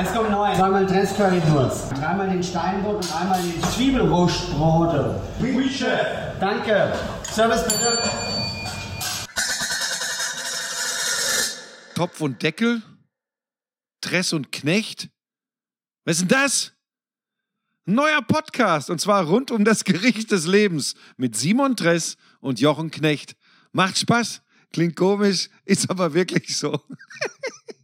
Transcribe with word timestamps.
Es 0.00 0.12
kommt 0.12 0.30
neu. 0.30 0.54
Zweimal 0.54 0.86
Dress 0.86 1.16
Currywurst. 1.16 1.92
Dreimal 1.92 2.28
den 2.28 2.42
Steinbrot 2.42 2.96
und 2.96 3.16
einmal 3.20 3.40
die 3.42 3.60
Zwiebelrostbrote. 3.60 5.20
Oui, 5.40 5.68
Chef. 5.68 6.38
Danke. 6.38 6.92
Service 7.24 7.64
bitte. 7.64 7.98
Topf 11.94 12.20
und 12.20 12.42
Deckel? 12.42 12.82
Dress 14.00 14.32
und 14.32 14.52
Knecht? 14.52 15.08
Was 16.04 16.20
ist 16.20 16.20
denn 16.22 16.28
das? 16.28 16.72
Ein 17.86 17.94
neuer 17.94 18.22
Podcast 18.22 18.90
und 18.90 19.00
zwar 19.00 19.24
rund 19.24 19.50
um 19.50 19.64
das 19.64 19.82
Gericht 19.82 20.30
des 20.30 20.46
Lebens 20.46 20.94
mit 21.16 21.36
Simon 21.36 21.74
Dress 21.74 22.16
und 22.40 22.60
Jochen 22.60 22.90
Knecht. 22.90 23.34
Macht 23.72 23.98
Spaß, 23.98 24.42
klingt 24.72 24.94
komisch, 24.94 25.48
ist 25.64 25.90
aber 25.90 26.14
wirklich 26.14 26.56
so. 26.56 26.80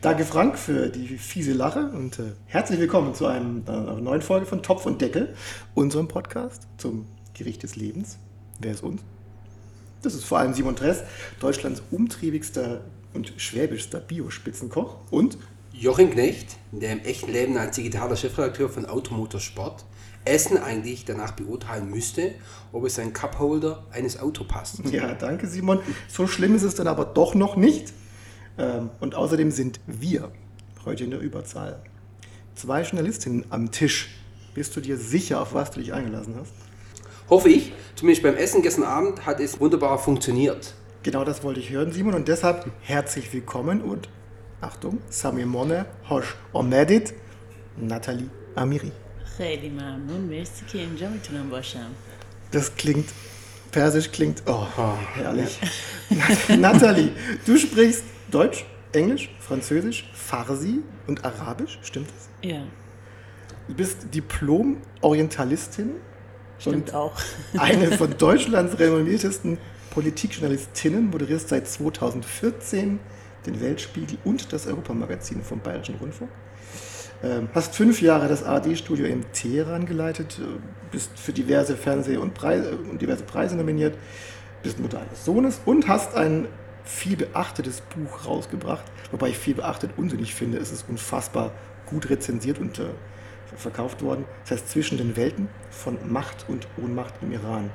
Danke 0.00 0.24
Frank 0.24 0.58
für 0.58 0.88
die 0.88 1.18
fiese 1.18 1.52
Lache 1.52 1.90
und 1.90 2.18
äh, 2.18 2.32
herzlich 2.46 2.80
willkommen 2.80 3.14
zu 3.14 3.26
einem, 3.26 3.64
äh, 3.66 3.70
einer 3.70 4.00
neuen 4.00 4.22
Folge 4.22 4.46
von 4.46 4.62
Topf 4.62 4.86
und 4.86 5.02
Deckel, 5.02 5.34
unserem 5.74 6.08
Podcast 6.08 6.66
zum 6.78 7.06
Gericht 7.34 7.62
des 7.62 7.76
Lebens. 7.76 8.16
Wer 8.60 8.72
ist 8.72 8.82
uns? 8.82 9.02
Das 10.00 10.14
ist 10.14 10.24
vor 10.24 10.38
allem 10.38 10.54
Simon 10.54 10.74
Dress, 10.74 11.02
Deutschlands 11.38 11.82
umtriebigster 11.90 12.80
und 13.12 13.34
schwäbischster 13.36 14.00
Biospitzenkoch 14.00 14.96
und 15.10 15.36
Jochen 15.74 16.10
Knecht, 16.10 16.56
der 16.72 16.92
im 16.92 17.00
echten 17.00 17.30
Leben 17.30 17.58
als 17.58 17.76
digitaler 17.76 18.16
Chefredakteur 18.16 18.70
von 18.70 18.86
Automotorsport 18.86 19.84
Essen 20.24 20.56
eigentlich 20.56 21.04
danach 21.04 21.32
beurteilen 21.32 21.90
müsste, 21.90 22.32
ob 22.72 22.86
es 22.86 22.98
ein 22.98 23.12
Cupholder 23.12 23.84
eines 23.90 24.18
Autos 24.18 24.48
passt. 24.48 24.78
ja, 24.90 25.12
danke 25.12 25.46
Simon. 25.46 25.80
So 26.08 26.26
schlimm 26.26 26.54
ist 26.54 26.62
es 26.62 26.74
dann 26.74 26.86
aber 26.86 27.04
doch 27.04 27.34
noch 27.34 27.56
nicht. 27.56 27.92
Ähm, 28.57 28.89
und 28.99 29.15
außerdem 29.15 29.51
sind 29.51 29.79
wir 29.87 30.31
heute 30.85 31.03
in 31.03 31.11
der 31.11 31.19
Überzahl. 31.19 31.81
Zwei 32.55 32.81
Journalistinnen 32.83 33.45
am 33.49 33.71
Tisch. 33.71 34.09
Bist 34.53 34.75
du 34.75 34.81
dir 34.81 34.97
sicher, 34.97 35.41
auf 35.41 35.53
was 35.53 35.71
du 35.71 35.79
dich 35.81 35.93
eingelassen 35.93 36.35
hast? 36.39 36.53
Hoffe 37.29 37.49
ich. 37.49 37.73
Zumindest 37.95 38.23
beim 38.23 38.35
Essen 38.35 38.61
gestern 38.61 38.83
Abend 38.83 39.25
hat 39.25 39.39
es 39.39 39.59
wunderbar 39.59 39.97
funktioniert. 39.97 40.73
Genau 41.03 41.23
das 41.25 41.43
wollte 41.43 41.59
ich 41.59 41.69
hören, 41.71 41.91
Simon. 41.91 42.13
Und 42.13 42.27
deshalb 42.27 42.71
herzlich 42.81 43.31
willkommen 43.33 43.81
und 43.81 44.09
Achtung, 44.61 44.99
Sami 45.09 45.45
Monne, 45.45 45.85
Hosh 46.09 46.35
Omedit, 46.53 47.13
Nathalie 47.77 48.29
Amiri. 48.55 48.91
خیلی 49.37 49.69
ممنون 49.69 50.21
مرسی 50.21 50.65
که 50.67 50.77
اینجا 50.77 51.09
میتونم 51.09 51.49
باشم 51.49 51.89
Das 52.53 52.71
klingt, 52.77 53.09
persisch 53.71 54.11
klingt, 54.11 54.43
oh, 54.47 54.65
herrlich. 55.15 55.59
Nathalie, 56.49 57.09
du 57.45 57.57
sprichst 57.57 58.03
Deutsch, 58.30 58.64
Englisch, 58.92 59.30
Französisch, 59.38 60.10
Farsi 60.12 60.80
und 61.06 61.24
Arabisch, 61.24 61.78
stimmt 61.82 62.08
das? 62.08 62.48
Ja, 62.48 62.62
Du 63.70 63.76
bist 63.76 63.98
Diplom-Orientalistin 64.12 65.90
stimmt 66.58 66.92
auch. 66.92 67.12
eine 67.56 67.92
von 67.92 68.18
Deutschlands 68.18 68.80
renommiertesten 68.80 69.58
Politikjournalistinnen, 69.90 71.08
moderierst 71.08 71.50
seit 71.50 71.68
2014 71.68 72.98
den 73.46 73.60
Weltspiegel 73.60 74.18
und 74.24 74.52
das 74.52 74.66
Europamagazin 74.66 75.42
vom 75.42 75.60
Bayerischen 75.60 75.94
Rundfunk. 75.94 76.30
Ähm, 77.22 77.48
hast 77.54 77.76
fünf 77.76 78.02
Jahre 78.02 78.26
das 78.26 78.42
ARD-Studio 78.42 79.06
in 79.06 79.24
Teheran 79.32 79.86
geleitet, 79.86 80.40
äh, 80.40 80.58
bist 80.90 81.16
für 81.16 81.32
diverse 81.32 81.76
Fernseh- 81.76 82.16
und, 82.16 82.34
Preise, 82.34 82.76
und 82.76 83.00
diverse 83.00 83.22
Preise 83.22 83.54
nominiert, 83.54 83.96
bist 84.64 84.80
Mutter 84.80 85.00
eines 85.00 85.24
Sohnes 85.24 85.60
und 85.64 85.86
hast 85.86 86.16
ein 86.16 86.48
viel 86.84 87.16
beachtetes 87.16 87.80
Buch 87.80 88.26
rausgebracht, 88.26 88.84
wobei 89.10 89.28
ich 89.28 89.38
viel 89.38 89.54
beachtet 89.54 89.92
unsinnig 89.96 90.34
finde. 90.34 90.58
Es 90.58 90.72
ist 90.72 90.88
unfassbar 90.88 91.52
gut 91.86 92.10
rezensiert 92.10 92.58
und 92.58 92.78
äh, 92.78 92.90
verkauft 93.56 94.02
worden. 94.02 94.24
Das 94.42 94.52
heißt 94.52 94.68
Zwischen 94.70 94.98
den 94.98 95.16
Welten 95.16 95.48
von 95.70 95.98
Macht 96.10 96.46
und 96.48 96.66
Ohnmacht 96.82 97.14
im 97.22 97.32
Iran. 97.32 97.70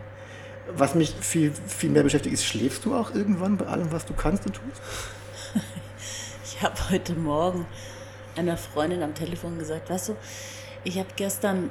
Was 0.76 0.96
mich 0.96 1.14
viel, 1.20 1.54
viel 1.68 1.92
mehr 1.92 2.04
beschäftigt, 2.04 2.34
ist, 2.34 2.46
schläfst 2.46 2.86
du 2.86 2.96
auch 2.96 3.14
irgendwann 3.14 3.58
bei 3.58 3.68
allem, 3.68 3.92
was 3.92 4.06
du 4.06 4.14
kannst 4.14 4.46
und 4.46 4.54
tust? 4.54 4.82
Ich 6.58 6.62
habe 6.62 6.90
heute 6.90 7.16
Morgen 7.16 7.66
einer 8.38 8.56
Freundin 8.56 9.04
am 9.04 9.14
Telefon 9.14 9.60
gesagt, 9.60 9.90
weißt 9.90 10.10
du, 10.10 10.16
ich 10.86 10.98
habe 10.98 11.10
gestern 11.18 11.70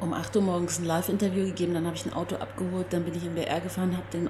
um 0.00 0.12
8 0.12 0.36
Uhr 0.36 0.42
morgens 0.42 0.78
ein 0.78 0.84
Live-Interview 0.84 1.46
gegeben, 1.46 1.74
dann 1.74 1.86
habe 1.86 1.96
ich 1.96 2.04
ein 2.04 2.12
Auto 2.12 2.36
abgeholt, 2.36 2.86
dann 2.90 3.04
bin 3.04 3.14
ich 3.14 3.24
in 3.24 3.34
BR 3.34 3.60
gefahren, 3.60 3.96
habe 3.96 4.06
den, 4.12 4.28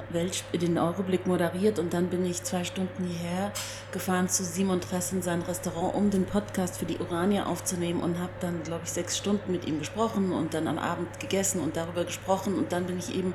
den 0.61 0.79
Euroblick 0.79 1.27
moderiert 1.27 1.79
und 1.79 1.93
dann 1.93 2.07
bin 2.07 2.25
ich 2.25 2.43
zwei 2.45 2.63
Stunden 2.63 3.05
hierher 3.05 3.53
gefahren 3.93 4.29
zu 4.29 4.45
Simon 4.45 4.81
Tress 4.81 5.13
in 5.13 5.23
sein 5.23 5.43
Restaurant, 5.43 5.95
um 5.95 6.11
den 6.11 6.25
Podcast 6.25 6.79
für 6.79 6.85
die 6.85 6.99
Urania 6.99 7.47
aufzunehmen 7.47 8.01
und 8.01 8.19
habe 8.19 8.33
dann, 8.41 8.63
glaube 8.63 8.83
ich, 8.85 8.93
sechs 8.93 9.19
Stunden 9.19 9.51
mit 9.51 9.67
ihm 9.67 9.81
gesprochen 9.81 10.33
und 10.33 10.55
dann 10.55 10.69
am 10.69 10.79
Abend 10.79 11.19
gegessen 11.19 11.61
und 11.61 11.77
darüber 11.77 12.05
gesprochen 12.05 12.55
und 12.55 12.71
dann 12.73 12.87
bin 12.87 12.99
ich 12.99 13.17
eben 13.17 13.35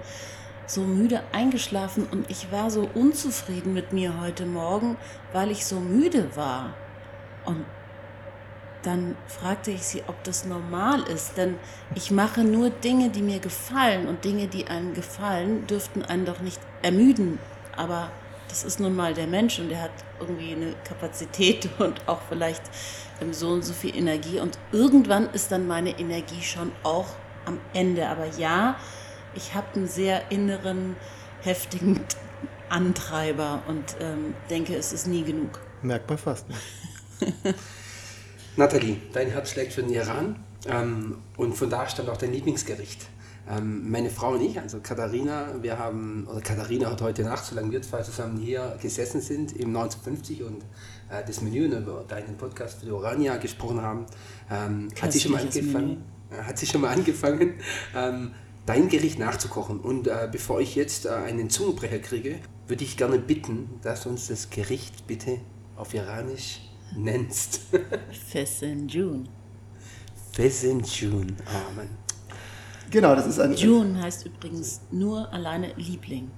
so 0.68 0.82
müde 0.82 1.22
eingeschlafen 1.34 2.08
und 2.10 2.30
ich 2.30 2.52
war 2.52 2.72
so 2.72 2.90
unzufrieden 2.94 3.74
mit 3.74 3.92
mir 3.92 4.22
heute 4.22 4.46
Morgen, 4.46 4.96
weil 5.34 5.52
ich 5.52 5.66
so 5.66 5.82
müde 5.82 6.36
war. 6.36 6.74
Und 7.44 7.66
dann 8.84 9.16
fragte 9.28 9.72
ich 9.72 9.84
sie, 9.84 10.04
ob 10.08 10.24
das 10.24 10.46
normal 10.46 11.02
ist, 11.04 11.38
denn 11.38 11.56
ich 11.96 12.12
mache 12.12 12.44
nur 12.44 12.70
Dinge, 12.70 13.10
die 13.10 13.22
mir 13.22 13.40
gefallen 13.40 14.08
und 14.08 14.24
Dinge, 14.26 14.48
die 14.48 14.68
einem 14.68 14.94
gefallen, 14.94 15.68
dürften 15.68 16.04
einen 16.04 16.26
doch 16.26 16.40
nicht 16.40 16.60
ermüden. 16.82 17.40
Aber 17.76 18.12
das 18.48 18.64
ist 18.64 18.80
nun 18.80 18.96
mal 18.96 19.14
der 19.14 19.28
Mensch 19.28 19.60
und 19.60 19.70
der 19.70 19.82
hat 19.82 19.92
irgendwie 20.20 20.54
eine 20.54 20.74
Kapazität 20.84 21.70
und 21.80 22.08
auch 22.08 22.22
vielleicht 22.28 22.64
ähm, 23.22 23.34
so 23.34 23.50
und 23.50 23.64
so 23.64 23.74
viel 23.74 23.96
Energie 23.96 24.40
und 24.40 24.58
irgendwann 24.72 25.30
ist 25.32 25.52
dann 25.52 25.68
meine 25.68 25.98
Energie 26.00 26.42
schon 26.42 26.72
auch 26.84 27.08
am 27.46 27.60
Ende. 27.74 28.08
Aber 28.08 28.28
ja, 28.38 28.76
ich 29.36 29.54
habe 29.54 29.68
einen 29.76 29.88
sehr 29.88 30.32
inneren, 30.32 30.96
heftigen 31.42 32.02
Antreiber 32.70 33.62
und 33.68 33.96
ähm, 34.00 34.34
denke, 34.50 34.76
es 34.76 34.94
ist 34.94 35.08
nie 35.08 35.24
genug. 35.24 35.60
Merkt 35.82 36.10
man 36.10 36.18
fast 36.18 36.48
nicht. 36.50 36.62
Nathalie, 38.58 38.98
dein 39.14 39.30
Herz 39.30 39.52
schlägt 39.52 39.74
für 39.74 39.82
den 39.82 39.94
Iran 39.94 40.36
ähm, 40.68 41.20
und 41.38 41.54
von 41.54 41.70
da 41.70 41.88
stammt 41.88 42.10
auch 42.10 42.18
dein 42.18 42.34
Lieblingsgericht. 42.34 43.08
Ähm, 43.50 43.90
meine 43.90 44.10
Frau 44.10 44.34
und 44.34 44.42
ich, 44.42 44.60
also 44.60 44.80
Katharina, 44.82 45.56
wir 45.62 45.80
haben, 45.80 46.28
oder 46.28 46.42
Katharina 46.42 46.92
hat 46.92 47.02
heute 47.02 47.24
Nacht, 47.24 47.46
solange 47.46 47.72
wir 47.72 47.82
zwei 47.82 48.02
zusammen 48.02 48.38
hier 48.38 48.78
gesessen 48.82 49.22
sind, 49.22 49.54
im 49.54 49.70
1950 49.76 50.44
und 50.44 50.64
äh, 51.10 51.26
das 51.26 51.42
Menü 51.42 51.66
und 51.66 51.82
über 51.82 52.04
deinen 52.08 52.38
Podcast 52.38 52.80
für 52.80 52.86
die 52.86 52.92
Orania 52.92 53.38
gesprochen 53.38 53.82
haben, 53.82 54.06
ähm, 54.52 54.90
hat, 55.02 55.14
sie 55.14 55.22
schon 55.22 55.32
mal 55.32 55.42
angefangen, 55.42 56.04
äh, 56.30 56.44
hat 56.44 56.58
sie 56.58 56.68
schon 56.68 56.82
mal 56.82 56.90
angefangen, 56.90 57.54
ähm, 57.96 58.32
dein 58.66 58.90
Gericht 58.90 59.18
nachzukochen. 59.18 59.80
Und 59.80 60.08
äh, 60.08 60.28
bevor 60.30 60.60
ich 60.60 60.76
jetzt 60.76 61.06
äh, 61.06 61.10
einen 61.10 61.50
Zungenbrecher 61.50 62.00
kriege, 62.00 62.40
würde 62.68 62.84
ich 62.84 62.98
gerne 62.98 63.18
bitten, 63.18 63.80
dass 63.82 64.06
uns 64.06 64.28
das 64.28 64.50
Gericht 64.50 65.08
bitte 65.08 65.40
auf 65.78 65.94
Iranisch 65.94 66.60
nennst. 66.96 67.62
Fessin 68.12 68.88
June. 68.88 69.24
Fesenjun. 70.32 71.36
Ah, 71.46 71.72
Mann. 71.76 71.90
Genau, 72.90 73.16
das 73.16 73.28
ist 73.28 73.40
ein. 73.40 73.54
June 73.54 74.02
heißt 74.02 74.26
übrigens 74.26 74.82
nur 74.92 75.32
alleine 75.34 75.74
Liebling. 75.76 76.32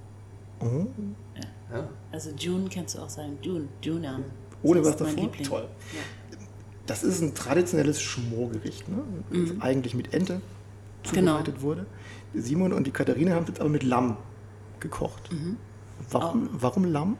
Ja. 1.72 1.88
Also 2.12 2.30
June 2.30 2.68
kannst 2.72 2.94
du 2.94 3.00
auch 3.00 3.08
sagen, 3.08 3.38
June, 3.42 3.68
Juna. 3.82 4.20
Ohne 4.62 4.84
was 4.84 4.96
davor? 4.96 5.14
Liebling. 5.14 5.46
Toll. 5.46 5.68
Ja. 5.92 6.00
Das 6.86 7.02
ist 7.02 7.22
ein 7.22 7.34
traditionelles 7.34 8.00
Schmorgericht, 8.00 8.88
ne? 8.88 9.02
das 9.30 9.60
eigentlich 9.60 9.94
mit 9.94 10.12
Ente 10.12 10.40
zubereitet 11.02 11.62
wurde. 11.62 11.86
Simon 12.34 12.72
und 12.72 12.86
die 12.86 12.90
Katharina 12.90 13.34
haben 13.34 13.44
es 13.44 13.48
jetzt 13.50 13.60
aber 13.60 13.70
mit 13.70 13.82
Lamm 13.82 14.16
gekocht. 14.80 15.30
Warum, 16.10 16.50
warum 16.52 16.84
Lamm? 16.84 17.16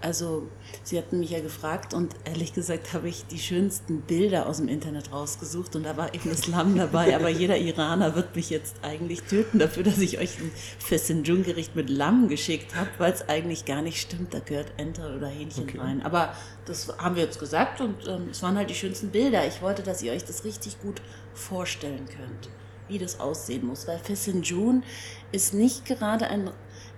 Also, 0.00 0.46
sie 0.84 0.96
hatten 0.96 1.18
mich 1.18 1.30
ja 1.30 1.40
gefragt 1.40 1.92
und 1.92 2.14
ehrlich 2.24 2.54
gesagt 2.54 2.92
habe 2.92 3.08
ich 3.08 3.26
die 3.26 3.38
schönsten 3.38 4.02
Bilder 4.02 4.46
aus 4.46 4.58
dem 4.58 4.68
Internet 4.68 5.12
rausgesucht 5.12 5.74
und 5.74 5.82
da 5.82 5.96
war 5.96 6.14
eben 6.14 6.30
das 6.30 6.46
Lamm 6.46 6.76
dabei. 6.76 7.16
Aber 7.16 7.28
jeder 7.28 7.56
Iraner 7.56 8.14
wird 8.14 8.36
mich 8.36 8.48
jetzt 8.48 8.76
eigentlich 8.82 9.22
töten 9.22 9.58
dafür, 9.58 9.82
dass 9.82 9.98
ich 9.98 10.18
euch 10.18 10.38
ein 10.38 10.52
Fessinjun-Gericht 10.78 11.74
mit 11.74 11.90
Lamm 11.90 12.28
geschickt 12.28 12.76
habe, 12.76 12.90
weil 12.98 13.12
es 13.12 13.28
eigentlich 13.28 13.64
gar 13.64 13.82
nicht 13.82 14.00
stimmt. 14.00 14.32
Da 14.34 14.38
gehört 14.38 14.72
Ente 14.76 15.02
oder 15.16 15.26
Hähnchen 15.26 15.64
Okay. 15.64 15.78
rein. 15.78 16.02
Aber 16.02 16.32
das 16.64 16.88
haben 16.98 17.16
wir 17.16 17.24
jetzt 17.24 17.40
gesagt 17.40 17.80
und 17.80 18.06
ähm, 18.06 18.28
es 18.30 18.40
waren 18.42 18.56
halt 18.56 18.70
die 18.70 18.74
schönsten 18.76 19.08
Bilder. 19.10 19.46
Ich 19.48 19.60
wollte, 19.62 19.82
dass 19.82 20.00
ihr 20.02 20.12
euch 20.12 20.24
das 20.24 20.44
richtig 20.44 20.80
gut 20.80 21.02
vorstellen 21.34 22.06
könnt, 22.06 22.48
wie 22.86 22.98
das 22.98 23.18
aussehen 23.18 23.66
muss. 23.66 23.88
Weil 23.88 23.98
Fessinjun 23.98 24.84
ist 25.32 25.54
nicht 25.54 25.84
gerade 25.86 26.28
ein 26.28 26.50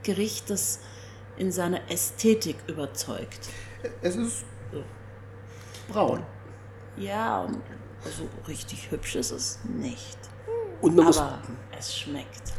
Gericht, 0.02 0.50
das 0.50 0.80
in 1.40 1.50
seiner 1.50 1.80
Ästhetik 1.90 2.56
überzeugt. 2.66 3.48
Es 4.02 4.14
ist 4.14 4.44
braun. 5.88 6.22
Ja, 6.98 7.48
also 8.04 8.28
richtig 8.46 8.90
hübsch 8.90 9.16
ist 9.16 9.30
es 9.30 9.58
nicht. 9.64 10.18
Und 10.82 10.96
man 10.96 11.06
muss, 11.06 11.18
Aber 11.18 11.40
es 11.76 11.96
schmeckt. 11.96 12.52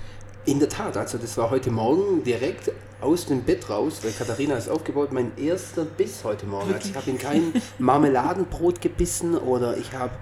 In 0.46 0.60
der 0.60 0.68
Tat, 0.68 0.98
also 0.98 1.20
das 1.20 1.38
war 1.38 1.52
heute 1.52 1.70
Morgen 1.70 2.24
direkt 2.24 2.72
aus 3.02 3.28
dem 3.28 3.44
Bett 3.44 3.70
raus, 3.70 4.00
weil 4.02 4.12
Katharina 4.12 4.56
ist 4.56 4.68
aufgebaut, 4.68 5.12
mein 5.12 5.38
erster 5.38 5.86
Biss 5.86 6.24
heute 6.24 6.48
Morgen. 6.48 6.74
Also 6.74 6.90
ich 6.90 6.96
habe 6.96 7.10
in 7.12 7.20
kein 7.20 7.54
Marmeladenbrot 7.78 8.82
gebissen 8.82 9.38
oder 9.38 9.78
ich 9.78 9.94
habe 9.94 10.14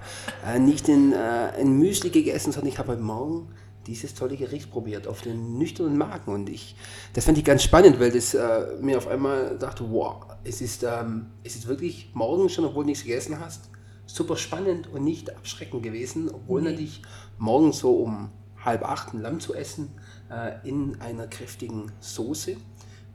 äh, 0.46 0.58
nicht 0.58 0.86
in, 0.88 1.14
äh, 1.14 1.16
ein 1.58 1.78
Müsli 1.78 2.10
gegessen, 2.10 2.52
sondern 2.52 2.68
ich 2.68 2.78
habe 2.78 2.92
heute 2.92 3.02
Morgen 3.02 3.54
dieses 3.90 4.14
tolle 4.14 4.36
Gericht 4.36 4.70
probiert 4.70 5.06
auf 5.08 5.20
den 5.20 5.58
nüchternen 5.58 5.98
Magen 5.98 6.32
und 6.32 6.48
ich, 6.48 6.76
das 7.12 7.24
fand 7.24 7.36
ich 7.38 7.44
ganz 7.44 7.62
spannend, 7.62 7.98
weil 8.00 8.12
das 8.12 8.34
äh, 8.34 8.76
mir 8.80 8.96
auf 8.96 9.08
einmal 9.08 9.58
dachte, 9.58 9.84
wow, 9.90 10.24
es 10.44 10.60
ist, 10.60 10.84
ähm, 10.84 11.26
es 11.42 11.56
ist 11.56 11.66
wirklich 11.66 12.10
morgen 12.14 12.48
schon, 12.48 12.64
obwohl 12.64 12.84
du 12.84 12.90
nichts 12.90 13.04
gegessen 13.04 13.38
hast, 13.40 13.68
super 14.06 14.36
spannend 14.36 14.86
und 14.92 15.04
nicht 15.04 15.34
abschreckend 15.36 15.82
gewesen, 15.82 16.30
obwohl 16.32 16.62
Nee. 16.62 16.70
natürlich 16.70 17.02
morgen 17.38 17.72
so 17.72 17.94
um 17.96 18.30
halb 18.64 18.82
acht 18.84 19.12
ein 19.12 19.20
Lamm 19.22 19.40
zu 19.40 19.54
essen 19.54 19.90
äh, 20.30 20.66
in 20.68 21.00
einer 21.00 21.26
kräftigen 21.26 21.90
Soße. 22.00 22.56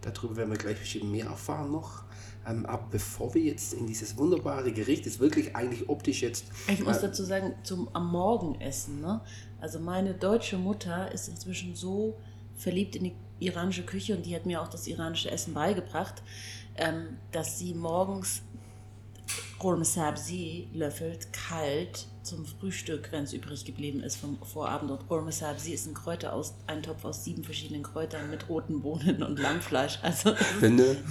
Darüber 0.01 0.35
werden 0.35 0.51
wir 0.51 0.57
gleich 0.57 0.79
bestimmt 0.79 1.11
mehr 1.11 1.25
erfahren 1.27 1.71
noch. 1.71 2.03
Ähm, 2.47 2.65
aber 2.65 2.87
bevor 2.91 3.33
wir 3.33 3.41
jetzt 3.41 3.73
in 3.73 3.87
dieses 3.87 4.17
wunderbare 4.17 4.71
Gericht, 4.71 5.05
das 5.07 5.19
wirklich 5.19 5.55
eigentlich 5.55 5.89
optisch 5.89 6.21
jetzt 6.21 6.45
Ich 6.67 6.83
muss 6.83 6.97
äh, 6.97 7.01
dazu 7.07 7.23
sagen, 7.23 7.55
zum 7.63 7.89
am 7.93 8.11
Morgen 8.11 8.61
essen. 8.61 9.01
Ne? 9.01 9.21
Also 9.59 9.79
meine 9.79 10.13
deutsche 10.13 10.57
Mutter 10.57 11.11
ist 11.11 11.27
inzwischen 11.27 11.75
so 11.75 12.17
verliebt 12.55 12.95
in 12.95 13.05
die 13.05 13.15
iranische 13.39 13.83
Küche 13.83 14.15
und 14.15 14.25
die 14.25 14.35
hat 14.35 14.45
mir 14.45 14.61
auch 14.61 14.67
das 14.67 14.87
iranische 14.87 15.29
Essen 15.31 15.53
beigebracht, 15.53 16.21
ähm, 16.77 17.17
dass 17.31 17.59
sie 17.59 17.73
morgens 17.73 18.41
Qurm 19.59 19.83
Sabzi 19.83 20.67
löffelt, 20.73 21.31
kalt 21.33 22.07
zum 22.23 22.45
Frühstück, 22.45 23.11
wenn 23.11 23.23
es 23.23 23.33
übrig 23.33 23.65
geblieben 23.65 24.01
ist 24.01 24.17
vom 24.17 24.37
Vorabend. 24.41 24.91
Und 24.91 25.07
Qurm 25.07 25.31
Sabzi 25.31 25.73
ist 25.73 25.87
ein 25.87 25.93
Kräuter 25.93 26.33
aus, 26.33 26.53
ein 26.67 26.83
Topf 26.83 27.05
aus 27.05 27.23
sieben 27.23 27.43
verschiedenen 27.43 27.83
Kräutern 27.83 28.29
mit 28.29 28.49
roten 28.49 28.81
Bohnen 28.81 29.23
und 29.23 29.39
Lammfleisch. 29.39 29.99
Also 30.01 30.33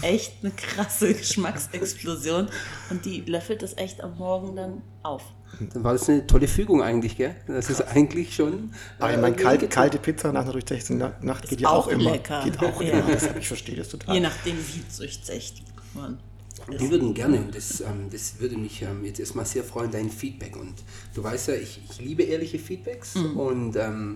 echt 0.02 0.34
eine 0.42 0.52
krasse 0.52 1.14
Geschmacksexplosion. 1.14 2.48
Und 2.90 3.04
die 3.04 3.22
löffelt 3.22 3.62
das 3.62 3.76
echt 3.76 4.02
am 4.02 4.18
Morgen 4.18 4.56
dann 4.56 4.82
auf. 5.02 5.24
Dann 5.72 5.84
war 5.84 5.92
das 5.92 6.08
eine 6.08 6.26
tolle 6.26 6.48
Fügung 6.48 6.82
eigentlich, 6.82 7.16
gell? 7.16 7.34
Das 7.46 7.70
ist 7.70 7.80
eigentlich 7.82 8.34
schon. 8.34 8.72
Aber 8.98 9.10
ich 9.10 9.16
äh, 9.18 9.20
meine, 9.20 9.36
kalt, 9.36 9.70
kalte 9.70 9.98
Pizza 9.98 10.32
nach 10.32 10.42
einer 10.42 10.52
durchzechten 10.52 10.98
Na- 10.98 11.16
Nacht 11.20 11.48
geht 11.48 11.60
ja 11.60 11.68
auch, 11.68 11.86
auch 11.86 11.90
immer. 11.90 12.12
lecker. 12.12 12.42
Geht 12.44 12.58
auch 12.60 12.80
Ja. 12.82 13.00
immer. 13.00 13.12
Das, 13.12 13.28
ich 13.38 13.48
verstehe 13.48 13.76
das 13.76 13.88
total. 13.88 14.14
Je 14.14 14.20
nachdem, 14.20 14.56
wie 14.56 14.82
durchzecht 14.98 15.62
man. 15.94 16.18
Wir 16.68 16.88
würden 16.90 17.12
gerne, 17.14 17.48
das, 17.52 17.80
ähm, 17.80 18.08
das 18.10 18.40
würde 18.40 18.56
mich 18.56 18.80
ähm, 18.82 19.04
jetzt 19.04 19.20
erstmal 19.20 19.44
sehr 19.44 19.64
freuen, 19.64 19.90
dein 19.90 20.08
Feedback. 20.08 20.56
Und 20.56 20.74
du 21.14 21.22
weißt 21.22 21.48
ja, 21.48 21.54
ich, 21.54 21.80
ich 21.90 22.00
liebe 22.00 22.22
ehrliche 22.22 22.58
Feedbacks. 22.58 23.16
Und 23.16 23.76
ähm, 23.76 24.14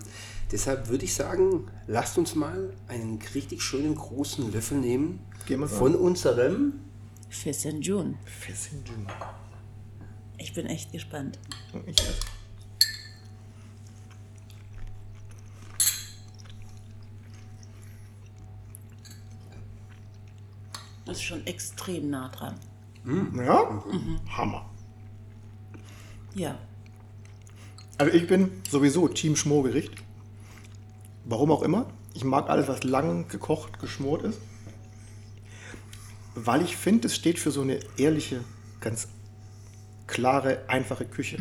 deshalb 0.50 0.88
würde 0.88 1.04
ich 1.04 1.14
sagen, 1.14 1.66
lasst 1.88 2.16
uns 2.16 2.34
mal 2.34 2.70
einen 2.86 3.18
richtig 3.34 3.60
schönen 3.62 3.94
großen 3.94 4.50
Löffel 4.52 4.78
nehmen 4.78 5.18
von 5.66 5.94
unserem. 5.94 6.74
Fissenjun. 7.28 8.16
Fissenjun. 8.24 9.06
Ich 10.38 10.54
bin 10.54 10.66
echt 10.66 10.92
gespannt. 10.92 11.38
Ich 11.86 11.98
weiß. 11.98 12.20
Das 21.04 21.16
ist 21.16 21.22
schon 21.22 21.46
extrem 21.46 22.10
nah 22.10 22.28
dran. 22.28 22.54
Ja? 23.34 23.82
Hammer. 24.36 24.70
Ja. 26.34 26.58
Also 27.96 28.12
ich 28.12 28.26
bin 28.26 28.62
sowieso 28.68 29.08
Team 29.08 29.34
Schmorgericht. 29.34 29.92
Warum 31.24 31.50
auch 31.50 31.62
immer. 31.62 31.88
Ich 32.14 32.24
mag 32.24 32.48
alles, 32.48 32.68
was 32.68 32.84
lang 32.84 33.26
gekocht, 33.28 33.80
geschmort 33.80 34.22
ist. 34.22 34.38
Weil 36.34 36.62
ich 36.62 36.76
finde, 36.76 37.08
es 37.08 37.16
steht 37.16 37.38
für 37.38 37.50
so 37.50 37.62
eine 37.62 37.80
ehrliche, 37.96 38.44
ganz 38.80 39.08
klare, 40.08 40.64
einfache 40.66 41.04
Küche. 41.04 41.38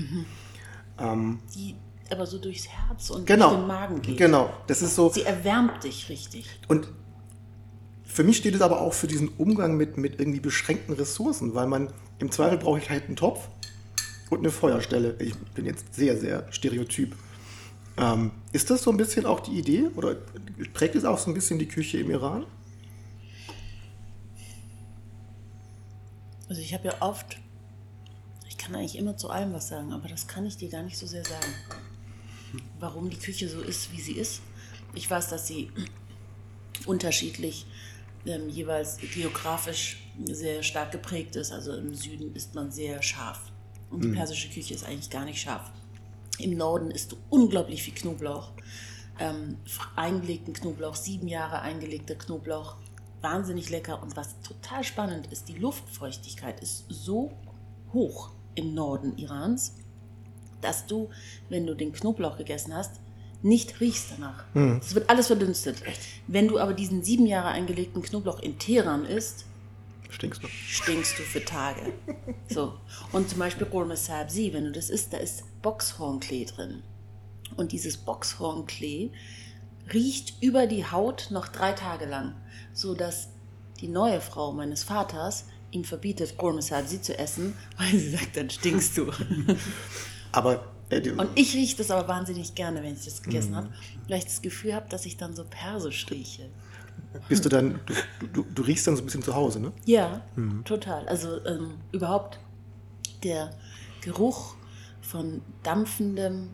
Ähm, 1.00 1.40
Die 1.56 1.76
aber 2.10 2.26
so 2.26 2.38
durchs 2.38 2.68
Herz 2.68 3.10
und 3.10 3.26
genau. 3.26 3.50
durch 3.50 3.62
den 3.62 3.68
Magen 3.68 4.02
geht. 4.02 4.18
Genau. 4.18 4.50
Das 4.68 4.82
ist 4.82 4.96
so. 4.96 5.10
Sie 5.10 5.24
erwärmt 5.24 5.84
dich 5.84 6.08
richtig. 6.10 6.48
Und 6.68 6.88
für 8.06 8.24
mich 8.24 8.38
steht 8.38 8.56
es 8.56 8.62
aber 8.62 8.82
auch 8.82 8.94
für 8.94 9.08
diesen 9.08 9.30
Umgang 9.38 9.76
mit, 9.76 9.98
mit 9.98 10.20
irgendwie 10.20 10.40
beschränkten 10.40 10.96
Ressourcen, 10.96 11.54
weil 11.54 11.68
man 11.68 11.92
im 12.20 12.32
Zweifel 12.32 12.58
brauche 12.58 12.80
ich 12.80 12.90
halt 12.90 13.06
einen 13.08 13.16
Topf 13.16 13.50
und 14.30 14.40
eine 14.40 14.52
Feuerstelle. 14.52 15.16
Ich 15.20 15.36
bin 15.54 15.66
jetzt 15.66 15.94
sehr, 15.94 16.18
sehr 16.18 16.52
stereotyp. 16.52 17.16
Ähm, 17.98 18.32
ist 18.54 18.70
das 18.70 18.84
so 18.84 18.92
ein 18.92 18.98
bisschen 18.98 19.26
auch 19.26 19.40
die 19.40 19.58
Idee 19.58 19.90
oder 19.96 20.16
prägt 20.74 20.96
es 20.96 21.06
auch 21.06 21.18
so 21.18 21.32
ein 21.32 21.34
bisschen 21.34 21.60
die 21.60 21.68
Küche 21.68 22.00
im 22.00 22.12
Iran? 22.12 22.46
Also 26.50 26.62
ich 26.62 26.74
habe 26.74 26.88
ja 26.88 26.94
oft, 27.02 27.38
kann 28.68 28.76
eigentlich 28.76 28.98
immer 28.98 29.16
zu 29.16 29.30
allem 29.30 29.54
was 29.54 29.70
sagen, 29.70 29.94
aber 29.94 30.10
das 30.10 30.28
kann 30.28 30.46
ich 30.46 30.58
dir 30.58 30.70
gar 30.70 30.84
nicht 30.84 30.98
so 30.98 31.08
sehr 31.08 31.24
sagen. 31.24 31.54
Warum 32.80 33.10
die 33.10 33.18
Küche 33.18 33.48
so 33.48 33.62
ist, 33.62 33.92
wie 33.94 34.02
sie 34.02 34.14
ist. 34.14 34.42
Ich 34.94 35.10
weiß, 35.10 35.30
dass 35.30 35.48
sie 35.48 35.72
unterschiedlich 36.86 37.66
ähm, 38.26 38.50
jeweils 38.50 38.98
geografisch 38.98 40.04
sehr 40.26 40.64
stark 40.64 40.92
geprägt 40.92 41.36
ist. 41.38 41.52
Also 41.52 41.74
im 41.74 41.96
Süden 41.96 42.36
ist 42.36 42.56
man 42.56 42.72
sehr 42.72 43.02
scharf. 43.02 43.40
Und 43.90 44.04
die 44.04 44.10
persische 44.10 44.50
Küche 44.50 44.74
ist 44.74 44.86
eigentlich 44.86 45.10
gar 45.10 45.24
nicht 45.24 45.42
scharf. 45.42 45.72
Im 46.38 46.58
Norden 46.58 46.92
isst 46.92 47.14
du 47.14 47.18
unglaublich 47.30 47.84
viel 47.84 47.94
Knoblauch. 47.94 48.52
Ähm, 49.20 49.58
eingelegten 49.96 50.54
Knoblauch, 50.54 50.96
sieben 50.96 51.28
Jahre 51.30 51.62
eingelegter 51.62 52.16
Knoblauch. 52.16 52.76
Wahnsinnig 53.22 53.70
lecker. 53.70 54.02
Und 54.04 54.18
was 54.18 54.42
total 54.42 54.84
spannend 54.84 55.28
ist, 55.32 55.48
die 55.48 55.58
Luftfeuchtigkeit 55.58 56.60
ist 56.60 56.86
so 56.90 57.32
hoch 57.94 58.32
im 58.58 58.74
Norden 58.74 59.18
Irans, 59.18 59.76
dass 60.62 60.88
du, 60.88 61.10
wenn 61.50 61.66
du 61.66 61.76
den 61.76 61.94
Knoblauch 61.94 62.38
gegessen 62.38 62.74
hast, 62.74 63.00
nicht 63.44 63.80
riechst 63.80 64.12
danach. 64.12 64.46
Es 64.82 64.96
wird 64.96 65.10
alles 65.10 65.28
verdünstet. 65.28 65.78
Wenn 66.28 66.48
du 66.48 66.60
aber 66.60 66.74
diesen 66.74 67.04
sieben 67.04 67.28
Jahre 67.28 67.50
eingelegten 67.50 68.02
Knoblauch 68.02 68.40
in 68.40 68.58
Teheran 68.58 69.06
isst, 69.06 69.46
Stinkst 70.10 70.42
du? 70.42 70.48
stinkst 70.48 71.20
du 71.20 71.24
für 71.24 71.44
Tage. 71.44 71.94
So. 72.50 72.74
Und 73.12 73.30
zum 73.30 73.40
Beispiel 73.40 73.68
Sabzi, 73.96 74.52
wenn 74.54 74.64
du 74.66 74.72
das 74.72 74.90
isst, 74.90 75.14
da 75.14 75.18
ist 75.18 75.44
Boxhornklee 75.62 76.46
drin. 76.46 76.82
Und 77.58 77.74
dieses 77.74 77.98
Boxhornklee 77.98 79.12
riecht 79.94 80.42
über 80.42 80.66
die 80.66 80.86
Haut 80.86 81.28
noch 81.30 81.48
drei 81.50 81.74
Tage 81.74 82.06
lang, 82.06 82.36
sodass 82.74 83.30
die 83.82 83.90
neue 83.90 84.22
Frau 84.22 84.54
meines 84.54 84.84
Vaters 84.84 85.46
ihm 85.72 85.84
verbietet, 85.84 86.38
Golme 86.38 86.62
Sabzi 86.62 87.02
zu 87.02 87.18
essen, 87.18 87.54
weil 87.78 87.92
sie 87.92 88.12
sagt, 88.12 88.38
dann 88.38 88.50
stinkst 88.50 88.98
du. 88.98 89.12
Aber 90.32 90.72
äh, 90.90 91.10
Und 91.12 91.30
ich 91.36 91.54
rieche 91.54 91.78
das 91.78 91.92
aber 91.92 92.08
wahnsinnig 92.08 92.56
gerne, 92.56 92.82
wenn 92.84 92.94
ich 92.94 93.06
das 93.06 93.22
gegessen 93.22 93.56
habe, 93.56 93.70
weil 94.08 94.20
ich 94.20 94.26
das 94.26 94.42
Gefühl 94.42 94.74
habe, 94.74 94.88
dass 94.90 95.06
ich 95.06 95.18
dann 95.18 95.36
so 95.36 95.44
persisch 95.44 96.06
rieche. 96.10 96.50
bist 97.28 97.44
du 97.46 97.50
dann, 97.50 97.80
du, 98.20 98.28
du, 98.28 98.44
du 98.44 98.62
riechst 98.62 98.88
dann 98.88 98.96
so 98.96 99.02
ein 99.02 99.06
bisschen 99.06 99.24
zu 99.24 99.36
Hause, 99.36 99.60
ne? 99.60 99.72
Ja, 99.86 100.22
total. 100.64 101.08
Also 101.08 101.44
ähm, 101.46 101.76
überhaupt 101.92 102.40
der 103.24 103.52
Geruch 104.02 104.56
von 105.02 105.42
dampfendem 105.64 106.50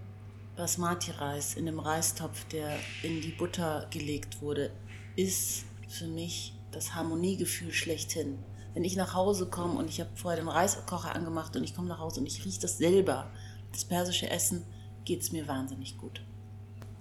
Basmati-Reis 0.56 1.56
in 1.56 1.68
einem 1.68 1.80
Reistopf, 1.80 2.46
der 2.46 2.78
in 3.02 3.22
die 3.22 3.32
Butter 3.32 3.88
gelegt 3.90 4.42
wurde, 4.42 4.72
ist 5.16 5.66
für 5.88 6.08
mich 6.08 6.54
das 6.72 6.96
Harmoniegefühl 6.96 7.72
schlechthin. 7.72 8.38
Wenn 8.74 8.84
ich 8.84 8.96
nach 8.96 9.14
Hause 9.14 9.46
komme 9.48 9.78
und 9.78 9.90
ich 9.90 10.00
habe 10.00 10.10
vorher 10.16 10.40
den 10.40 10.50
Reiskocher 10.50 11.16
angemacht 11.16 11.56
und 11.56 11.64
ich 11.64 11.76
komme 11.76 11.88
nach 11.88 12.00
Hause 12.00 12.22
und 12.22 12.28
ich 12.28 12.44
rieche 12.44 12.62
das 12.62 12.78
selber, 12.78 13.30
das 13.72 13.86
persische 13.86 14.30
Essen, 14.30 14.64
geht 15.06 15.22
es 15.22 15.32
mir 15.32 15.48
wahnsinnig 15.48 15.98
gut. 15.98 16.22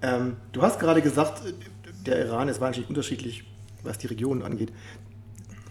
Ähm, 0.03 0.37
du 0.53 0.63
hast 0.63 0.81
gerade 0.81 1.01
gesagt, 1.01 1.43
der 2.05 2.27
Iran 2.27 2.49
ist 2.49 2.61
wahnsinnig 2.61 2.89
unterschiedlich, 2.89 3.45
was 3.83 3.99
die 3.99 4.09
Regionen 4.09 4.43
angeht. 4.43 4.73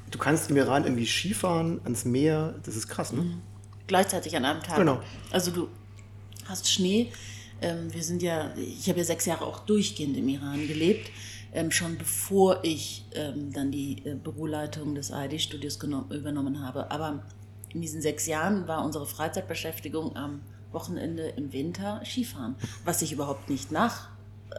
Du 0.10 0.18
kannst 0.18 0.50
im 0.50 0.58
Iran 0.58 0.84
irgendwie 0.84 1.06
Skifahren 1.06 1.80
ans 1.84 2.06
Meer, 2.06 2.56
das 2.64 2.76
ist 2.76 2.88
krass, 2.88 3.14
ne? 3.14 3.38
gleichzeitig 3.92 4.36
an 4.38 4.46
einem 4.46 4.64
Tag. 4.64 4.78
Genau. 4.78 5.02
Also 5.32 5.52
du 5.52 5.68
hast 6.46 6.70
Schnee. 6.72 7.12
Ähm, 7.62 7.94
wir 7.94 8.04
sind 8.04 8.24
ja, 8.24 8.54
ich 8.56 8.88
habe 8.88 9.00
ja 9.00 9.06
sechs 9.06 9.26
Jahre 9.26 9.46
auch 9.46 9.60
durchgehend 9.60 10.16
im 10.18 10.30
Iran 10.30 10.66
gelebt, 10.68 11.12
ähm, 11.54 11.72
schon 11.72 11.98
bevor 11.98 12.64
ich 12.64 13.06
ähm, 13.14 13.52
dann 13.52 13.72
die 13.72 14.06
äh, 14.06 14.16
Büroleitung 14.16 14.96
des 14.96 15.12
ARD-Studios 15.12 15.80
übernommen 16.10 16.66
habe. 16.66 16.92
Aber 16.92 17.24
in 17.74 17.82
diesen 17.82 18.02
sechs 18.02 18.28
Jahren 18.28 18.68
war 18.68 18.84
unsere 18.84 19.06
Freizeitbeschäftigung 19.06 20.16
am 20.16 20.42
Wochenende 20.72 21.28
im 21.30 21.52
Winter 21.52 22.02
Skifahren, 22.06 22.56
was 22.86 23.02
ich 23.02 23.12
überhaupt 23.12 23.50
nicht 23.50 23.72
nach, 23.72 24.10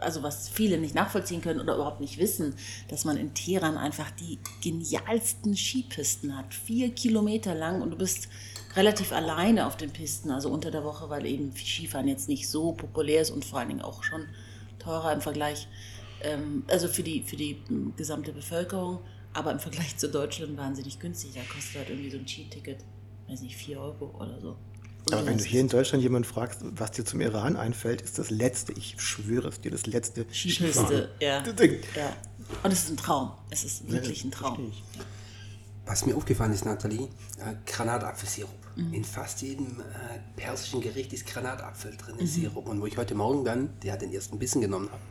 also 0.00 0.22
was 0.22 0.48
viele 0.48 0.78
nicht 0.78 0.94
nachvollziehen 0.94 1.40
können 1.40 1.60
oder 1.60 1.74
überhaupt 1.74 2.00
nicht 2.00 2.18
wissen, 2.18 2.54
dass 2.88 3.04
man 3.04 3.16
in 3.16 3.34
Teheran 3.34 3.76
einfach 3.76 4.10
die 4.10 4.38
genialsten 4.62 5.56
Skipisten 5.56 6.36
hat, 6.36 6.52
vier 6.52 6.90
Kilometer 6.90 7.54
lang 7.54 7.82
und 7.82 7.90
du 7.90 7.96
bist 7.96 8.28
relativ 8.76 9.12
alleine 9.12 9.66
auf 9.66 9.76
den 9.76 9.90
Pisten, 9.90 10.30
also 10.30 10.50
unter 10.50 10.70
der 10.70 10.84
Woche, 10.84 11.10
weil 11.10 11.26
eben 11.26 11.54
Skifahren 11.54 12.08
jetzt 12.08 12.28
nicht 12.28 12.48
so 12.48 12.72
populär 12.72 13.22
ist 13.22 13.30
und 13.30 13.44
vor 13.44 13.58
allen 13.58 13.68
Dingen 13.68 13.82
auch 13.82 14.02
schon 14.02 14.26
teurer 14.78 15.12
im 15.12 15.20
Vergleich. 15.20 15.68
Ähm, 16.22 16.64
also 16.68 16.88
für 16.88 17.02
die, 17.02 17.22
für 17.22 17.36
die 17.36 17.58
m, 17.68 17.92
gesamte 17.96 18.32
Bevölkerung, 18.32 19.00
aber 19.34 19.52
im 19.52 19.58
Vergleich 19.60 19.96
zu 19.96 20.08
Deutschland 20.08 20.56
wahnsinnig 20.56 20.98
günstig. 20.98 21.32
Da 21.34 21.40
kostet 21.52 21.76
halt 21.78 21.90
irgendwie 21.90 22.10
so 22.10 22.18
ein 22.18 22.26
Cheat-Ticket, 22.26 22.78
weiß 23.28 23.40
nicht, 23.42 23.56
4 23.56 23.80
Euro 23.80 24.14
oder 24.18 24.40
so. 24.40 24.56
Und 25.06 25.14
Aber 25.14 25.26
wenn 25.26 25.38
du 25.38 25.44
hier 25.44 25.60
in 25.60 25.68
Deutschland 25.68 26.02
jemanden 26.02 26.28
fragst, 26.28 26.60
was 26.62 26.92
dir 26.92 27.04
zum 27.04 27.20
Iran 27.20 27.56
einfällt, 27.56 28.02
ist 28.02 28.18
das 28.20 28.30
letzte, 28.30 28.72
ich 28.72 28.94
schwöre 29.00 29.48
es 29.48 29.60
dir, 29.60 29.72
das 29.72 29.86
letzte 29.86 30.24
Skipiste, 30.32 31.10
ja. 31.20 31.40
Ja. 31.96 32.16
Und 32.62 32.72
es 32.72 32.84
ist 32.84 32.90
ein 32.90 32.96
Traum. 32.98 33.32
Es 33.50 33.64
ist 33.64 33.90
wirklich 33.90 34.22
ein 34.24 34.30
Traum. 34.30 34.72
Was 35.86 36.06
mir 36.06 36.14
aufgefallen 36.16 36.52
ist, 36.52 36.64
Nathalie, 36.64 37.06
äh, 37.38 37.54
Granatapfelsirup. 37.66 38.50
Mhm. 38.76 38.94
In 38.94 39.04
fast 39.04 39.42
jedem 39.42 39.80
äh, 39.80 40.20
persischen 40.40 40.80
Gericht 40.80 41.12
ist 41.12 41.26
Granatapfel 41.26 41.96
drin, 41.96 42.14
Mhm. 42.14 42.20
in 42.20 42.26
Sirup. 42.28 42.68
Und 42.68 42.80
wo 42.80 42.86
ich 42.86 42.96
heute 42.96 43.16
Morgen 43.16 43.44
dann, 43.44 43.70
der 43.82 43.96
den 43.96 44.12
ersten 44.12 44.38
Bissen 44.38 44.60
genommen 44.60 44.88
habe, 44.92 45.02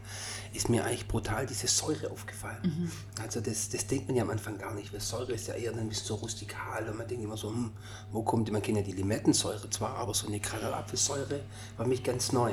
ist 0.54 0.70
mir 0.70 0.84
eigentlich 0.84 1.08
brutal 1.08 1.46
diese 1.46 1.68
Säure 1.68 2.12
aufgefallen. 2.12 2.60
Mhm. 2.64 2.92
Also 3.22 3.40
das, 3.40 3.70
das 3.70 3.88
denkt 3.88 4.08
man 4.08 4.18
ja 4.18 4.24
am 4.24 4.30
Anfang 4.30 4.58
gar 4.58 4.74
nicht, 4.74 4.92
weil 4.92 5.00
Säure 5.00 5.34
ist 5.34 5.48
ja 5.48 5.54
eher 5.54 5.72
dann 5.72 5.82
ein 5.82 5.90
bisschen 5.90 6.08
so 6.08 6.16
rustikal 6.16 6.88
und 6.90 6.98
man 6.98 7.08
denkt 7.08 7.24
immer 7.24 7.38
so, 7.38 7.50
hm, 7.50 7.72
wo 8.12 8.24
kommt 8.24 8.48
die, 8.48 8.52
man 8.52 8.62
kennt 8.62 8.78
ja 8.78 8.84
die 8.84 8.92
Limettensäure 8.92 9.70
zwar, 9.70 9.96
aber 9.96 10.14
so 10.14 10.28
eine 10.28 10.40
Granatapfelsäure 10.40 11.42
war 11.78 11.88
mich 11.88 12.04
ganz 12.04 12.32
neu. 12.32 12.52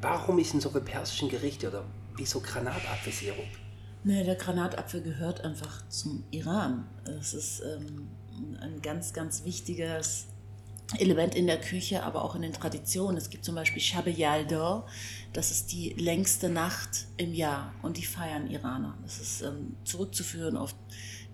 Warum 0.00 0.38
ist 0.38 0.52
in 0.54 0.60
so 0.60 0.70
viele 0.70 0.82
persischen 0.82 1.28
Gerichte 1.28 1.68
oder 1.68 1.84
wieso 2.16 2.40
Granatapfelsirup? 2.40 3.46
Nee, 4.04 4.24
der 4.24 4.34
Granatapfel 4.34 5.00
gehört 5.02 5.42
einfach 5.42 5.88
zum 5.88 6.24
Iran. 6.32 6.88
Es 7.20 7.34
ist 7.34 7.60
ähm, 7.60 8.08
ein 8.60 8.82
ganz, 8.82 9.12
ganz 9.12 9.44
wichtiges 9.44 10.26
Element 10.98 11.34
in 11.34 11.46
der 11.46 11.60
Küche, 11.60 12.02
aber 12.02 12.24
auch 12.24 12.34
in 12.34 12.42
den 12.42 12.52
Traditionen. 12.52 13.16
Es 13.16 13.30
gibt 13.30 13.44
zum 13.44 13.54
Beispiel 13.54 13.80
Shab 13.80 14.06
Yalda, 14.06 14.86
das 15.32 15.50
ist 15.50 15.72
die 15.72 15.90
längste 15.90 16.48
Nacht 16.48 17.06
im 17.16 17.32
Jahr 17.32 17.74
und 17.82 17.96
die 17.96 18.04
feiern 18.04 18.50
Iraner. 18.50 18.96
Das 19.02 19.20
ist 19.20 19.42
ähm, 19.42 19.76
zurückzuführen 19.84 20.56
auf 20.56 20.74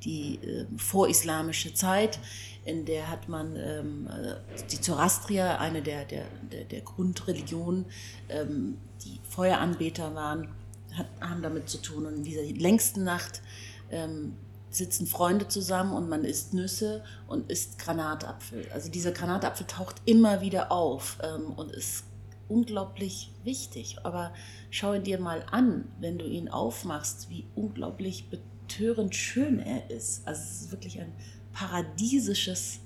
die 0.05 0.37
äh, 0.37 0.67
vorislamische 0.77 1.75
Zeit, 1.75 2.19
in 2.65 2.85
der 2.85 3.09
hat 3.09 3.29
man 3.29 3.57
ähm, 3.57 4.09
äh, 4.09 4.35
die 4.71 4.81
Zoroastrier, 4.81 5.59
eine 5.59 5.83
der, 5.83 6.05
der, 6.05 6.25
der, 6.53 6.65
der 6.65 6.81
Grundreligionen, 6.83 7.87
ähm, 8.29 8.77
die 9.05 9.19
Feueranbeter 9.29 10.15
waren, 10.15 10.49
hat, 10.93 11.07
haben 11.21 11.43
damit 11.43 11.69
zu 11.69 11.79
tun. 11.79 12.07
Und 12.07 12.17
in 12.17 12.25
dieser 12.25 12.43
längsten 12.43 13.05
Nacht 13.05 13.43
ähm, 13.91 14.37
sitzen 14.71 15.07
Freunde 15.07 15.49
zusammen 15.49 15.93
und 15.93 16.09
man 16.09 16.25
isst 16.25 16.55
Nüsse 16.55 17.03
und 17.27 17.51
isst 17.51 17.79
Granatapfel. 17.79 18.69
Also 18.73 18.91
dieser 18.91 19.13
Granatapfel 19.13 19.67
taucht 19.67 19.97
immer 20.05 20.41
wieder 20.41 20.71
auf 20.73 21.19
ähm, 21.23 21.53
und 21.53 21.73
ist 21.73 22.05
unglaublich 22.49 23.33
wichtig. 23.45 23.99
Aber 24.05 24.33
schau 24.71 24.95
ihn 24.95 25.05
dir 25.05 25.21
mal 25.21 25.45
an, 25.51 25.91
wenn 26.01 26.19
du 26.19 26.27
ihn 26.27 26.49
aufmachst, 26.49 27.31
wie 27.31 27.47
unglaublich 27.55 28.31
betörend 28.31 29.15
schön 29.15 29.61
er 29.61 29.91
ist. 29.91 30.27
Also 30.27 30.43
es 30.43 30.61
ist 30.63 30.71
wirklich 30.73 31.01
ein 31.01 31.13
paradiesisches, 31.53 32.81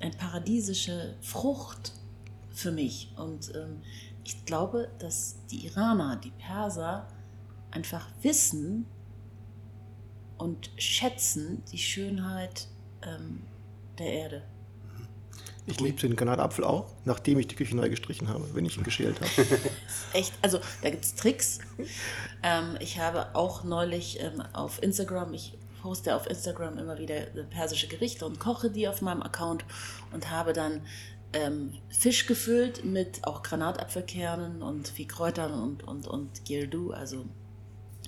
eine 0.00 0.14
paradiesische 0.16 1.14
Frucht 1.20 1.92
für 2.50 2.72
mich. 2.72 3.12
Und 3.16 3.54
ähm, 3.54 3.82
ich 4.24 4.44
glaube, 4.44 4.90
dass 4.98 5.36
die 5.50 5.66
Iraner, 5.66 6.16
die 6.16 6.32
Perser 6.32 7.08
einfach 7.70 8.08
wissen 8.22 8.86
und 10.38 10.70
schätzen 10.76 11.62
die 11.72 11.78
Schönheit 11.78 12.68
ähm, 13.02 13.42
der 13.98 14.12
Erde. 14.12 14.42
Ich 15.66 15.80
liebe 15.80 16.00
den 16.00 16.16
Granatapfel 16.16 16.64
auch, 16.64 16.86
nachdem 17.04 17.38
ich 17.38 17.48
die 17.48 17.54
Küche 17.54 17.76
neu 17.76 17.90
gestrichen 17.90 18.28
habe, 18.28 18.48
wenn 18.54 18.64
ich 18.64 18.78
ihn 18.78 18.84
geschält 18.84 19.20
habe. 19.20 19.60
Echt, 20.14 20.32
also 20.40 20.60
da 20.80 20.88
gibt 20.88 21.04
es 21.04 21.14
Tricks. 21.14 21.58
Ähm, 22.42 22.76
ich 22.80 22.98
habe 22.98 23.34
auch 23.34 23.64
neulich 23.64 24.18
ähm, 24.20 24.40
auf 24.54 24.82
Instagram, 24.82 25.34
ich 25.34 25.58
poste 25.82 26.16
auf 26.16 26.26
Instagram 26.26 26.78
immer 26.78 26.98
wieder 26.98 27.16
äh, 27.16 27.44
persische 27.44 27.86
Gerichte 27.86 28.24
und 28.24 28.40
koche 28.40 28.70
die 28.70 28.88
auf 28.88 29.02
meinem 29.02 29.22
Account 29.22 29.66
und 30.10 30.30
habe 30.30 30.54
dann 30.54 30.80
ähm, 31.34 31.74
Fisch 31.90 32.26
gefüllt 32.26 32.86
mit 32.86 33.26
auch 33.26 33.42
Granatapfelkernen 33.42 34.62
und 34.62 34.88
viel 34.88 35.06
Kräutern 35.06 35.52
und, 35.52 35.86
und, 35.86 36.06
und 36.06 36.46
Girdu, 36.46 36.92
also 36.92 37.26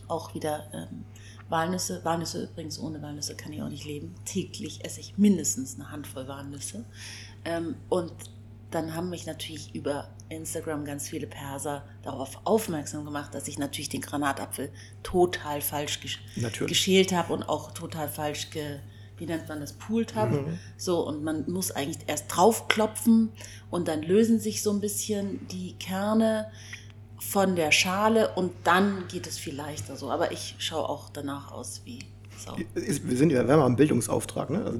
auch 0.08 0.34
wieder 0.34 0.64
ähm, 0.72 1.04
Walnüsse. 1.50 2.00
Walnüsse 2.04 2.44
übrigens, 2.44 2.78
ohne 2.78 3.02
Walnüsse 3.02 3.34
kann 3.34 3.52
ich 3.52 3.60
auch 3.60 3.68
nicht 3.68 3.84
leben. 3.84 4.14
Täglich 4.24 4.84
esse 4.84 5.00
ich 5.00 5.18
mindestens 5.18 5.74
eine 5.74 5.90
Handvoll 5.90 6.28
Walnüsse. 6.28 6.84
Ähm, 7.44 7.74
und 7.88 8.12
dann 8.70 8.94
haben 8.94 9.10
mich 9.10 9.26
natürlich 9.26 9.74
über 9.74 10.08
Instagram 10.28 10.84
ganz 10.84 11.08
viele 11.08 11.26
Perser 11.26 11.84
darauf 12.02 12.38
aufmerksam 12.44 13.04
gemacht, 13.04 13.34
dass 13.34 13.48
ich 13.48 13.58
natürlich 13.58 13.88
den 13.88 14.00
Granatapfel 14.00 14.70
total 15.02 15.60
falsch 15.60 16.00
gesch 16.00 16.20
Natürlich. 16.36 16.68
geschält 16.68 17.12
habe 17.12 17.32
und 17.32 17.42
auch 17.42 17.72
total 17.72 18.08
falsch 18.08 18.50
ge 18.50 18.78
wie 19.20 19.26
nennt 19.26 19.48
man 19.50 19.60
das, 19.60 19.74
poolt 19.74 20.14
habe. 20.14 20.58
So, 20.78 21.06
und 21.06 21.22
man 21.22 21.44
muss 21.50 21.70
eigentlich 21.72 21.98
erst 22.06 22.34
draufklopfen 22.34 23.28
und 23.70 23.86
dann 23.86 24.02
lösen 24.02 24.40
sich 24.40 24.62
so 24.62 24.72
ein 24.72 24.80
bisschen 24.80 25.46
die 25.48 25.74
Kerne 25.74 26.50
von 27.20 27.54
der 27.56 27.70
Schale 27.70 28.30
und 28.34 28.52
dann 28.64 29.04
geht 29.08 29.26
es 29.26 29.38
viel 29.38 29.54
leichter 29.54 29.96
so. 29.96 30.10
Aber 30.10 30.32
ich 30.32 30.56
schaue 30.58 30.88
auch 30.88 31.10
danach 31.10 31.52
aus 31.52 31.82
wie 31.84 32.00
Sau. 32.38 32.56
Wir 32.74 33.16
sind 33.16 33.30
ja, 33.30 33.46
wir 33.46 33.52
haben 33.54 33.62
einen 33.62 33.76
Bildungsauftrag, 33.76 34.48
ne? 34.50 34.64
Also, 34.64 34.78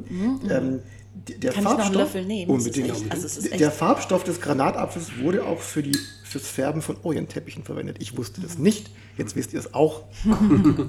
ähm, 0.49 0.81
die- 1.29 1.39
der 1.39 1.53
Kann 1.53 1.61
ich 1.61 1.65
noch 1.65 1.71
einen 1.73 1.81
Farbstoff, 1.81 2.03
Löffel 2.15 2.25
nehmen? 2.25 2.51
Unbedingt. 2.51 2.89
echt- 2.91 3.11
also 3.13 3.49
der 3.49 3.71
Farbstoff 3.71 4.25
des 4.25 4.41
Granatapfels 4.41 5.19
wurde 5.19 5.45
auch 5.45 5.61
für 5.61 5.83
die, 5.83 5.99
fürs 6.25 6.47
Färben 6.49 6.81
von 6.81 6.97
Orientteppichen 7.03 7.63
verwendet. 7.65 7.99
Ich 8.01 8.17
wusste 8.17 8.41
das 8.41 8.57
nicht. 8.57 8.91
Jetzt 9.19 9.37
wisst 9.37 9.53
ihr 9.53 9.59
es 9.61 9.75
auch. 9.75 10.05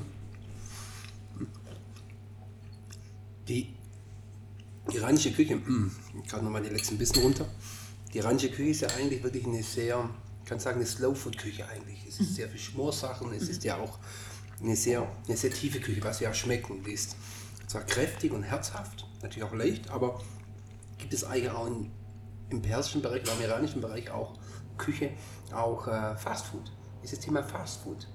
Die 3.47 3.73
iranische 4.93 5.31
Küche, 5.31 5.55
mm, 5.55 5.91
gerade 6.27 6.43
nochmal 6.45 6.61
die 6.61 6.69
letzten 6.69 6.97
Bissen 6.97 7.19
runter. 7.21 7.45
Die 8.13 8.19
iranische 8.19 8.49
Küche 8.49 8.69
ist 8.69 8.81
ja 8.81 8.87
eigentlich 8.89 9.23
wirklich 9.23 9.45
eine 9.45 9.63
sehr, 9.63 10.09
ich 10.30 10.30
kann 10.51 10.59
sagen, 10.59 10.79
eine 10.79 10.85
Slow-Food-Küche 10.85 11.65
eigentlich. 11.69 12.05
Es 12.05 12.19
ist 12.19 12.35
sehr 12.35 12.49
viel 12.49 12.59
Schmorsachen, 12.59 13.31
es 13.31 13.47
ist 13.47 13.63
ja 13.63 13.77
auch 13.77 13.99
eine 14.61 14.75
sehr, 14.75 15.07
eine 15.25 15.37
sehr 15.37 15.49
tiefe 15.49 15.79
Küche, 15.79 16.03
was 16.03 16.19
ja 16.19 16.29
auch 16.29 16.33
schmecken. 16.33 16.83
Ist 16.85 17.15
zwar 17.67 17.83
kräftig 17.83 18.33
und 18.33 18.43
herzhaft, 18.43 19.07
natürlich 19.21 19.43
auch 19.45 19.53
leicht, 19.53 19.89
aber 19.89 20.21
gibt 20.97 21.13
es 21.13 21.23
eigentlich 21.23 21.51
auch 21.51 21.67
in, 21.67 21.89
im 22.49 22.61
persischen 22.61 23.01
Bereich 23.01 23.21
im 23.23 23.41
iranischen 23.41 23.79
Bereich 23.79 24.11
auch 24.11 24.33
Küche, 24.77 25.11
auch 25.53 25.87
äh, 25.87 26.17
Fastfood. 26.17 26.69
Ist 27.01 27.13
das 27.13 27.21
Thema 27.21 27.43
Fastfood. 27.43 28.09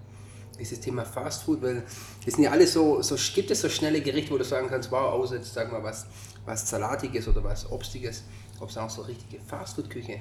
Ist 0.59 0.73
das 0.73 0.81
Thema 0.81 1.07
Fastfood, 1.07 1.63
weil 1.63 1.85
das 2.23 2.35
sind 2.35 2.45
ja 2.45 2.51
alle 2.51 2.67
so, 2.67 3.01
so, 3.01 3.17
gibt 3.35 3.51
es 3.51 3.63
so 3.63 3.71
schnelle 3.71 4.03
Gerichte, 4.03 4.31
wo 4.31 4.37
du 4.37 4.45
sagen 4.45 4.69
kannst, 4.69 4.91
wow, 4.91 5.15
außer 5.15 5.37
jetzt 5.37 5.55
sagen 5.55 5.73
wir 5.73 5.83
was, 5.83 6.05
was 6.45 6.69
Salatiges 6.69 7.29
oder 7.29 7.43
was 7.43 7.71
Obstiges, 7.73 8.25
ob 8.61 8.69
es 8.69 8.77
auch 8.77 8.91
so 8.91 9.01
richtige 9.01 9.41
Fastfood-Küche 9.41 10.21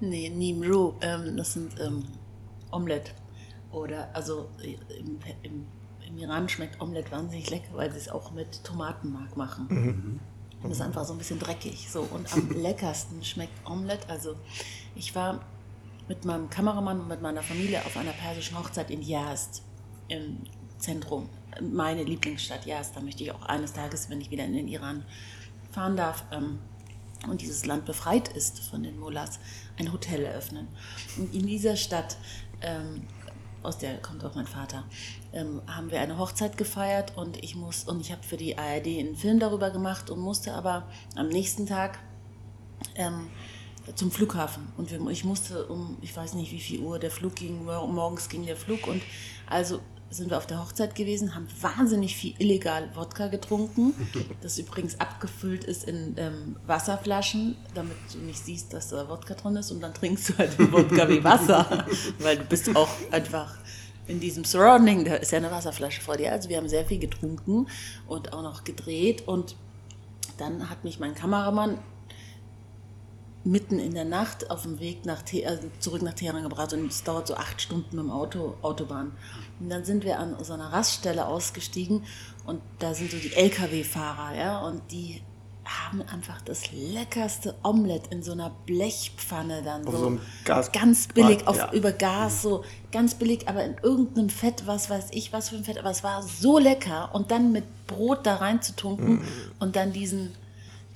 Nee, 0.00 0.28
Nimru, 0.28 0.94
ähm, 1.00 1.36
das 1.36 1.52
sind 1.54 1.78
ähm, 1.80 2.04
Omelette. 2.70 3.12
Oder, 3.70 4.14
also 4.14 4.48
äh, 4.62 4.76
im, 4.98 5.18
im, 5.42 5.66
im 6.06 6.18
Iran 6.18 6.48
schmeckt 6.48 6.80
Omelette 6.80 7.10
wahnsinnig 7.10 7.50
lecker, 7.50 7.74
weil 7.74 7.90
sie 7.90 7.98
es 7.98 8.08
auch 8.08 8.32
mit 8.32 8.64
Tomatenmark 8.64 9.36
machen. 9.36 10.20
Das 10.62 10.72
ist 10.72 10.80
einfach 10.80 11.04
so 11.04 11.12
ein 11.12 11.18
bisschen 11.18 11.38
dreckig. 11.38 11.88
So. 11.90 12.02
Und 12.02 12.32
am 12.32 12.50
leckersten 12.62 13.24
schmeckt 13.24 13.68
Omelette. 13.68 14.08
Also 14.08 14.36
ich 14.94 15.14
war 15.14 15.40
mit 16.08 16.24
meinem 16.24 16.50
Kameramann 16.50 17.00
und 17.00 17.08
mit 17.08 17.22
meiner 17.22 17.42
Familie 17.42 17.84
auf 17.84 17.96
einer 17.96 18.12
persischen 18.12 18.58
Hochzeit 18.58 18.90
in 18.90 19.02
Yazd 19.02 19.62
im 20.08 20.38
Zentrum. 20.78 21.28
Meine 21.60 22.02
Lieblingsstadt 22.02 22.66
Yazd. 22.66 22.96
Da 22.96 23.00
möchte 23.00 23.24
ich 23.24 23.32
auch 23.32 23.42
eines 23.42 23.72
Tages, 23.72 24.10
wenn 24.10 24.20
ich 24.20 24.30
wieder 24.30 24.44
in 24.44 24.52
den 24.52 24.68
Iran 24.68 25.04
fahren 25.70 25.96
darf, 25.96 26.24
ähm, 26.32 26.58
und 27.28 27.40
dieses 27.40 27.66
Land 27.66 27.84
befreit 27.84 28.28
ist 28.28 28.60
von 28.60 28.82
den 28.82 28.98
Mullahs, 28.98 29.38
ein 29.78 29.92
Hotel 29.92 30.24
eröffnen. 30.24 30.68
Und 31.16 31.34
in 31.34 31.46
dieser 31.46 31.76
Stadt, 31.76 32.16
ähm, 32.60 33.02
aus 33.62 33.78
der 33.78 33.98
kommt 33.98 34.24
auch 34.24 34.34
mein 34.34 34.46
Vater, 34.46 34.84
ähm, 35.32 35.62
haben 35.68 35.90
wir 35.90 36.00
eine 36.00 36.18
Hochzeit 36.18 36.56
gefeiert 36.58 37.16
und 37.16 37.42
ich 37.42 37.54
muss 37.54 37.84
und 37.84 38.00
ich 38.00 38.10
habe 38.10 38.22
für 38.22 38.36
die 38.36 38.58
ARD 38.58 38.86
einen 38.98 39.16
Film 39.16 39.38
darüber 39.38 39.70
gemacht 39.70 40.10
und 40.10 40.18
musste 40.18 40.52
aber 40.52 40.88
am 41.14 41.28
nächsten 41.28 41.66
Tag 41.66 42.00
ähm, 42.96 43.28
zum 43.94 44.10
Flughafen 44.10 44.72
und 44.76 44.90
ich 45.10 45.24
musste 45.24 45.66
um, 45.66 45.96
ich 46.02 46.16
weiß 46.16 46.34
nicht 46.34 46.50
wie 46.52 46.60
viel 46.60 46.80
Uhr 46.80 46.98
der 46.98 47.10
Flug 47.10 47.36
ging, 47.36 47.64
mor- 47.64 47.86
morgens 47.86 48.28
ging 48.28 48.44
der 48.46 48.56
Flug 48.56 48.86
und 48.86 49.02
also 49.46 49.80
sind 50.12 50.30
wir 50.30 50.38
auf 50.38 50.46
der 50.46 50.60
Hochzeit 50.60 50.94
gewesen, 50.94 51.34
haben 51.34 51.48
wahnsinnig 51.60 52.16
viel 52.16 52.34
illegal 52.38 52.88
Wodka 52.94 53.28
getrunken, 53.28 53.94
das 54.42 54.58
übrigens 54.58 55.00
abgefüllt 55.00 55.64
ist 55.64 55.84
in 55.84 56.14
ähm, 56.16 56.56
Wasserflaschen, 56.66 57.56
damit 57.74 57.96
du 58.12 58.18
nicht 58.18 58.44
siehst, 58.44 58.72
dass 58.72 58.90
da 58.90 59.08
Wodka 59.08 59.34
drin 59.34 59.56
ist 59.56 59.70
und 59.70 59.80
dann 59.80 59.94
trinkst 59.94 60.28
du 60.28 60.38
halt 60.38 60.58
den 60.58 60.72
Wodka 60.72 61.08
wie 61.08 61.24
Wasser, 61.24 61.86
weil 62.18 62.36
du 62.36 62.44
bist 62.44 62.74
auch 62.76 62.90
einfach 63.10 63.56
in 64.06 64.20
diesem 64.20 64.44
Surrounding, 64.44 65.04
da 65.04 65.14
ist 65.14 65.32
ja 65.32 65.38
eine 65.38 65.50
Wasserflasche 65.50 66.00
vor 66.00 66.16
dir, 66.16 66.32
also 66.32 66.48
wir 66.48 66.56
haben 66.56 66.68
sehr 66.68 66.84
viel 66.84 66.98
getrunken 66.98 67.66
und 68.06 68.32
auch 68.32 68.42
noch 68.42 68.64
gedreht. 68.64 69.26
Und 69.26 69.56
dann 70.38 70.68
hat 70.68 70.84
mich 70.84 70.98
mein 70.98 71.14
Kameramann 71.14 71.78
mitten 73.44 73.78
in 73.78 73.94
der 73.94 74.04
Nacht 74.04 74.50
auf 74.50 74.62
dem 74.62 74.78
Weg 74.78 75.04
nach 75.04 75.22
Te 75.22 75.46
also 75.46 75.68
zurück 75.80 76.02
nach 76.02 76.14
Teheran 76.14 76.42
gebracht. 76.42 76.72
Und 76.72 76.86
es 76.86 77.02
dauert 77.02 77.26
so 77.26 77.34
acht 77.34 77.60
Stunden 77.60 77.96
mit 77.96 78.04
dem 78.04 78.10
Auto, 78.10 78.56
Autobahn. 78.62 79.12
Und 79.62 79.70
dann 79.70 79.84
sind 79.84 80.04
wir 80.04 80.18
an 80.18 80.36
so 80.42 80.52
einer 80.54 80.72
Raststelle 80.72 81.26
ausgestiegen 81.26 82.04
und 82.46 82.60
da 82.80 82.94
sind 82.94 83.10
so 83.12 83.16
die 83.16 83.32
LKW-Fahrer, 83.32 84.36
ja, 84.36 84.58
und 84.66 84.82
die 84.90 85.22
haben 85.64 86.02
einfach 86.02 86.42
das 86.42 86.72
leckerste 86.72 87.54
Omelett 87.62 88.08
in 88.08 88.24
so 88.24 88.32
einer 88.32 88.50
Blechpfanne 88.66 89.62
dann 89.62 89.86
Auf 89.86 89.94
so, 89.94 89.98
so 90.10 90.18
Gas- 90.44 90.72
ganz 90.72 91.06
billig 91.06 91.46
auf 91.46 91.56
ja. 91.56 91.72
über 91.72 91.92
Gas 91.92 92.42
so 92.42 92.64
ganz 92.90 93.14
billig, 93.14 93.48
aber 93.48 93.62
in 93.64 93.76
irgendeinem 93.80 94.28
Fett, 94.28 94.64
was 94.66 94.90
weiß 94.90 95.06
ich, 95.12 95.32
was 95.32 95.50
für 95.50 95.56
ein 95.56 95.62
Fett, 95.64 95.78
aber 95.78 95.90
es 95.90 96.02
war 96.02 96.24
so 96.24 96.58
lecker 96.58 97.10
und 97.14 97.30
dann 97.30 97.52
mit 97.52 97.64
Brot 97.86 98.26
da 98.26 98.36
reinzutunken 98.36 99.16
Mm. 99.16 99.24
und 99.60 99.76
dann 99.76 99.92
diesen 99.92 100.32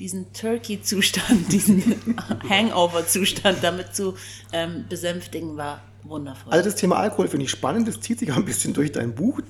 diesen 0.00 0.30
Turkey-Zustand, 0.34 1.50
diesen 1.52 2.14
Hangover-Zustand 2.48 3.58
damit 3.62 3.94
zu 3.94 4.14
ähm, 4.52 4.84
besänftigen, 4.88 5.56
war 5.56 5.80
wundervoll. 6.08 6.52
Also 6.52 6.64
das 6.64 6.76
Thema 6.76 6.96
Alkohol 6.96 7.28
finde 7.28 7.44
ich 7.44 7.50
spannend, 7.50 7.88
das 7.88 8.00
zieht 8.00 8.18
sich 8.18 8.32
auch 8.32 8.36
ein 8.36 8.44
bisschen 8.44 8.72
durch 8.72 8.92
dein 8.92 9.14
Buch. 9.14 9.40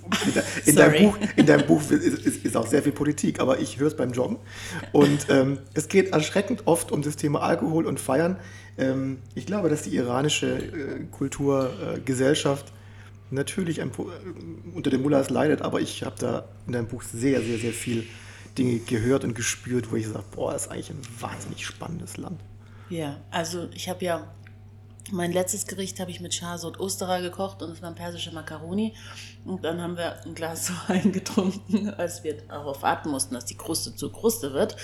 In, 0.66 0.76
deinem, 0.76 1.04
Buch 1.04 1.18
in 1.36 1.46
deinem 1.46 1.66
Buch 1.66 1.82
ist, 1.90 1.92
ist, 1.92 2.44
ist 2.44 2.56
auch 2.56 2.66
sehr 2.66 2.82
viel 2.82 2.92
Politik, 2.92 3.40
aber 3.40 3.58
ich 3.60 3.78
höre 3.78 3.88
es 3.88 3.96
beim 3.96 4.12
Joggen. 4.12 4.38
Und 4.92 5.26
ähm, 5.28 5.58
es 5.74 5.88
geht 5.88 6.12
erschreckend 6.12 6.66
oft 6.66 6.92
um 6.92 7.02
das 7.02 7.16
Thema 7.16 7.42
Alkohol 7.42 7.86
und 7.86 8.00
Feiern. 8.00 8.36
Ähm, 8.78 9.18
ich 9.34 9.46
glaube, 9.46 9.68
dass 9.68 9.82
die 9.82 9.94
iranische 9.96 10.56
äh, 10.56 11.04
Kultur, 11.10 11.72
äh, 11.96 12.56
natürlich 13.30 13.80
ein, 13.80 13.90
äh, 13.90 14.74
unter 14.74 14.90
den 14.90 15.02
Mullahs 15.02 15.30
leidet, 15.30 15.62
aber 15.62 15.80
ich 15.80 16.04
habe 16.04 16.16
da 16.18 16.48
in 16.66 16.72
deinem 16.72 16.86
Buch 16.86 17.02
sehr, 17.02 17.40
sehr, 17.40 17.58
sehr 17.58 17.72
viel 17.72 18.06
Dinge 18.56 18.78
gehört 18.78 19.24
und 19.24 19.34
gespürt, 19.34 19.90
wo 19.90 19.96
ich 19.96 20.06
sage, 20.06 20.24
boah, 20.34 20.52
das 20.52 20.66
ist 20.66 20.72
eigentlich 20.72 20.90
ein 20.90 21.02
wahnsinnig 21.20 21.66
spannendes 21.66 22.16
Land. 22.16 22.40
Ja, 22.88 23.18
also 23.30 23.68
ich 23.74 23.88
habe 23.88 24.04
ja 24.04 24.26
mein 25.12 25.32
letztes 25.32 25.66
Gericht 25.66 26.00
habe 26.00 26.10
ich 26.10 26.20
mit 26.20 26.34
Shahsod 26.34 26.80
Osterer 26.80 27.20
gekocht 27.20 27.62
und 27.62 27.70
es 27.70 27.82
waren 27.82 27.94
persische 27.94 28.32
Makaroni. 28.32 28.94
Und 29.44 29.64
dann 29.64 29.80
haben 29.80 29.96
wir 29.96 30.22
ein 30.24 30.34
Glas 30.34 30.72
Wein 30.88 31.12
getrunken, 31.12 31.90
als 31.90 32.24
wir 32.24 32.36
darauf 32.38 32.82
warten 32.82 33.10
mussten, 33.10 33.34
dass 33.34 33.44
die 33.44 33.56
Kruste 33.56 33.94
zu 33.94 34.10
Kruste 34.10 34.52
wird. 34.52 34.76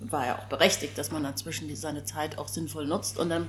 War 0.00 0.26
ja 0.26 0.38
auch 0.38 0.44
berechtigt, 0.44 0.98
dass 0.98 1.10
man 1.10 1.22
dazwischen 1.22 1.74
seine 1.76 2.04
Zeit 2.04 2.38
auch 2.38 2.48
sinnvoll 2.48 2.86
nutzt. 2.86 3.18
Und 3.18 3.30
dann 3.30 3.48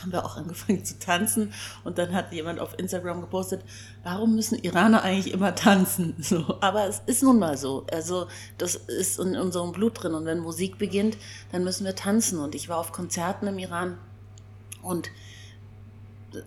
haben 0.00 0.12
wir 0.12 0.24
auch 0.24 0.36
angefangen 0.36 0.84
zu 0.84 0.98
tanzen. 0.98 1.52
Und 1.84 1.98
dann 1.98 2.12
hat 2.12 2.32
jemand 2.32 2.58
auf 2.58 2.78
Instagram 2.78 3.20
gepostet, 3.20 3.62
warum 4.02 4.34
müssen 4.34 4.58
Iraner 4.58 5.02
eigentlich 5.02 5.32
immer 5.32 5.54
tanzen? 5.54 6.14
So, 6.22 6.58
aber 6.60 6.86
es 6.88 7.02
ist 7.06 7.22
nun 7.22 7.38
mal 7.38 7.56
so. 7.56 7.86
Also 7.92 8.26
das 8.58 8.74
ist 8.74 9.18
in 9.18 9.36
unserem 9.36 9.72
Blut 9.72 10.02
drin. 10.02 10.14
Und 10.14 10.24
wenn 10.24 10.38
Musik 10.38 10.78
beginnt, 10.78 11.16
dann 11.52 11.62
müssen 11.62 11.84
wir 11.84 11.94
tanzen. 11.94 12.40
Und 12.40 12.54
ich 12.54 12.68
war 12.68 12.78
auf 12.78 12.92
Konzerten 12.92 13.46
im 13.46 13.58
Iran 13.58 13.98
und 14.82 15.10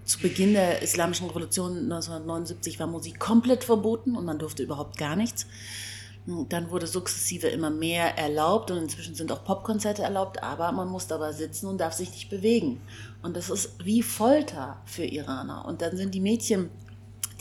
zu 0.05 0.19
Beginn 0.19 0.53
der 0.53 0.81
Islamischen 0.81 1.27
Revolution 1.27 1.91
1979 1.91 2.79
war 2.79 2.87
Musik 2.87 3.19
komplett 3.19 3.63
verboten 3.63 4.15
und 4.15 4.25
man 4.25 4.39
durfte 4.39 4.63
überhaupt 4.63 4.97
gar 4.97 5.15
nichts. 5.15 5.47
Dann 6.49 6.71
wurde 6.71 6.87
sukzessive 6.87 7.47
immer 7.47 7.69
mehr 7.69 8.17
erlaubt 8.17 8.71
und 8.71 8.77
inzwischen 8.77 9.13
sind 9.13 9.31
auch 9.31 9.43
Popkonzerte 9.43 10.01
erlaubt, 10.01 10.41
aber 10.41 10.71
man 10.71 10.87
muss 10.87 11.05
dabei 11.05 11.31
sitzen 11.33 11.67
und 11.67 11.79
darf 11.79 11.93
sich 11.93 12.09
nicht 12.09 12.31
bewegen. 12.31 12.81
Und 13.21 13.35
das 13.35 13.51
ist 13.51 13.85
wie 13.85 14.01
Folter 14.01 14.81
für 14.85 15.05
Iraner. 15.05 15.65
Und 15.65 15.83
dann 15.83 15.95
sind 15.95 16.15
die 16.15 16.21
Mädchen, 16.21 16.71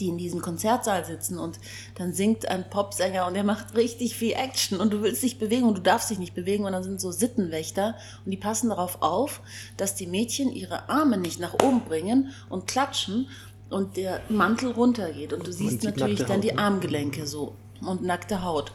die 0.00 0.08
in 0.08 0.18
diesem 0.18 0.40
Konzertsaal 0.42 1.04
sitzen 1.04 1.38
und 1.38 1.58
dann 1.94 2.12
singt 2.12 2.48
ein 2.48 2.68
Popsänger 2.68 3.26
und 3.26 3.34
der 3.34 3.44
macht 3.44 3.76
richtig 3.76 4.16
viel 4.16 4.32
Action 4.32 4.80
und 4.80 4.92
du 4.92 5.02
willst 5.02 5.22
dich 5.22 5.38
bewegen 5.38 5.66
und 5.66 5.78
du 5.78 5.82
darfst 5.82 6.10
dich 6.10 6.18
nicht 6.18 6.34
bewegen 6.34 6.64
und 6.64 6.72
dann 6.72 6.82
sind 6.82 7.00
so 7.00 7.10
Sittenwächter 7.10 7.96
und 8.24 8.30
die 8.30 8.36
passen 8.36 8.70
darauf 8.70 9.02
auf, 9.02 9.40
dass 9.76 9.94
die 9.94 10.06
Mädchen 10.06 10.52
ihre 10.52 10.88
Arme 10.88 11.18
nicht 11.18 11.40
nach 11.40 11.54
oben 11.54 11.82
bringen 11.84 12.32
und 12.48 12.66
klatschen 12.66 13.28
und 13.70 13.96
der 13.96 14.20
Mantel 14.28 14.72
runtergeht 14.72 15.32
und 15.32 15.46
du 15.46 15.52
siehst 15.52 15.82
natürlich 15.82 16.20
dann 16.20 16.36
Haut, 16.36 16.44
die 16.44 16.52
ne? 16.52 16.58
Armgelenke 16.58 17.26
so 17.26 17.54
und 17.80 18.02
nackte 18.02 18.42
Haut. 18.42 18.72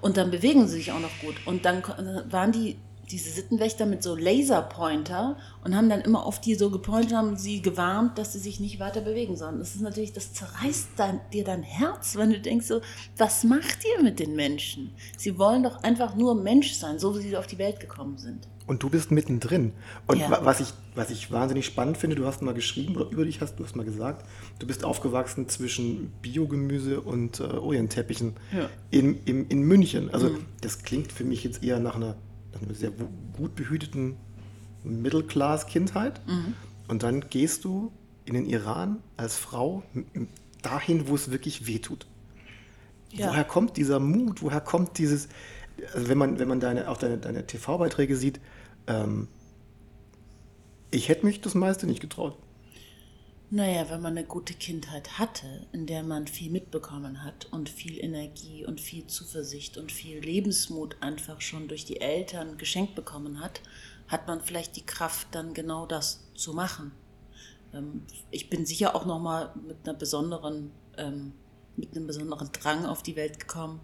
Und 0.00 0.16
dann 0.16 0.30
bewegen 0.30 0.68
sie 0.68 0.76
sich 0.76 0.92
auch 0.92 1.00
noch 1.00 1.18
gut. 1.20 1.34
Und 1.46 1.64
dann 1.64 1.82
waren 2.30 2.52
die, 2.52 2.76
diese 3.10 3.30
Sittenwächter 3.30 3.86
mit 3.86 4.02
so 4.02 4.16
Laserpointer 4.16 5.36
und 5.64 5.76
haben 5.76 5.88
dann 5.88 6.00
immer 6.00 6.24
auf 6.26 6.40
die 6.40 6.54
so 6.54 6.70
gepointet, 6.70 7.14
haben 7.14 7.36
sie 7.36 7.62
gewarnt, 7.62 8.18
dass 8.18 8.32
sie 8.32 8.38
sich 8.38 8.60
nicht 8.60 8.80
weiter 8.80 9.00
bewegen 9.00 9.36
sollen. 9.36 9.58
Das 9.58 9.74
ist 9.74 9.80
natürlich, 9.82 10.12
das 10.12 10.32
zerreißt 10.32 10.88
dein, 10.96 11.20
dir 11.32 11.44
dein 11.44 11.62
Herz, 11.62 12.16
wenn 12.16 12.30
du 12.30 12.40
denkst 12.40 12.66
so, 12.66 12.80
was 13.16 13.44
macht 13.44 13.78
ihr 13.96 14.02
mit 14.02 14.18
den 14.18 14.34
Menschen? 14.34 14.90
Sie 15.16 15.38
wollen 15.38 15.62
doch 15.62 15.82
einfach 15.82 16.14
nur 16.16 16.34
Mensch 16.34 16.72
sein, 16.74 16.98
so 16.98 17.16
wie 17.16 17.22
sie 17.22 17.36
auf 17.36 17.46
die 17.46 17.58
Welt 17.58 17.80
gekommen 17.80 18.18
sind. 18.18 18.48
Und 18.66 18.82
du 18.82 18.90
bist 18.90 19.12
mittendrin. 19.12 19.72
Und 20.08 20.18
Ja. 20.18 20.28
wa- 20.28 20.40
was, 20.42 20.58
ich, 20.58 20.72
was 20.96 21.10
ich 21.10 21.30
wahnsinnig 21.30 21.66
spannend 21.66 21.98
finde, 21.98 22.16
du 22.16 22.26
hast 22.26 22.42
mal 22.42 22.52
geschrieben, 22.54 22.96
oder 22.96 23.08
über 23.10 23.24
dich 23.24 23.40
hast 23.40 23.60
du 23.60 23.64
hast 23.64 23.76
mal 23.76 23.84
gesagt, 23.84 24.26
du 24.58 24.66
bist 24.66 24.82
aufgewachsen 24.84 25.48
zwischen 25.48 26.10
Biogemüse 26.20 27.00
und 27.00 27.38
äh, 27.38 27.44
Orientteppichen 27.44 28.34
Ja. 28.52 28.64
Mhm. 28.64 28.68
in, 28.90 29.24
in, 29.24 29.46
in 29.48 29.62
München. 29.62 30.10
Also 30.12 30.30
das 30.62 30.82
klingt 30.82 31.12
für 31.12 31.22
mich 31.22 31.44
jetzt 31.44 31.62
eher 31.62 31.78
nach 31.78 31.94
einer, 31.94 32.16
einer 32.62 32.74
sehr 32.74 32.90
gut 32.90 33.54
behüteten 33.54 34.16
Middle-Class-Kindheit. 34.84 36.20
Mhm. 36.26 36.54
Und 36.88 37.02
dann 37.02 37.28
gehst 37.28 37.64
du 37.64 37.92
in 38.24 38.34
den 38.34 38.46
Iran 38.46 38.98
als 39.16 39.36
Frau 39.36 39.82
dahin, 40.62 41.08
wo 41.08 41.14
es 41.14 41.30
wirklich 41.30 41.66
wehtut. 41.66 42.06
Ja. 43.12 43.28
Woher 43.28 43.44
kommt 43.44 43.76
dieser 43.76 44.00
Mut? 44.00 44.42
Woher 44.42 44.60
kommt 44.60 44.98
dieses, 44.98 45.28
also 45.94 46.08
wenn 46.08 46.18
man, 46.18 46.38
wenn 46.38 46.48
man 46.48 46.60
deine, 46.60 46.88
auch 46.88 46.96
deine, 46.96 47.18
deine 47.18 47.46
TV-Beiträge 47.46 48.16
sieht, 48.16 48.40
ähm, 48.86 49.28
ich 50.90 51.08
hätte 51.08 51.26
mich 51.26 51.40
das 51.40 51.54
meiste 51.54 51.86
nicht 51.86 52.00
getraut. 52.00 52.36
Naja, 53.48 53.88
wenn 53.90 54.02
man 54.02 54.18
eine 54.18 54.26
gute 54.26 54.54
Kindheit 54.54 55.20
hatte, 55.20 55.68
in 55.72 55.86
der 55.86 56.02
man 56.02 56.26
viel 56.26 56.50
mitbekommen 56.50 57.22
hat 57.22 57.46
und 57.52 57.68
viel 57.68 58.02
Energie 58.02 58.66
und 58.66 58.80
viel 58.80 59.06
Zuversicht 59.06 59.76
und 59.76 59.92
viel 59.92 60.18
Lebensmut 60.18 60.96
einfach 61.00 61.40
schon 61.40 61.68
durch 61.68 61.84
die 61.84 62.00
Eltern 62.00 62.58
geschenkt 62.58 62.96
bekommen 62.96 63.40
hat, 63.40 63.60
hat 64.08 64.26
man 64.26 64.40
vielleicht 64.40 64.74
die 64.74 64.84
Kraft, 64.84 65.28
dann 65.30 65.54
genau 65.54 65.86
das 65.86 66.24
zu 66.34 66.54
machen. 66.54 66.90
Ähm, 67.72 68.02
ich 68.32 68.50
bin 68.50 68.66
sicher 68.66 68.96
auch 68.96 69.06
nochmal 69.06 69.52
mit 69.64 69.76
einer 69.84 69.96
besonderen, 69.96 70.72
ähm, 70.96 71.32
mit 71.76 71.94
einem 71.94 72.08
besonderen 72.08 72.50
Drang 72.50 72.84
auf 72.84 73.04
die 73.04 73.14
Welt 73.14 73.38
gekommen, 73.38 73.80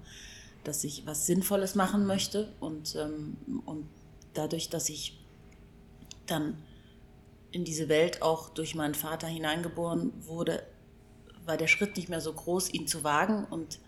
dass 0.65 0.83
ich 0.83 1.07
was 1.07 1.27
Sinnvolles 1.27 1.77
machen 1.77 2.05
möchte 2.05 2.53
und, 2.59 2.97
ähm, 2.97 3.37
und 3.65 3.89
dadurch, 4.35 4.71
dass 4.71 4.89
ich 4.89 5.21
dann 6.27 6.57
in 7.53 7.65
diese 7.65 7.89
Welt 7.89 8.23
auch 8.23 8.49
durch 8.49 8.75
meinen 8.75 8.95
Vater 8.95 9.27
hineingeboren 9.27 10.13
wurde, 10.27 10.63
war 11.45 11.57
der 11.57 11.67
Schritt 11.69 11.97
nicht 11.97 12.09
mehr 12.09 12.21
so 12.21 12.33
groß, 12.33 12.73
ihn 12.73 12.87
zu 12.87 13.05
wagen. 13.05 13.45
Und 13.45 13.79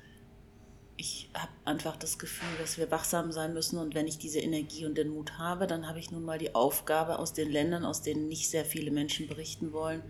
ich 0.96 1.30
habe 1.34 1.50
einfach 1.64 1.96
das 1.96 2.18
Gefühl, 2.18 2.56
dass 2.60 2.78
wir 2.78 2.90
wachsam 2.90 3.32
sein 3.32 3.54
müssen. 3.54 3.78
Und 3.78 3.94
wenn 3.94 4.06
ich 4.06 4.18
diese 4.18 4.40
Energie 4.40 4.84
und 4.84 4.96
den 4.98 5.08
Mut 5.08 5.38
habe, 5.38 5.66
dann 5.66 5.88
habe 5.88 5.98
ich 5.98 6.10
nun 6.10 6.24
mal 6.24 6.38
die 6.38 6.54
Aufgabe, 6.54 7.18
aus 7.18 7.32
den 7.32 7.50
Ländern, 7.50 7.84
aus 7.84 8.02
denen 8.02 8.28
nicht 8.28 8.50
sehr 8.50 8.64
viele 8.64 8.90
Menschen 8.90 9.26
berichten 9.26 9.72
wollen, 9.72 10.02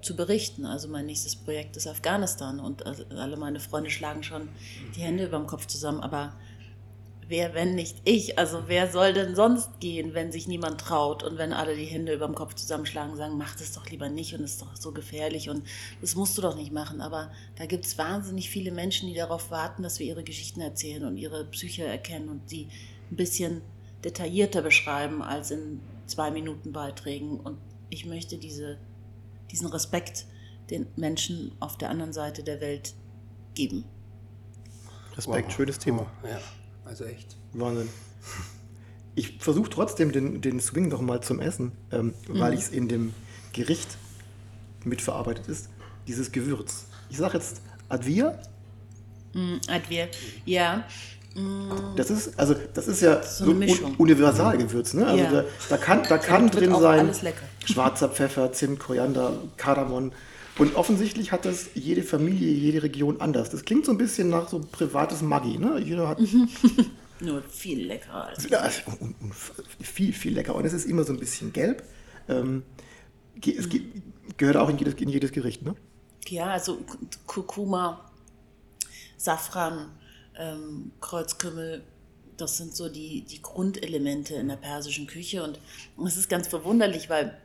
zu 0.00 0.14
berichten. 0.16 0.64
Also 0.64 0.88
mein 0.88 1.06
nächstes 1.06 1.36
Projekt 1.36 1.76
ist 1.76 1.86
Afghanistan. 1.86 2.60
Und 2.60 2.86
also 2.86 3.04
alle 3.10 3.36
meine 3.36 3.60
Freunde 3.60 3.90
schlagen 3.90 4.22
schon 4.22 4.48
die 4.94 5.00
Hände 5.00 5.26
über 5.26 5.38
dem 5.38 5.46
Kopf 5.46 5.66
zusammen. 5.66 6.00
Aber 6.00 6.38
wer, 7.28 7.54
wenn 7.54 7.74
nicht 7.74 7.96
ich? 8.04 8.38
Also 8.38 8.64
wer 8.66 8.90
soll 8.90 9.12
denn 9.12 9.34
sonst 9.34 9.80
gehen, 9.80 10.14
wenn 10.14 10.32
sich 10.32 10.46
niemand 10.48 10.80
traut 10.80 11.22
und 11.22 11.38
wenn 11.38 11.52
alle 11.52 11.76
die 11.76 11.84
Hände 11.84 12.14
über 12.14 12.26
dem 12.26 12.34
Kopf 12.34 12.54
zusammenschlagen 12.54 13.12
und 13.12 13.16
sagen, 13.18 13.36
mach 13.36 13.54
das 13.56 13.72
doch 13.72 13.88
lieber 13.88 14.08
nicht 14.08 14.34
und 14.34 14.42
es 14.42 14.52
ist 14.52 14.62
doch 14.62 14.76
so 14.76 14.92
gefährlich 14.92 15.50
und 15.50 15.66
das 16.00 16.14
musst 16.16 16.36
du 16.38 16.42
doch 16.42 16.56
nicht 16.56 16.72
machen. 16.72 17.00
Aber 17.00 17.32
da 17.56 17.66
gibt 17.66 17.84
es 17.84 17.98
wahnsinnig 17.98 18.50
viele 18.50 18.72
Menschen, 18.72 19.08
die 19.08 19.14
darauf 19.14 19.50
warten, 19.50 19.82
dass 19.82 19.98
wir 19.98 20.06
ihre 20.06 20.24
Geschichten 20.24 20.60
erzählen 20.60 21.04
und 21.04 21.16
ihre 21.16 21.44
Psyche 21.46 21.84
erkennen 21.84 22.28
und 22.28 22.48
sie 22.48 22.68
ein 23.10 23.16
bisschen 23.16 23.62
detaillierter 24.04 24.62
beschreiben 24.62 25.22
als 25.22 25.50
in 25.50 25.80
zwei 26.06 26.30
Minuten 26.30 26.72
Beiträgen. 26.72 27.40
Und 27.40 27.58
ich 27.90 28.06
möchte 28.06 28.38
diese, 28.38 28.78
diesen 29.50 29.68
Respekt 29.68 30.26
den 30.70 30.86
Menschen 30.96 31.52
auf 31.60 31.76
der 31.78 31.90
anderen 31.90 32.12
Seite 32.12 32.42
der 32.42 32.60
Welt 32.60 32.94
geben. 33.54 33.84
Respekt, 35.16 35.48
Wow. 35.48 35.54
schönes 35.54 35.78
Thema. 35.78 36.06
Ja, 36.24 36.40
also 36.84 37.04
echt. 37.04 37.36
Wahnsinn. 37.52 37.88
Ich 39.14 39.36
versuche 39.38 39.70
trotzdem 39.70 40.10
den, 40.12 40.40
den 40.40 40.60
Swing 40.60 40.88
noch 40.88 41.00
mal 41.00 41.20
zum 41.20 41.40
Essen, 41.40 41.72
ähm, 41.92 42.14
weil 42.28 42.50
Mhm. 42.52 42.58
ich 42.58 42.64
es 42.64 42.68
in 42.70 42.88
dem 42.88 43.14
Gericht 43.52 43.96
mitverarbeitet 44.84 45.46
ist, 45.48 45.68
dieses 46.08 46.32
Gewürz. 46.32 46.86
Ich 47.10 47.16
sage 47.18 47.38
jetzt 47.38 47.60
Advia, 47.88 48.38
Mm, 49.36 49.56
Advir, 49.68 50.08
ja. 50.44 50.84
das 51.96 52.08
ist, 52.10 52.38
also 52.38 52.54
das 52.74 52.86
ist 52.86 53.02
ja 53.02 53.20
So 53.24 53.46
so. 53.46 53.50
Un- 53.50 53.94
Universalgewürz. 53.98 54.94
Ne? 54.94 55.06
Also 55.06 55.24
Ja. 55.24 55.30
da, 55.32 55.44
da 55.70 55.76
kann, 55.76 56.02
da 56.08 56.18
kann 56.18 56.48
drin 56.50 56.72
sein 56.80 57.10
schwarzer 57.64 58.08
Pfeffer, 58.10 58.52
Zimt, 58.52 58.78
Koriander, 58.78 59.32
Kardamom. 59.56 60.12
Und 60.56 60.76
offensichtlich 60.76 61.32
hat 61.32 61.44
das 61.44 61.70
jede 61.74 62.02
Familie, 62.02 62.52
jede 62.52 62.82
Region 62.82 63.20
anders. 63.20 63.50
Das 63.50 63.64
klingt 63.64 63.84
so 63.84 63.92
ein 63.92 63.98
bisschen 63.98 64.28
nach 64.28 64.48
so 64.48 64.60
privates 64.60 65.20
Maggi. 65.20 65.58
Ne? 65.58 65.80
Jeder 65.80 66.08
hat 66.08 66.18
Nur 67.20 67.42
viel 67.42 67.86
leckerer 67.86 68.26
als 68.26 68.48
Ja, 68.48 68.58
also, 68.58 68.82
und, 69.00 69.14
und 69.20 69.34
viel, 69.80 70.12
viel 70.12 70.34
leckerer. 70.34 70.54
Und 70.56 70.64
es 70.64 70.72
ist 70.72 70.84
immer 70.84 71.04
so 71.04 71.12
ein 71.12 71.18
bisschen 71.18 71.52
gelb. 71.52 71.82
Ähm, 72.28 72.62
es 73.44 73.68
ge- 73.68 73.82
gehört 74.36 74.56
auch 74.56 74.68
in 74.68 74.78
jedes, 74.78 74.94
in 74.94 75.08
jedes 75.08 75.32
Gericht, 75.32 75.62
ne? 75.62 75.74
Ja, 76.28 76.46
also 76.46 76.78
Kurkuma, 77.26 78.10
Safran, 79.16 79.90
ähm, 80.38 80.92
Kreuzkümmel, 81.00 81.82
das 82.36 82.56
sind 82.56 82.74
so 82.74 82.88
die, 82.88 83.22
die 83.22 83.42
Grundelemente 83.42 84.34
in 84.34 84.48
der 84.48 84.56
persischen 84.56 85.06
Küche. 85.06 85.42
Und 85.96 86.06
es 86.06 86.16
ist 86.16 86.28
ganz 86.28 86.48
verwunderlich, 86.48 87.08
weil 87.10 87.36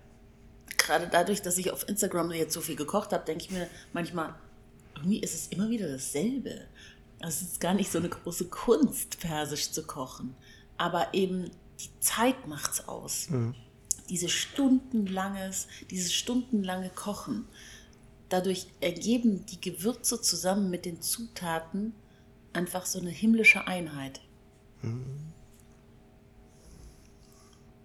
gerade 0.78 1.08
dadurch, 1.12 1.42
dass 1.42 1.58
ich 1.58 1.72
auf 1.72 1.88
Instagram 1.88 2.32
jetzt 2.32 2.54
so 2.54 2.62
viel 2.62 2.76
gekocht 2.76 3.14
habe, 3.14 3.26
denke 3.26 3.46
ich 3.46 3.52
mir 3.52 3.68
manchmal, 3.94 4.36
irgendwie 4.96 5.20
ist 5.20 5.34
es 5.34 5.48
immer 5.48 5.70
wieder 5.70 5.88
dasselbe. 5.88 6.62
Es 7.20 7.42
ist 7.42 7.60
gar 7.60 7.74
nicht 7.74 7.92
so 7.92 8.00
eine 8.00 8.10
große 8.10 8.46
Kunst, 8.46 9.20
persisch 9.20 9.72
zu 9.72 9.84
kochen. 9.84 10.36
Aber 10.78 11.14
eben 11.14 11.52
die 11.80 12.00
Zeit 12.00 12.48
macht's 12.48 12.88
aus. 12.88 13.28
Diese 14.10 14.30
stundenlanges, 14.30 15.68
dieses 15.92 16.14
stundenlange 16.14 16.90
Kochen. 16.90 17.48
Dadurch 18.30 18.68
ergeben 18.80 19.46
die 19.46 19.60
Gewürze 19.60 20.22
zusammen 20.22 20.70
mit 20.70 20.86
den 20.86 21.02
Zutaten 21.02 21.94
einfach 22.54 22.86
so 22.86 23.00
eine 23.00 23.10
himmlische 23.10 23.68
Einheit. 23.68 24.22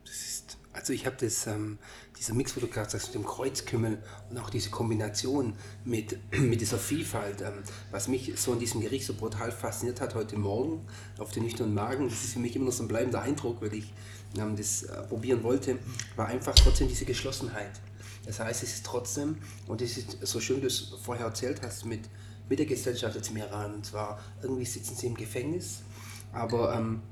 Das 0.04 0.14
ist, 0.14 0.58
also 0.72 0.92
ich 0.92 1.06
habe 1.06 1.16
das, 1.18 1.46
ähm, 1.46 1.78
dieser 2.24 2.34
Mix, 2.34 2.56
wo 2.56 2.60
du 2.60 2.68
gesagt 2.68 2.94
hast, 2.94 3.06
mit 3.06 3.14
dem 3.14 3.26
Kreuzkümmel 3.26 3.98
und 4.30 4.38
auch 4.38 4.48
diese 4.48 4.70
Kombination 4.70 5.54
mit, 5.84 6.18
mit 6.38 6.60
dieser 6.60 6.78
Vielfalt, 6.78 7.42
ähm, 7.42 7.62
was 7.90 8.08
mich 8.08 8.32
so 8.36 8.54
in 8.54 8.58
diesem 8.58 8.80
Gericht 8.80 9.04
so 9.04 9.14
brutal 9.14 9.52
fasziniert 9.52 10.00
hat 10.00 10.14
heute 10.14 10.38
Morgen 10.38 10.86
auf 11.18 11.32
den 11.32 11.42
nüchternen 11.42 11.74
Magen, 11.74 12.08
das 12.08 12.24
ist 12.24 12.32
für 12.32 12.38
mich 12.38 12.56
immer 12.56 12.66
noch 12.66 12.72
so 12.72 12.82
ein 12.84 12.88
bleibender 12.88 13.20
Eindruck, 13.20 13.60
weil 13.60 13.74
ich 13.74 13.92
ähm, 14.38 14.56
das 14.56 14.84
äh, 14.84 15.02
probieren 15.02 15.42
wollte, 15.42 15.78
war 16.16 16.26
einfach 16.28 16.54
trotzdem 16.54 16.88
diese 16.88 17.04
Geschlossenheit. 17.04 17.72
Das 18.24 18.40
heißt, 18.40 18.62
es 18.62 18.74
ist 18.76 18.86
trotzdem, 18.86 19.36
und 19.66 19.82
es 19.82 19.98
ist 19.98 20.18
so 20.22 20.40
schön, 20.40 20.56
wie 20.56 20.62
du 20.62 20.66
es 20.68 20.94
vorher 21.02 21.26
erzählt 21.26 21.60
hast, 21.62 21.84
mit, 21.84 22.08
mit 22.48 22.58
der 22.58 22.66
Gesellschaft 22.66 23.16
jetzt 23.16 23.30
im 23.30 23.36
Iran, 23.36 23.74
und 23.74 23.84
zwar 23.84 24.18
irgendwie 24.40 24.64
sitzen 24.64 24.96
sie 24.96 25.08
im 25.08 25.14
Gefängnis, 25.14 25.82
aber 26.32 26.74
ähm, 26.74 27.02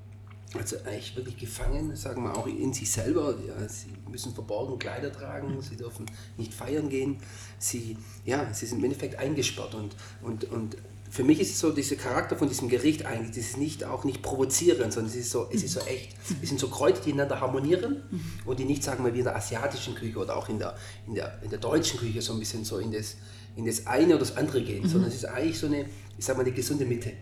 also 0.55 0.77
eigentlich 0.85 1.17
wirklich 1.17 1.37
gefangen, 1.39 1.95
sagen 1.97 2.23
wir 2.25 2.37
auch 2.37 2.47
in 2.47 2.73
sich 2.73 2.91
selber. 2.91 3.35
Ja, 3.47 3.69
sie 3.69 3.93
müssen 4.11 4.35
verborgen 4.35 4.79
Kleider 4.79 5.13
tragen, 5.13 5.61
sie 5.63 5.77
dürfen 5.77 6.07
nicht 6.37 6.53
feiern 6.53 6.89
gehen. 6.89 7.19
Sie, 7.59 7.97
ja, 8.25 8.53
sie 8.53 8.67
sind 8.67 8.79
im 8.79 8.85
Endeffekt 8.85 9.19
eingesperrt. 9.19 9.75
Und, 9.75 9.97
und, 10.23 10.45
und 10.45 10.77
für 11.13 11.25
mich 11.25 11.41
ist 11.41 11.51
es 11.51 11.61
so, 11.61 11.71
dieser 11.71 11.97
Charakter 11.97 12.37
von 12.37 12.49
diesem 12.49 12.71
Gericht 12.71 13.05
eigentlich, 13.05 13.37
das 13.37 13.51
ist 13.51 13.59
nicht, 13.59 13.85
auch 13.85 14.05
nicht 14.05 14.23
provozierend, 14.23 14.95
sondern 14.95 15.13
es 15.13 15.17
ist 15.17 15.31
so, 15.31 15.47
es 15.53 15.63
ist 15.63 15.75
so 15.75 15.81
echt. 15.81 16.17
Es 16.41 16.49
sind 16.49 16.59
so 16.59 16.69
Kräuter, 16.69 17.03
die 17.03 17.11
ineinander 17.11 17.41
harmonieren 17.41 18.03
und 18.47 18.59
die 18.59 18.65
nicht, 18.65 18.83
sagen 18.83 19.05
wir, 19.05 19.13
wie 19.13 19.19
in 19.19 19.25
der 19.25 19.37
asiatischen 19.37 19.95
Küche 19.95 20.19
oder 20.19 20.37
auch 20.37 20.49
in 20.49 20.59
der, 20.59 20.75
in 21.07 21.15
der, 21.15 21.39
in 21.43 21.51
der 21.51 21.59
deutschen 21.59 22.01
Küche 22.01 22.23
so 22.23 22.33
ein 22.33 22.39
bisschen 22.39 22.65
so 22.65 22.79
in 22.79 22.93
das, 22.93 23.17
in 23.57 23.67
das 23.67 23.87
eine 23.87 24.15
oder 24.15 24.21
das 24.21 24.37
andere 24.37 24.63
gehen, 24.63 24.89
sondern 24.89 25.11
es 25.11 25.17
ist 25.17 25.25
eigentlich 25.27 25.59
so 25.59 25.67
eine, 25.67 25.87
ich 26.17 26.25
sag 26.25 26.37
mal, 26.37 26.43
eine 26.43 26.53
gesunde 26.53 26.85
Mitte. 26.85 27.13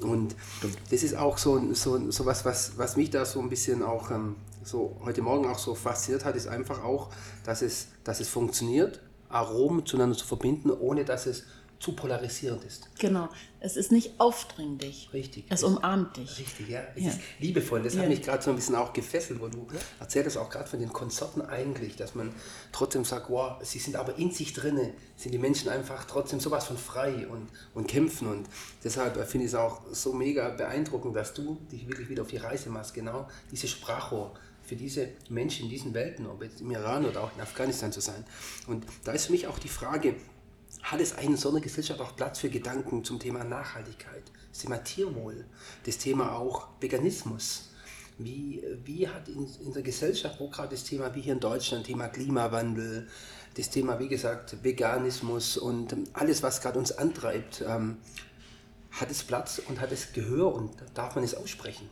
Und 0.00 0.34
das 0.90 1.02
ist 1.02 1.16
auch 1.16 1.38
so, 1.38 1.72
so, 1.74 2.10
so 2.10 2.26
was, 2.26 2.44
was, 2.44 2.72
was 2.76 2.96
mich 2.96 3.10
da 3.10 3.24
so 3.24 3.40
ein 3.40 3.48
bisschen 3.48 3.82
auch 3.82 4.10
ähm, 4.10 4.36
so 4.64 4.96
heute 5.04 5.22
Morgen 5.22 5.46
auch 5.46 5.58
so 5.58 5.74
fasziniert 5.74 6.24
hat, 6.24 6.36
ist 6.36 6.48
einfach 6.48 6.82
auch, 6.82 7.10
dass 7.44 7.62
es, 7.62 7.88
dass 8.04 8.20
es 8.20 8.28
funktioniert, 8.28 9.00
Aromen 9.28 9.86
zueinander 9.86 10.16
zu 10.16 10.26
verbinden, 10.26 10.70
ohne 10.70 11.04
dass 11.04 11.26
es 11.26 11.44
zu 11.80 11.92
polarisierend 11.92 12.62
ist. 12.64 12.90
Genau. 12.98 13.30
Es 13.58 13.76
ist 13.76 13.90
nicht 13.90 14.20
aufdringlich. 14.20 15.08
Richtig. 15.14 15.46
Es 15.48 15.62
umarmt 15.64 16.16
dich. 16.18 16.38
Richtig, 16.38 16.68
ja. 16.68 16.82
Es 16.94 17.02
Ja. 17.02 17.10
ist 17.10 17.18
liebevoll. 17.38 17.82
Das 17.82 17.94
Ja. 17.94 18.02
hat 18.02 18.08
mich 18.10 18.20
gerade 18.22 18.42
so 18.42 18.50
ein 18.50 18.56
bisschen 18.56 18.74
auch 18.74 18.92
gefesselt, 18.92 19.40
wo 19.40 19.48
du 19.48 19.66
erzählst 19.98 20.36
auch 20.36 20.50
gerade 20.50 20.68
von 20.68 20.78
den 20.78 20.92
Konzerten 20.92 21.40
eigentlich, 21.40 21.96
dass 21.96 22.14
man 22.14 22.34
trotzdem 22.70 23.04
sagt, 23.06 23.30
wow, 23.30 23.56
sie 23.62 23.78
sind 23.78 23.96
aber 23.96 24.16
in 24.18 24.30
sich 24.30 24.52
drinne, 24.52 24.92
sind 25.16 25.32
die 25.32 25.38
Menschen 25.38 25.70
einfach 25.70 26.04
trotzdem 26.04 26.38
sowas 26.38 26.66
von 26.66 26.76
frei 26.76 27.26
und, 27.26 27.48
und 27.72 27.88
kämpfen. 27.88 28.28
Und 28.28 28.46
deshalb 28.84 29.16
äh, 29.16 29.24
finde 29.24 29.46
ich 29.46 29.52
es 29.52 29.58
auch 29.58 29.80
so 29.90 30.12
mega 30.12 30.50
beeindruckend, 30.50 31.16
dass 31.16 31.32
du 31.32 31.58
dich 31.72 31.88
wirklich 31.88 32.10
wieder 32.10 32.22
auf 32.22 32.28
die 32.28 32.36
Reise 32.36 32.68
machst, 32.68 32.92
genau 32.92 33.26
diese 33.50 33.68
Sprachrohr 33.68 34.34
für 34.62 34.76
diese 34.76 35.08
Menschen 35.30 35.64
in 35.64 35.70
diesen 35.70 35.94
Welten, 35.94 36.26
ob 36.26 36.42
jetzt 36.42 36.60
im 36.60 36.70
Iran 36.70 37.06
oder 37.06 37.24
auch 37.24 37.30
in 37.34 37.40
Afghanistan 37.40 37.90
zu 37.90 38.00
sein. 38.00 38.24
Und 38.66 38.84
da 39.04 39.12
ist 39.12 39.26
für 39.26 39.32
mich 39.32 39.46
auch 39.46 39.58
die 39.58 39.68
Frage, 39.68 40.14
hat 40.82 41.00
es 41.00 41.12
in 41.12 41.36
so 41.36 41.50
einer 41.50 41.60
Gesellschaft 41.60 42.00
auch 42.00 42.14
Platz 42.16 42.38
für 42.38 42.50
Gedanken 42.50 43.04
zum 43.04 43.18
Thema 43.18 43.44
Nachhaltigkeit, 43.44 44.22
das 44.50 44.60
Thema 44.60 44.78
Tierwohl, 44.78 45.44
das 45.84 45.98
Thema 45.98 46.36
auch 46.36 46.68
Veganismus? 46.80 47.70
Wie, 48.18 48.62
wie 48.84 49.08
hat 49.08 49.28
in, 49.28 49.48
in 49.64 49.72
der 49.72 49.82
Gesellschaft, 49.82 50.38
wo 50.40 50.48
gerade 50.48 50.70
das 50.70 50.84
Thema, 50.84 51.14
wie 51.14 51.22
hier 51.22 51.32
in 51.32 51.40
Deutschland, 51.40 51.86
Thema 51.86 52.08
Klimawandel, 52.08 53.08
das 53.56 53.70
Thema, 53.70 53.98
wie 53.98 54.08
gesagt, 54.08 54.62
Veganismus 54.62 55.56
und 55.56 55.96
alles, 56.12 56.42
was 56.42 56.60
gerade 56.60 56.78
uns 56.78 56.92
antreibt, 56.92 57.64
ähm, 57.66 57.96
hat 58.90 59.10
es 59.10 59.22
Platz 59.22 59.60
und 59.68 59.80
hat 59.80 59.90
es 59.92 60.12
Gehör 60.12 60.54
und 60.54 60.72
darf 60.94 61.14
man 61.14 61.24
es 61.24 61.34
aussprechen? 61.34 61.88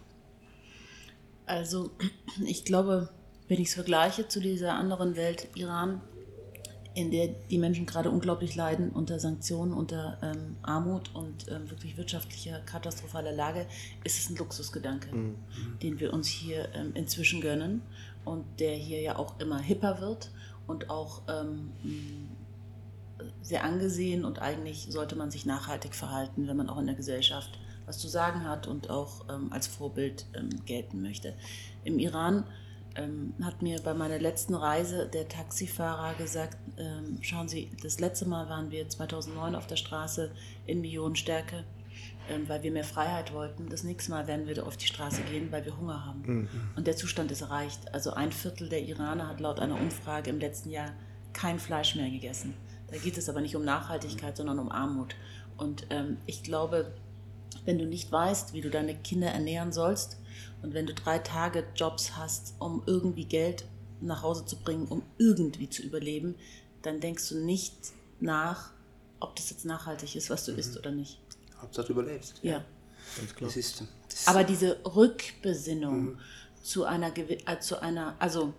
Also, 1.47 1.91
ich 2.45 2.65
glaube, 2.65 3.09
wenn 3.49 3.61
ich 3.61 3.69
es 3.69 3.75
vergleiche 3.75 4.29
zu 4.29 4.41
dieser 4.41 4.75
anderen 4.75 5.17
Welt, 5.17 5.49
Iran, 5.55 6.03
in 6.99 7.13
der 7.13 7.29
die 7.29 7.59
Menschen 7.59 7.87
gerade 7.87 8.11
unglaublich 8.11 8.57
leiden 8.57 8.91
unter 8.91 9.21
Sanktionen, 9.21 9.73
unter 9.73 10.19
ähm, 10.21 10.57
Armut 10.63 11.15
und 11.15 11.47
ähm, 11.49 11.71
wirklich 11.71 11.97
wirtschaftlicher, 11.97 12.59
katastrophaler 12.67 13.31
Lage, 13.31 13.67
ist 14.03 14.19
es 14.19 14.31
ein 14.31 14.37
Luxusgedanke, 14.37 15.09
den 15.81 16.01
wir 16.01 16.13
uns 16.13 16.27
hier 16.27 16.69
ähm, 16.75 16.91
inzwischen 16.95 17.41
gönnen 17.41 17.83
und 18.25 18.45
der 18.59 18.75
hier 18.75 19.01
ja 19.01 19.17
auch 19.17 19.39
immer 19.39 19.61
hipper 19.61 20.01
wird 20.01 20.33
und 20.67 20.91
auch 20.91 21.23
ähm, 21.29 21.71
mh, 21.85 23.25
sehr 23.43 23.63
angesehen 23.63 24.25
und 24.25 24.41
eigentlich 24.43 24.89
sollte 24.91 25.15
man 25.15 25.31
sich 25.31 25.47
nachhaltig 25.47 25.95
verhalten, 25.95 26.49
wenn 26.49 26.57
man 26.57 26.69
auch 26.69 26.79
in 26.79 26.87
der 26.87 26.97
Gesellschaft 26.97 27.61
was 27.87 27.99
zu 27.99 28.09
sagen 28.09 28.45
hat 28.45 28.67
und 28.67 28.91
auch 28.91 29.25
ähm, 29.31 29.53
als 29.53 29.69
Vorbild 29.69 30.27
ähm, 30.35 30.49
gelten 30.67 31.01
möchte. 31.01 31.33
Im 31.85 32.01
Iran 32.01 32.43
ähm, 32.99 33.35
hat 33.43 33.63
mir 33.63 33.81
bei 33.81 33.95
meiner 33.95 34.19
letzten 34.19 34.55
Reise 34.55 35.09
der 35.09 35.29
Taxifahrer 35.29 36.15
gesagt, 36.15 36.57
ähm, 36.77 37.19
schauen 37.23 37.49
Sie, 37.49 37.71
das 37.83 38.01
letzte 38.01 38.27
Mal 38.27 38.49
waren 38.49 38.71
wir 38.71 38.89
2009 38.89 39.55
auf 39.55 39.67
der 39.67 39.77
Straße 39.77 40.31
in 40.67 40.81
Millionenstärke, 40.81 41.65
ähm, 42.29 42.49
weil 42.49 42.63
wir 42.63 42.73
mehr 42.73 42.85
Freiheit 42.85 43.33
wollten. 43.33 43.69
Das 43.69 43.85
nächste 43.85 44.11
Mal 44.11 44.27
werden 44.27 44.47
wir 44.47 44.67
auf 44.67 44.77
die 44.77 44.87
Straße 44.87 45.23
gehen, 45.23 45.51
weil 45.53 45.65
wir 45.65 45.77
Hunger 45.77 46.05
haben. 46.05 46.23
Und 46.77 46.87
der 46.87 46.97
Zustand 46.97 47.31
ist 47.31 47.43
erreicht. 47.43 47.95
Also 47.95 48.13
ein 48.13 48.33
Viertel 48.33 48.69
der 48.69 48.83
Iraner 48.83 49.29
hat 49.29 49.41
laut 49.41 49.61
einer 49.61 49.81
Umfrage 49.81 50.31
im 50.31 50.39
letzten 50.39 50.71
Jahr 50.71 50.93
kein 51.33 51.59
Fleisch 51.59 51.95
mehr 51.95 52.11
gegessen. 52.11 52.55
Da 52.91 52.97
geht 52.97 53.19
es 53.19 53.29
aber 53.29 53.41
nicht 53.41 53.55
um 53.55 53.65
Nachhaltigkeit, 53.65 54.37
sondern 54.37 54.59
um 54.59 54.71
Armut. 54.71 55.15
Und 55.57 55.87
ähm, 55.91 56.17
ich 56.27 56.43
glaube, 56.43 56.93
wenn 57.65 57.79
du 57.79 57.87
nicht 57.87 58.11
weißt, 58.11 58.53
wie 58.53 58.61
du 58.61 58.71
deine 58.71 58.95
Kinder 58.95 59.29
ernähren 59.29 59.73
sollst 59.73 60.19
und 60.63 60.75
wenn 60.75 60.87
du 60.87 60.95
drei 60.95 61.19
Tage 61.19 61.65
Jobs 61.75 62.17
hast, 62.17 62.55
um 62.59 62.83
irgendwie 62.87 63.25
Geld 63.25 63.65
nach 64.01 64.23
Hause 64.23 64.45
zu 64.45 64.57
bringen, 64.57 64.87
um 64.87 65.03
irgendwie 65.19 65.69
zu 65.69 65.83
überleben, 65.83 66.35
dann 66.83 67.01
denkst 67.01 67.29
du 67.29 67.39
nicht 67.39 67.75
nach, 68.21 68.71
ob 69.21 69.37
das 69.37 69.51
jetzt 69.51 69.65
nachhaltig 69.65 70.17
ist, 70.17 70.31
was 70.31 70.45
du 70.45 70.53
isst 70.53 70.79
oder 70.79 70.91
nicht. 70.91 71.19
Hauptsache 71.61 71.89
du 71.89 71.93
überlebst. 71.95 72.41
Ja. 72.43 72.65
Ganz 73.17 73.35
klar. 73.35 73.49
Das 73.49 73.57
ist, 73.57 73.83
das 74.09 74.29
Aber 74.29 74.45
diese 74.45 74.79
Rückbesinnung 74.85 76.19
zu 76.63 76.85
einer, 76.85 77.17
äh, 77.17 77.59
zu 77.61 77.81
einer, 77.81 78.15
also 78.19 78.53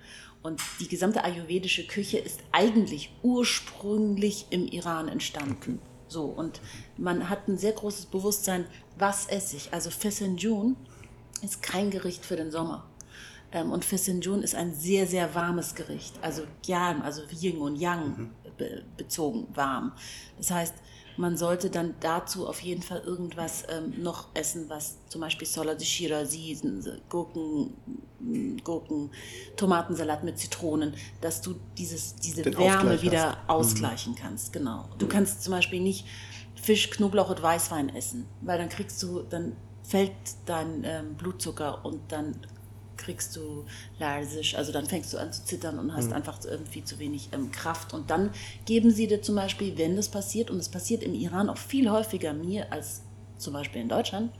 Und 0.42 0.60
die 0.78 0.88
gesamte 0.88 1.24
ayurvedische 1.24 1.86
Küche 1.86 2.18
ist 2.18 2.40
eigentlich 2.52 3.10
ursprünglich 3.22 4.46
im 4.50 4.66
Iran 4.66 5.08
entstanden. 5.08 5.80
So, 6.06 6.24
und 6.24 6.60
man 6.96 7.30
hat 7.30 7.48
ein 7.48 7.58
sehr 7.58 7.72
großes 7.72 8.06
Bewusstsein, 8.06 8.66
was 8.98 9.26
esse 9.26 9.56
ich. 9.56 9.72
Also 9.72 9.90
Fesenjun 9.90 10.76
ist 11.42 11.62
kein 11.62 11.90
Gericht 11.90 12.24
für 12.24 12.36
den 12.36 12.50
Sommer. 12.50 12.86
Ähm, 13.52 13.72
und 13.72 13.84
Fesenjun 13.84 14.42
ist 14.42 14.54
ein 14.54 14.74
sehr, 14.74 15.06
sehr 15.06 15.34
warmes 15.34 15.74
Gericht. 15.74 16.14
Also 16.22 16.42
Gyam, 16.64 17.02
also 17.02 17.22
Yin 17.30 17.58
und 17.58 17.76
Yang 17.76 18.30
be 18.42 18.43
bezogen 18.96 19.46
warm. 19.54 19.92
Das 20.36 20.50
heißt, 20.50 20.74
man 21.16 21.36
sollte 21.36 21.70
dann 21.70 21.94
dazu 22.00 22.48
auf 22.48 22.60
jeden 22.60 22.82
Fall 22.82 23.00
irgendwas 23.00 23.64
ähm, 23.68 24.02
noch 24.02 24.28
essen, 24.34 24.68
was 24.68 24.96
zum 25.08 25.20
Beispiel 25.20 25.46
Sola 25.46 25.74
de 25.74 25.86
Shirazi, 25.86 26.58
Gurken, 27.08 27.74
Gurken, 28.64 29.10
Tomatensalat 29.56 30.24
mit 30.24 30.38
Zitronen, 30.38 30.94
dass 31.20 31.40
du 31.40 31.54
dieses, 31.78 32.16
diese 32.16 32.42
Den 32.42 32.58
Wärme 32.58 33.00
wieder 33.00 33.36
hast. 33.36 33.48
ausgleichen 33.48 34.14
kannst. 34.14 34.52
Genau. 34.52 34.88
Du 34.98 35.06
kannst 35.06 35.42
zum 35.44 35.52
Beispiel 35.52 35.80
nicht 35.80 36.06
Fisch, 36.60 36.90
Knoblauch 36.90 37.30
und 37.30 37.42
Weißwein 37.42 37.94
essen, 37.94 38.26
weil 38.40 38.58
dann 38.58 38.68
kriegst 38.68 39.02
du, 39.02 39.22
dann 39.22 39.56
fällt 39.82 40.12
dein 40.46 40.82
ähm, 40.84 41.14
Blutzucker 41.14 41.84
und 41.84 42.00
dann 42.10 42.34
kriegst 42.96 43.36
du 43.36 43.64
Larsisch, 43.98 44.54
also 44.54 44.72
dann 44.72 44.86
fängst 44.86 45.12
du 45.12 45.18
an 45.18 45.32
zu 45.32 45.44
zittern 45.44 45.78
und 45.78 45.94
hast 45.94 46.12
einfach 46.12 46.38
irgendwie 46.44 46.84
zu 46.84 46.98
wenig 46.98 47.28
ähm, 47.32 47.50
Kraft. 47.50 47.94
Und 47.94 48.10
dann 48.10 48.30
geben 48.66 48.90
sie 48.90 49.06
dir 49.06 49.22
zum 49.22 49.36
Beispiel, 49.36 49.76
wenn 49.78 49.96
das 49.96 50.08
passiert, 50.08 50.50
und 50.50 50.58
es 50.58 50.68
passiert 50.68 51.02
im 51.02 51.14
Iran 51.14 51.48
auch 51.48 51.58
viel 51.58 51.90
häufiger 51.90 52.32
mir 52.32 52.72
als 52.72 53.02
zum 53.38 53.52
Beispiel 53.52 53.82
in 53.82 53.88
Deutschland, 53.88 54.32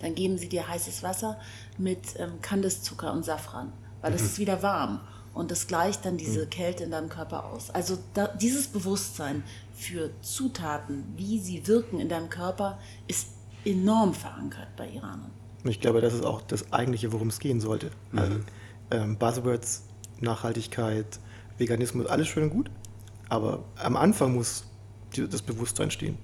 dann 0.00 0.14
geben 0.14 0.38
sie 0.38 0.48
dir 0.48 0.68
heißes 0.68 1.02
Wasser 1.02 1.38
mit 1.78 2.00
ähm, 2.18 2.40
Kandiszucker 2.42 3.12
und 3.12 3.24
Safran, 3.24 3.72
weil 4.00 4.14
es 4.14 4.22
ist 4.22 4.38
wieder 4.38 4.62
warm 4.62 5.00
und 5.34 5.50
das 5.50 5.66
gleicht 5.66 6.04
dann 6.04 6.16
diese 6.16 6.46
Kälte 6.46 6.84
in 6.84 6.90
deinem 6.90 7.08
Körper 7.08 7.44
aus. 7.46 7.70
Also 7.70 7.98
da, 8.14 8.28
dieses 8.28 8.66
Bewusstsein 8.66 9.44
für 9.74 10.10
Zutaten, 10.22 11.04
wie 11.16 11.38
sie 11.38 11.66
wirken 11.66 12.00
in 12.00 12.08
deinem 12.08 12.28
Körper, 12.28 12.78
ist 13.06 13.28
enorm 13.64 14.14
verankert 14.14 14.68
bei 14.76 14.88
Iranern. 14.88 15.30
Und 15.62 15.70
ich 15.70 15.80
glaube, 15.80 16.00
das 16.00 16.14
ist 16.14 16.24
auch 16.24 16.42
das 16.42 16.72
eigentliche, 16.72 17.12
worum 17.12 17.28
es 17.28 17.38
gehen 17.38 17.60
sollte. 17.60 17.90
Also, 18.14 18.36
ähm, 18.90 19.16
Buzzwords, 19.16 19.82
Nachhaltigkeit, 20.20 21.18
Veganismus, 21.58 22.06
alles 22.06 22.28
schön 22.28 22.44
und 22.44 22.50
gut. 22.50 22.70
Aber 23.28 23.64
am 23.76 23.96
Anfang 23.96 24.34
muss 24.34 24.64
die, 25.14 25.28
das 25.28 25.42
Bewusstsein 25.42 25.90
stehen. 25.90 26.18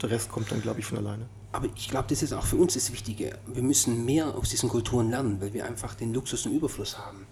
Der 0.00 0.10
Rest 0.10 0.30
kommt 0.30 0.50
dann, 0.50 0.62
glaube 0.62 0.80
ich, 0.80 0.86
von 0.86 0.98
alleine. 0.98 1.26
Aber 1.52 1.68
ich 1.74 1.88
glaube, 1.88 2.06
das 2.08 2.22
ist 2.22 2.32
auch 2.32 2.46
für 2.46 2.56
uns 2.56 2.74
das 2.74 2.92
Wichtige. 2.92 3.36
Wir 3.46 3.62
müssen 3.62 4.04
mehr 4.04 4.34
aus 4.36 4.50
diesen 4.50 4.68
Kulturen 4.68 5.10
lernen, 5.10 5.40
weil 5.40 5.52
wir 5.52 5.66
einfach 5.66 5.94
den 5.94 6.14
Luxus 6.14 6.46
und 6.46 6.52
Überfluss 6.52 6.96
haben. 6.96 7.26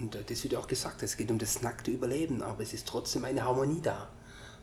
Und 0.00 0.14
äh, 0.16 0.24
das 0.26 0.42
wird 0.42 0.54
ja 0.54 0.58
auch 0.58 0.66
gesagt, 0.66 1.02
es 1.02 1.16
geht 1.16 1.30
um 1.30 1.38
das 1.38 1.62
nackte 1.62 1.90
Überleben, 1.90 2.42
aber 2.42 2.62
es 2.62 2.72
ist 2.72 2.86
trotzdem 2.88 3.24
eine 3.24 3.44
Harmonie 3.44 3.80
da. 3.80 4.08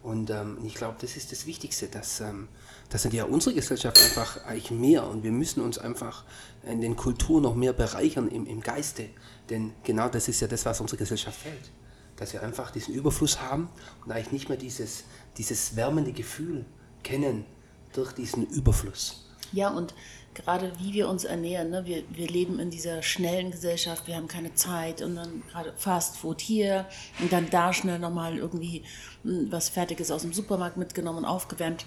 Und 0.04 0.30
ähm, 0.30 0.58
ich 0.64 0.76
glaube, 0.76 0.98
das 1.00 1.16
ist 1.16 1.32
das 1.32 1.46
Wichtigste, 1.46 1.88
dass, 1.88 2.20
ähm, 2.20 2.50
dass 2.90 3.04
ja 3.12 3.26
unsere 3.26 3.56
Gesellschaft 3.56 4.02
einfach 4.02 4.46
eigentlich 4.46 4.72
mehr 4.72 5.08
und 5.08 5.24
wir 5.24 5.32
müssen 5.32 5.62
uns 5.62 5.78
einfach 5.78 6.24
in 6.64 6.82
den 6.82 6.96
Kulturen 6.96 7.44
noch 7.44 7.56
mehr 7.56 7.74
bereichern 7.74 8.30
im, 8.30 8.46
im 8.46 8.62
Geiste. 8.62 9.10
Denn 9.50 9.74
genau 9.84 10.08
das 10.10 10.28
ist 10.28 10.40
ja 10.40 10.48
das, 10.48 10.66
was 10.66 10.80
unserer 10.80 11.00
Gesellschaft 11.00 11.38
fehlt. 11.38 11.72
Dass 12.16 12.34
wir 12.34 12.42
einfach 12.42 12.72
diesen 12.72 12.94
Überfluss 12.94 13.42
haben 13.42 13.70
und 14.06 14.12
eigentlich 14.12 14.32
nicht 14.32 14.50
mehr 14.50 14.58
dieses, 14.58 15.04
dieses 15.38 15.76
wärmende 15.76 16.14
Gefühl 16.14 16.66
kennen 17.04 17.46
durch 17.94 18.14
diesen 18.14 18.46
Überfluss. 18.48 19.26
Ja, 19.54 19.70
und 19.70 19.94
gerade 20.34 20.72
wie 20.80 20.94
wir 20.94 21.10
uns 21.10 21.24
ernähren, 21.24 21.70
ne? 21.70 21.86
wir, 21.86 22.04
wir 22.10 22.28
leben 22.28 22.60
in 22.60 22.70
dieser 22.70 23.02
schnellen 23.02 23.52
Gesellschaft, 23.52 24.08
wir 24.08 24.16
haben 24.16 24.28
keine 24.28 24.54
Zeit 24.54 25.02
und 25.02 25.16
dann 25.16 25.44
gerade 25.50 25.74
Fast 25.78 26.18
Food 26.18 26.42
hier 26.42 26.86
und 27.20 27.32
dann 27.32 27.50
da 27.50 27.74
schnell 27.74 28.00
nochmal 28.00 28.38
irgendwie 28.38 28.84
hm, 29.24 29.52
was 29.52 29.70
Fertiges 29.70 30.12
aus 30.12 30.22
dem 30.22 30.34
Supermarkt 30.34 30.78
mitgenommen 30.78 31.20
und 31.20 31.26
aufgewärmt. 31.26 31.86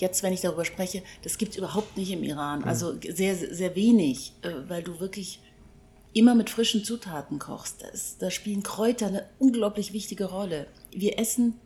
Jetzt, 0.00 0.22
wenn 0.22 0.32
ich 0.32 0.40
darüber 0.40 0.64
spreche, 0.64 1.02
das 1.22 1.36
gibt 1.36 1.52
es 1.52 1.58
überhaupt 1.58 1.96
nicht 1.98 2.10
im 2.10 2.22
Iran. 2.22 2.64
Also 2.64 2.94
sehr, 3.06 3.36
sehr 3.36 3.76
wenig, 3.76 4.32
äh, 4.40 4.50
weil 4.66 4.82
du 4.82 4.98
wirklich 4.98 5.40
immer 6.14 6.34
mit 6.34 6.48
frischen 6.48 6.84
Zutaten 6.84 7.38
kochst. 7.38 7.84
Da 8.18 8.30
spielen 8.30 8.62
Kräuter 8.62 9.08
eine 9.08 9.26
unglaublich 9.38 9.92
wichtige 9.92 10.24
Rolle. 10.24 10.66
Wir 10.90 11.18
essen, 11.18 11.60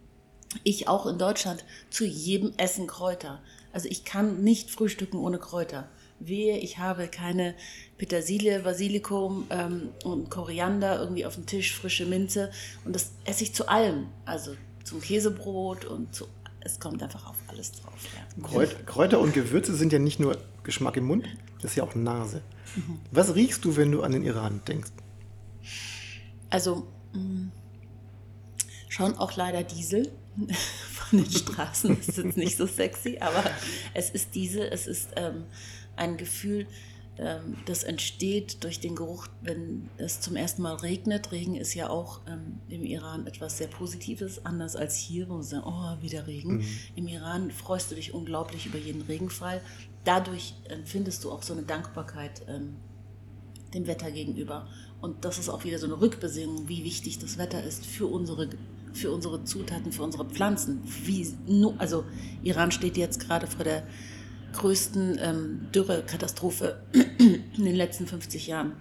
ich 0.64 0.88
auch 0.88 1.07
in 1.07 1.16
Deutschland, 1.16 1.64
zu 1.90 2.05
jedem 2.05 2.53
Essen 2.57 2.88
Kräuter. 2.88 3.40
Also 3.73 3.88
ich 3.88 4.05
kann 4.05 4.42
nicht 4.42 4.68
frühstücken 4.68 5.18
ohne 5.18 5.38
Kräuter. 5.38 5.88
Wehe, 6.18 6.59
ich 6.59 6.79
habe 6.79 7.07
keine 7.07 7.55
Petersilie, 7.99 8.61
Basilikum 8.61 9.47
ähm, 9.51 9.90
und 10.03 10.29
Koriander 10.29 10.99
irgendwie 11.01 11.25
auf 11.25 11.35
dem 11.35 11.47
Tisch, 11.47 11.75
frische 11.75 12.07
Minze. 12.07 12.51
Und 12.85 12.97
das 12.97 13.12
esse 13.25 13.44
ich 13.44 13.55
zu 13.55 13.68
allem. 13.68 14.09
Also 14.25 14.57
zum 14.85 15.01
Käsebrot 15.01 15.85
und 15.85 16.14
zu, 16.14 16.27
es 16.64 16.81
kommt 16.81 17.03
einfach 17.03 17.27
auf 17.29 17.37
alles 17.48 17.72
drauf. 17.72 17.92
Ja. 18.37 18.48
Kräut, 18.48 18.87
Kräuter 18.87 19.20
und 19.20 19.35
Gewürze 19.35 19.74
sind 19.74 19.92
ja 19.92 19.98
nicht 19.98 20.18
nur 20.18 20.38
Geschmack 20.62 20.96
im 20.96 21.05
Mund, 21.05 21.27
das 21.61 21.72
ist 21.72 21.77
ja 21.77 21.85
auch 21.85 21.94
Nase. 21.94 22.42
Was 23.12 23.35
riechst 23.35 23.64
du, 23.64 23.77
wenn 23.77 23.92
du 23.92 24.03
an 24.03 24.12
den 24.12 24.24
Iran 24.24 24.61
denkst? 24.66 24.90
Also 26.50 26.87
mh, 27.12 27.50
schon 28.88 29.16
auch 29.18 29.37
leider 29.37 29.62
Diesel 29.62 30.11
von 30.92 31.22
den 31.22 31.31
Straßen. 31.31 31.96
Das 31.96 32.09
ist 32.09 32.18
jetzt 32.18 32.37
nicht 32.37 32.57
so 32.57 32.66
sexy, 32.66 33.18
aber 33.20 33.44
es 33.92 34.11
ist 34.11 34.35
Diesel. 34.35 34.68
Es 34.72 34.87
ist 34.87 35.11
ähm, 35.16 35.44
ein 35.96 36.16
Gefühl, 36.16 36.66
das 37.66 37.85
entsteht 37.85 38.64
durch 38.64 38.81
den 38.81 38.96
Geruch, 38.96 39.29
wenn 39.40 39.88
es 39.98 40.20
zum 40.20 40.35
ersten 40.35 40.62
Mal 40.62 40.74
regnet. 40.74 41.31
Regen 41.31 41.55
ist 41.55 41.74
ja 41.74 41.88
auch 41.88 42.20
ähm, 42.27 42.59
im 42.68 42.85
Iran 42.85 43.27
etwas 43.29 43.59
sehr 43.59 43.68
Positives, 43.68 44.44
anders 44.44 44.74
als 44.74 44.96
hier, 44.96 45.29
wo 45.29 45.37
wir 45.37 45.42
sagen, 45.44 45.64
oh, 45.64 46.03
wieder 46.03 46.27
Regen. 46.27 46.66
Im 46.96 47.07
Iran 47.07 47.53
freust 47.53 47.90
du 47.90 47.94
dich 47.94 48.14
unglaublich 48.14 48.66
über 48.66 48.79
jeden 48.79 49.03
Regenfall. 49.03 49.61
Dadurch 50.03 50.55
empfindest 50.68 51.22
du 51.22 51.31
auch 51.31 51.42
so 51.42 51.53
eine 51.53 51.62
Dankbarkeit 51.62 52.42
ähm, 52.48 52.77
dem 53.74 53.87
Wetter 53.87 54.11
gegenüber. 54.11 54.66
Und 55.00 55.24
das 55.24 55.38
ist 55.38 55.48
auch 55.48 55.64
wieder 55.64 55.79
so 55.79 55.87
eine 55.87 56.00
Rückbesinnung, 56.00 56.68
wie 56.68 56.83
wichtig 56.83 57.20
das 57.20 57.38
Wetter 57.38 57.62
ist 57.62 57.87
für 57.87 58.07
unsere, 58.07 58.48
für 58.92 59.12
unsere 59.12 59.44
Zutaten, 59.44 59.92
für 59.92 60.03
unsere 60.03 60.24
Pflanzen. 60.24 60.83
Wie, 61.05 61.33
also 61.79 62.05
Iran 62.42 62.72
steht 62.72 62.96
jetzt 62.96 63.20
gerade 63.20 63.46
vor 63.46 63.64
der 63.64 63.87
größten 64.55 65.19
ähm, 65.21 65.67
Dürrekatastrophe 65.75 66.83
in 67.19 67.64
den 67.64 67.75
letzten 67.75 68.07
50 68.07 68.47
Jahren. 68.47 68.73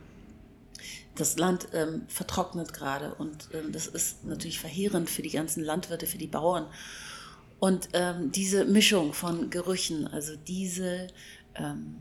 Das 1.16 1.38
Land 1.38 1.68
ähm, 1.74 2.04
vertrocknet 2.08 2.74
gerade 2.74 3.14
und 3.16 3.50
ähm, 3.54 3.72
das 3.72 3.88
ist 3.88 4.26
natürlich 4.26 4.60
verheerend 4.60 5.10
für 5.10 5.22
die 5.22 5.30
ganzen 5.30 5.64
Landwirte, 5.64 6.08
für 6.08 6.18
die 6.18 6.28
Bauern. 6.28 6.66
Und 7.60 7.90
ähm, 7.94 8.32
diese 8.32 8.66
Mischung 8.66 9.14
von 9.14 9.50
Gerüchen, 9.50 10.08
also 10.08 10.36
diese, 10.36 11.08
ähm, 11.56 11.98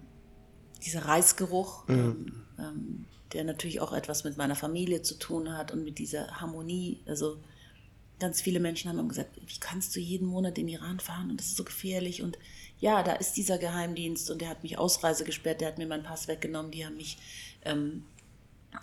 dieser 0.85 1.05
Reisgeruch, 1.05 1.85
ähm, 1.89 3.07
der 3.33 3.45
natürlich 3.45 3.81
auch 3.81 3.93
etwas 3.93 4.25
mit 4.25 4.37
meiner 4.37 4.57
Familie 4.57 5.03
zu 5.03 5.19
tun 5.19 5.57
hat 5.57 5.73
und 5.73 5.85
mit 5.85 5.99
dieser 5.99 6.41
Harmonie. 6.41 7.01
Also 7.07 7.39
ganz 8.23 8.41
viele 8.41 8.61
Menschen 8.61 8.89
haben 8.89 9.09
gesagt, 9.09 9.37
wie 9.45 9.59
kannst 9.59 9.97
du 9.97 10.01
jeden 10.01 10.29
Monat 10.29 10.57
in 10.57 10.69
den 10.69 10.77
Iran 10.77 11.01
fahren 11.01 11.29
und 11.29 11.41
das 11.41 11.49
ist 11.49 11.57
so 11.57 11.65
gefährlich. 11.65 12.23
Und 12.23 12.39
ja, 12.79 13.03
da 13.03 13.15
ist 13.15 13.37
dieser 13.37 13.59
Geheimdienst 13.59 14.31
und 14.31 14.41
der 14.41 14.49
hat 14.49 14.63
mich 14.63 14.79
Ausreise 14.79 15.25
gesperrt, 15.25 15.61
der 15.61 15.67
hat 15.67 15.79
mir 15.79 15.89
meinen 15.89 16.05
Pass 16.05 16.29
weggenommen, 16.29 16.71
die 16.71 16.87
haben 16.87 16.97
mich 16.97 17.19
ähm, 17.65 18.05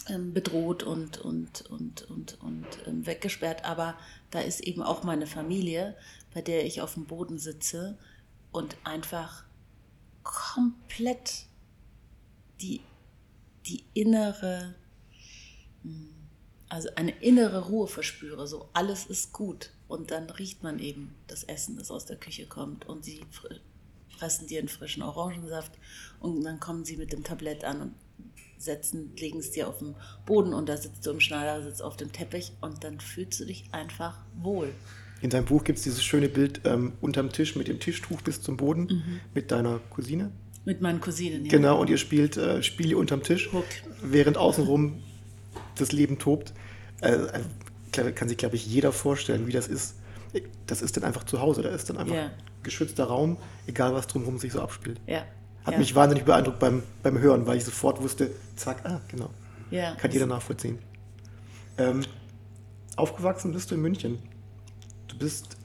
ähm, 0.10 0.34
bedroht 0.34 0.84
und, 0.84 1.20
und, 1.20 1.62
und, 1.62 2.02
und, 2.10 2.42
und 2.42 2.66
ähm, 2.86 3.06
weggesperrt. 3.06 3.64
Aber 3.64 3.98
da 4.30 4.42
ist 4.42 4.60
eben 4.60 4.84
auch 4.84 5.04
meine 5.04 5.26
Familie, 5.26 5.96
bei 6.34 6.42
der 6.42 6.66
ich 6.66 6.82
auf 6.82 6.96
dem 6.96 7.06
Boden 7.06 7.40
sitze 7.40 7.98
und 8.52 8.76
einfach 8.84 9.46
komplett 10.24 11.46
die, 12.60 12.82
die 13.68 13.86
innere, 13.94 14.76
hm, 15.84 16.19
also 16.70 16.90
eine 16.96 17.12
innere 17.22 17.66
Ruhe 17.68 17.88
verspüre. 17.88 18.48
So 18.48 18.70
alles 18.74 19.06
ist 19.06 19.34
gut. 19.34 19.72
Und 19.88 20.12
dann 20.12 20.30
riecht 20.30 20.64
man 20.64 20.80
eben 20.80 21.16
das 21.28 21.44
Essen, 21.44 21.78
das 21.78 21.92
aus 21.92 22.06
der 22.06 22.18
Küche 22.18 22.46
kommt. 22.46 22.88
Und 22.88 23.04
sie 23.04 23.22
fr- 23.34 23.60
fressen 24.18 24.48
dir 24.48 24.60
einen 24.60 24.70
frischen 24.70 25.04
Orangensaft. 25.04 25.72
Und 26.20 26.44
dann 26.44 26.60
kommen 26.60 26.86
sie 26.86 26.98
mit 26.98 27.12
dem 27.12 27.24
Tablett 27.24 27.64
an 27.64 27.82
und 27.82 27.94
setzen, 28.58 29.14
legen 29.18 29.40
es 29.40 29.52
dir 29.52 29.70
auf 29.70 29.78
den 29.78 29.96
Boden 30.26 30.54
und 30.54 30.68
da 30.68 30.76
sitzt 30.76 31.06
du 31.06 31.12
im 31.12 31.22
Schneidersitz 31.22 31.80
auf 31.80 31.96
dem 31.96 32.12
Teppich 32.12 32.52
und 32.60 32.84
dann 32.84 33.00
fühlst 33.00 33.40
du 33.40 33.46
dich 33.46 33.64
einfach 33.72 34.20
wohl. 34.38 34.74
In 35.22 35.30
deinem 35.30 35.46
Buch 35.46 35.64
gibt 35.64 35.78
es 35.78 35.86
dieses 35.86 36.04
schöne 36.04 36.28
Bild 36.28 36.60
ähm, 36.66 36.92
unterm 37.00 37.32
Tisch 37.32 37.56
mit 37.56 37.70
dem 37.70 37.80
Tischtuch 37.80 38.22
bis 38.22 38.42
zum 38.42 38.58
Boden 38.58 39.22
mit 39.34 39.52
deiner 39.52 39.80
Cousine. 39.90 40.32
Mit 40.66 40.82
meinen 40.82 41.00
Cousinen. 41.00 41.46
Ja. 41.46 41.52
Genau, 41.52 41.80
und 41.80 41.90
ihr 41.90 41.98
spielt 41.98 42.36
äh, 42.36 42.62
Spiele 42.62 42.98
unterm 42.98 43.24
Tisch, 43.24 43.50
Hook. 43.54 43.64
während 44.04 44.38
außenrum 44.38 45.02
das 45.80 45.92
Leben 45.92 46.20
tobt. 46.20 46.54
Äh, 47.02 47.14
äh, 47.14 48.12
kann 48.12 48.30
sich, 48.30 48.38
glaube 48.38 48.56
ich, 48.56 48.66
jeder 48.66 48.92
vorstellen, 48.92 49.48
wie 49.48 49.52
das 49.52 49.68
ist. 49.68 49.96
Das 50.68 50.82
ist 50.82 50.96
dann 50.96 51.04
einfach 51.04 51.24
zu 51.24 51.42
Hause, 51.42 51.64
da 51.64 51.70
ist 51.70 51.90
dann 51.90 51.98
einfach 51.98 52.16
Ja. 52.16 52.32
geschützter 52.62 53.06
Raum, 53.06 53.38
egal 53.66 53.94
was 53.96 54.06
drumherum 54.06 54.38
sich 54.38 54.54
so 54.54 54.62
abspielt. 54.62 55.02
Ja. 55.08 55.24
Hat 55.66 55.74
ja. 55.74 55.80
mich 55.80 55.96
wahnsinnig 55.96 56.24
beeindruckt 56.24 56.60
beim, 56.60 56.84
beim 57.02 57.18
Hören, 57.18 57.48
weil 57.48 57.58
ich 57.58 57.66
sofort 57.66 58.02
wusste, 58.02 58.32
zack, 58.56 58.86
ah, 58.86 59.02
genau. 59.08 59.32
Kann 59.98 60.12
jeder 60.12 60.28
nachvollziehen. 60.28 60.80
Ähm, 61.78 62.02
aufgewachsen 62.96 63.54
bist 63.54 63.72
du 63.72 63.76
in 63.76 63.82
München. 63.82 64.20
Du 65.08 65.18
bist, 65.18 65.58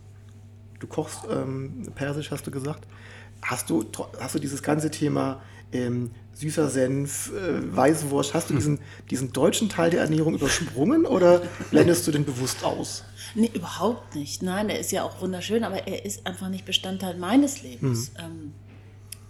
du 0.81 0.87
kochst 0.87 1.20
ähm, 1.31 1.90
Persisch, 1.94 2.31
hast 2.31 2.46
du 2.46 2.50
gesagt. 2.50 2.87
Hast 3.42 3.68
du, 3.68 3.85
hast 4.18 4.35
du 4.35 4.38
dieses 4.38 4.62
ganze 4.62 4.90
Thema 4.90 5.42
ähm, 5.72 6.11
süßer 6.35 6.68
Senf, 6.68 7.33
äh, 7.33 7.77
Weißwurst, 7.77 8.35
hast 8.35 8.50
du 8.50 8.55
diesen, 8.55 8.81
diesen 9.11 9.33
deutschen 9.33 9.68
Teil 9.68 9.90
der 9.90 10.00
Ernährung 10.00 10.35
übersprungen 10.35 11.07
oder 11.07 11.42
blendest 11.70 12.07
du 12.07 12.12
den 12.12 12.24
bewusst 12.24 12.64
aus? 12.64 13.05
Nee, 13.35 13.50
überhaupt 13.53 14.14
nicht. 14.14 14.42
Nein, 14.42 14.68
er 14.68 14.79
ist 14.79 14.92
ja 14.92 15.05
auch 15.05 15.20
wunderschön, 15.20 15.64
aber 15.64 15.87
er 15.87 16.05
ist 16.05 16.27
einfach 16.27 16.48
nicht 16.48 16.64
Bestandteil 16.64 17.16
meines 17.16 17.62
Lebens. 17.62 18.12
Ähm, 18.18 18.53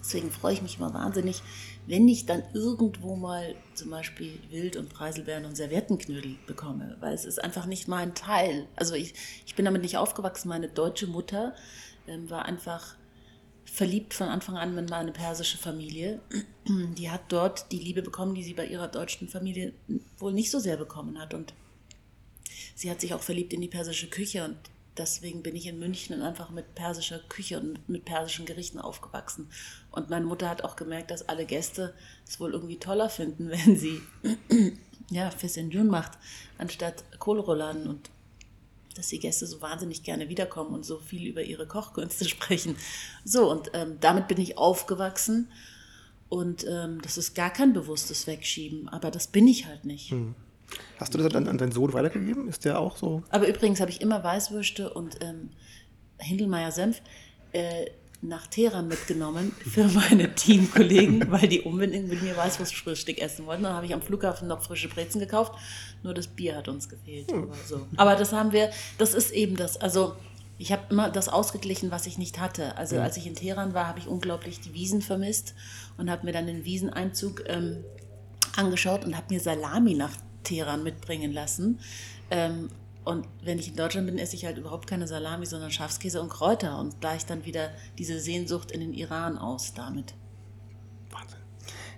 deswegen 0.01 0.31
freue 0.31 0.55
ich 0.55 0.63
mich 0.63 0.79
immer 0.79 0.93
wahnsinnig, 0.93 1.43
wenn 1.87 2.09
ich 2.09 2.25
dann 2.25 2.43
irgendwo 2.55 3.17
mal 3.17 3.55
zum 3.75 3.91
Beispiel 3.91 4.39
Wild- 4.51 4.77
und 4.77 4.89
Preiselbeeren 4.89 5.45
und 5.45 5.57
Serviettenknödel 5.57 6.37
bekomme, 6.47 6.97
weil 7.01 7.13
es 7.13 7.25
ist 7.25 7.43
einfach 7.43 7.67
nicht 7.67 7.89
mein 7.89 8.15
Teil. 8.15 8.67
Also 8.77 8.95
ich, 8.95 9.15
ich 9.47 9.55
bin 9.55 9.65
damit 9.67 9.83
nicht 9.83 9.99
aufgewachsen. 9.99 10.49
Meine 10.49 10.69
deutsche 10.69 11.07
Mutter 11.07 11.55
ähm, 12.07 12.29
war 12.31 12.47
einfach 12.47 12.95
verliebt 13.75 14.15
von 14.15 14.29
Anfang 14.29 14.57
an 14.57 14.79
in 14.79 14.85
meine 14.87 15.11
persische 15.11 15.59
Familie. 15.59 16.21
Die 16.97 17.11
hat 17.11 17.23
dort 17.29 17.73
die 17.73 17.79
Liebe 17.79 18.03
bekommen, 18.03 18.35
die 18.35 18.45
sie 18.45 18.55
bei 18.55 18.67
ihrer 18.67 18.87
deutschen 18.87 19.29
Familie 19.29 19.73
wohl 20.17 20.33
nicht 20.33 20.51
so 20.51 20.61
sehr 20.61 20.77
bekommen 20.77 21.19
hat. 21.19 21.35
Und 21.35 21.55
sie 22.77 22.89
hat 22.89 23.01
sich 23.01 23.13
auch 23.15 23.21
verliebt 23.21 23.53
in 23.53 23.61
die 23.61 23.69
persische 23.69 24.09
Küche 24.09 24.45
und 24.45 24.57
deswegen 24.97 25.43
bin 25.43 25.57
ich 25.57 25.67
in 25.67 25.81
München 25.81 26.23
einfach 26.23 26.51
mit 26.51 26.77
persischer 26.77 27.19
Küche 27.19 27.59
und 27.59 27.89
mit 27.89 28.05
persischen 28.05 28.47
Gerichten 28.47 28.79
aufgewachsen. 28.79 29.51
Und 29.91 30.09
meine 30.09 30.25
Mutter 30.25 30.49
hat 30.49 30.63
auch 30.63 30.77
gemerkt, 30.77 31.11
dass 31.11 31.29
alle 31.29 31.45
Gäste 31.45 31.95
es 32.27 32.39
wohl 32.39 32.53
irgendwie 32.53 32.79
toller 32.79 33.11
finden, 33.11 33.51
wenn 33.51 33.77
sie 33.77 34.01
ja, 35.11 35.31
Fessenjun 35.33 35.89
macht, 35.89 36.13
anstatt 36.59 37.05
Kohlrouladen 37.19 37.89
und 37.89 38.11
dass 38.95 39.09
die 39.09 39.19
Gäste 39.19 39.47
so 39.47 39.61
wahnsinnig 39.61 40.03
gerne 40.03 40.29
wiederkommen 40.29 40.75
und 40.75 40.85
so 40.85 40.99
viel 40.99 41.27
über 41.27 41.43
ihre 41.43 41.67
Kochkünste 41.67 42.25
sprechen. 42.29 42.77
So, 43.25 43.51
und 43.51 43.71
ähm, 43.75 43.99
damit 44.01 44.29
bin 44.29 44.39
ich 44.39 44.59
aufgewachsen. 44.59 45.51
Und 46.29 46.67
ähm, 46.69 47.01
das 47.03 47.19
ist 47.19 47.35
gar 47.35 47.53
kein 47.53 47.73
bewusstes 47.73 48.27
Wegschieben, 48.27 48.89
aber 48.89 49.11
das 49.11 49.29
bin 49.29 49.47
ich 49.47 49.67
halt 49.67 49.85
nicht. 49.85 50.11
Hm. 50.11 50.35
Hast 50.99 51.15
du 51.15 51.19
das 51.19 51.33
dann 51.33 51.47
an 51.47 51.59
deinen 51.59 51.71
Sohn 51.71 51.93
weitergegeben? 51.93 52.49
Ist 52.49 52.65
der 52.65 52.81
auch 52.81 52.97
so? 52.97 53.23
Aber 53.31 53.47
übrigens 53.47 53.81
habe 53.81 53.91
ich 53.91 54.01
immer 54.01 54.25
Weißwürste 54.25 54.93
und 54.93 55.23
ähm, 55.23 55.51
Hindelmeier 56.19 56.73
Senf 56.73 57.03
äh, 57.53 57.87
nach 58.25 58.47
Teheran 58.47 58.89
mitgenommen 58.89 59.55
für 59.71 59.85
meine 59.85 60.35
Teamkollegen, 60.35 61.25
weil 61.31 61.47
die 61.47 61.61
unbedingt 61.61 62.09
mit 62.09 62.23
mir 62.23 62.37
Weißwurstfrühstück 62.37 63.19
essen 63.19 63.47
wollten. 63.47 63.65
Dann 63.65 63.75
habe 63.75 63.87
ich 63.87 63.95
am 63.95 64.03
Flughafen 64.03 64.49
noch 64.49 64.63
frische 64.63 64.89
Brezen 64.89 65.21
gekauft. 65.21 65.55
Nur 66.03 66.15
das 66.15 66.27
Bier 66.27 66.57
hat 66.57 66.69
uns 66.69 66.89
gefehlt. 66.89 67.31
Hm. 67.31 67.45
Aber, 67.45 67.55
so. 67.67 67.87
aber 67.97 68.17
das 68.17 68.33
haben 68.33 68.53
wir, 68.53 68.71
das 68.99 69.15
ist 69.15 69.31
eben 69.31 69.57
das. 69.57 69.77
Also 69.77 70.17
ich 70.57 70.73
habe 70.73 70.83
immer 70.91 71.11
das 71.11 71.29
ausgeglichen, 71.29 71.91
was 71.91 72.07
ich 72.07 72.17
nicht 72.17 72.41
hatte. 72.41 72.77
Also 72.77 72.99
als 72.99 73.17
ich 73.17 73.27
in 73.27 73.35
Teheran 73.35 73.75
war, 73.75 73.89
habe 73.89 73.99
ich 73.99 74.07
unglaublich 74.07 74.61
die 74.61 74.73
Wiesen 74.73 75.03
vermisst 75.03 75.55
und 75.99 76.11
habe 76.11 76.25
mir 76.25 76.33
dann 76.33 76.47
den 76.47 76.65
Wieseneinzug 76.65 77.45
ähm, 77.47 77.85
angeschaut 78.57 79.05
und 79.05 79.17
habe 79.17 79.35
mir 79.35 79.41
Salami 79.41 79.95
nach 79.95 80.13
Teheran 80.45 80.83
mitbringen 80.83 81.33
lassen. 81.33 81.81
Ähm, 82.31 82.69
und 83.05 83.27
wenn 83.43 83.59
ich 83.59 83.69
in 83.69 83.77
Deutschland 83.77 84.07
bin, 84.07 84.19
esse 84.19 84.35
ich 84.35 84.47
halt 84.47 84.57
überhaupt 84.57 84.87
keine 84.87 85.07
Salami, 85.07 85.45
sondern 85.45 85.71
Schafskäse 85.71 86.23
und 86.23 86.31
Kräuter. 86.31 86.79
Und 86.79 86.97
da 87.03 87.15
ich 87.15 87.27
dann 87.27 87.45
wieder 87.45 87.71
diese 87.99 88.19
Sehnsucht 88.19 88.73
in 88.73 88.81
den 88.81 88.95
Iran 88.95 89.37
aus 89.37 89.75
damit. 89.75 90.15
Wahnsinn. 91.11 91.39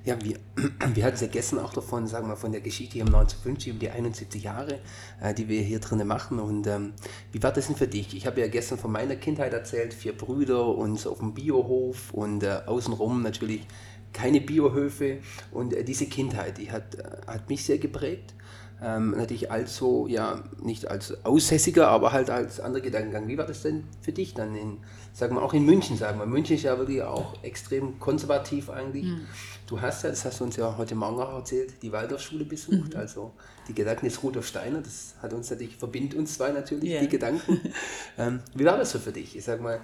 Ja, 0.04 0.18
wir, 0.20 0.36
wir 0.94 1.04
hatten 1.04 1.14
es 1.14 1.20
ja 1.20 1.28
gestern 1.28 1.60
auch 1.60 1.72
davon, 1.72 2.08
sagen 2.08 2.26
wir, 2.28 2.36
von 2.36 2.50
der 2.50 2.60
Geschichte 2.60 2.94
hier 2.94 3.02
im 3.02 3.14
1950, 3.14 3.72
um 3.72 3.78
die 3.78 3.88
71 3.88 4.42
Jahre, 4.42 4.80
äh, 5.20 5.32
die 5.32 5.48
wir 5.48 5.62
hier 5.62 5.78
drinnen 5.78 6.08
machen. 6.08 6.40
Und 6.40 6.66
ähm, 6.66 6.92
wie 7.30 7.40
war 7.40 7.52
das 7.52 7.68
denn 7.68 7.76
für 7.76 7.86
dich? 7.86 8.16
Ich 8.16 8.26
habe 8.26 8.40
ja 8.40 8.48
gestern 8.48 8.78
von 8.78 8.90
meiner 8.90 9.14
Kindheit 9.14 9.52
erzählt, 9.52 9.94
vier 9.94 10.16
Brüder 10.16 10.66
und 10.66 11.06
auf 11.06 11.18
dem 11.18 11.34
Biohof 11.34 12.12
und 12.14 12.42
äh, 12.42 12.62
außenrum 12.66 13.22
natürlich 13.22 13.64
keine 14.12 14.40
Biohöfe. 14.40 15.18
Und 15.52 15.72
äh, 15.72 15.84
diese 15.84 16.06
Kindheit, 16.06 16.58
die 16.58 16.72
hat, 16.72 16.96
äh, 16.96 17.04
hat 17.28 17.48
mich 17.48 17.64
sehr 17.64 17.78
geprägt 17.78 18.35
ähm, 18.82 19.12
natürlich 19.12 19.50
als 19.50 19.76
so, 19.76 20.06
ja, 20.06 20.44
nicht 20.60 20.88
als 20.88 21.24
Aussässiger, 21.24 21.88
aber 21.88 22.12
halt 22.12 22.28
als 22.28 22.60
anderer 22.60 22.82
Gedankengang. 22.82 23.26
Wie 23.26 23.38
war 23.38 23.46
das 23.46 23.62
denn 23.62 23.84
für 24.02 24.12
dich 24.12 24.34
dann 24.34 24.54
in, 24.54 24.78
sagen 25.14 25.34
wir 25.34 25.42
auch 25.42 25.54
in 25.54 25.64
München, 25.64 25.96
sagen 25.96 26.18
wir. 26.18 26.26
München 26.26 26.56
ist 26.56 26.64
ja 26.64 26.76
wirklich 26.76 27.02
auch 27.02 27.42
extrem 27.42 27.98
konservativ 27.98 28.68
eigentlich. 28.68 29.04
Mhm. 29.04 29.26
Du 29.66 29.80
hast 29.80 30.04
ja, 30.04 30.10
das 30.10 30.24
hast 30.26 30.40
du 30.40 30.44
uns 30.44 30.56
ja 30.56 30.76
heute 30.76 30.94
Morgen 30.94 31.18
auch 31.18 31.32
erzählt, 31.34 31.82
die 31.82 31.90
Waldorfschule 31.90 32.44
besucht, 32.44 32.92
mhm. 32.92 32.98
also 32.98 33.32
die 33.66 33.74
Gedanken 33.74 34.06
des 34.06 34.22
Rudolf 34.22 34.46
Steiner, 34.46 34.80
das 34.82 35.14
hat 35.22 35.32
uns 35.32 35.50
natürlich, 35.50 35.76
verbindet 35.76 36.18
uns 36.18 36.34
zwei 36.34 36.50
natürlich, 36.50 36.90
yeah. 36.90 37.00
die 37.00 37.08
Gedanken. 37.08 37.60
ähm, 38.18 38.40
wie 38.54 38.64
war 38.64 38.76
das 38.76 38.92
so 38.92 38.98
für 38.98 39.12
dich? 39.12 39.36
Ich 39.36 39.44
sag 39.44 39.60
mal, 39.60 39.80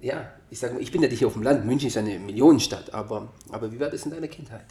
ja, 0.00 0.30
ich 0.50 0.58
sag 0.58 0.74
mal, 0.74 0.82
ich 0.82 0.92
bin 0.92 1.02
ja 1.02 1.08
nicht 1.08 1.18
hier 1.18 1.26
auf 1.26 1.34
dem 1.34 1.42
Land, 1.42 1.64
München 1.64 1.88
ist 1.88 1.96
eine 1.96 2.18
Millionenstadt, 2.18 2.92
aber, 2.92 3.32
aber 3.50 3.72
wie 3.72 3.80
war 3.80 3.88
das 3.88 4.04
in 4.04 4.10
deiner 4.10 4.28
Kindheit? 4.28 4.66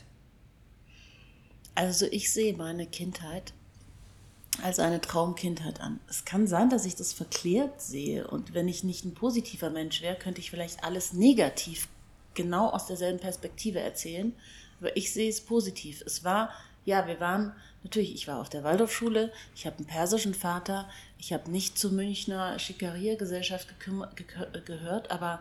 Also 1.80 2.08
ich 2.12 2.34
sehe 2.34 2.58
meine 2.58 2.86
Kindheit 2.86 3.54
als 4.62 4.80
eine 4.80 5.00
Traumkindheit 5.00 5.80
an. 5.80 6.02
Es 6.10 6.26
kann 6.26 6.46
sein, 6.46 6.70
dass 6.70 6.84
ich 6.84 6.98
das 6.98 7.14
verklärt 7.14 7.82
sehe 7.82 8.28
und 8.28 8.54
wenn 8.54 8.68
ich 8.68 8.84
nicht 8.84 9.06
ein 9.06 9.14
positiver 9.14 9.70
Mensch 9.70 10.02
wäre, 10.02 10.18
könnte 10.18 10.42
ich 10.42 10.52
vielleicht 10.52 10.84
alles 10.84 11.14
negativ 11.14 11.88
genau 12.34 12.68
aus 12.68 12.88
derselben 12.88 13.22
Perspektive 13.22 13.80
erzählen. 13.80 14.34
Aber 14.82 14.98
ich 14.98 15.14
sehe 15.14 15.30
es 15.30 15.40
positiv. 15.40 16.04
Es 16.06 16.26
war, 16.26 16.50
ja, 16.84 17.08
wir 17.08 17.22
waren, 17.22 17.56
natürlich, 17.82 18.14
ich 18.14 18.28
war 18.28 18.42
auf 18.42 18.50
der 18.50 18.66
Waldorfschule, 18.66 19.32
ich 19.56 19.66
habe 19.66 19.78
einen 19.78 19.88
persischen 19.88 20.34
Vater, 20.34 20.90
ich 21.18 21.32
habe 21.32 21.50
nicht 21.50 21.80
zur 21.80 21.94
Münchner 21.94 22.60
Schikaria-Gesellschaft 22.60 23.70
gehört, 24.66 25.12
aber 25.12 25.40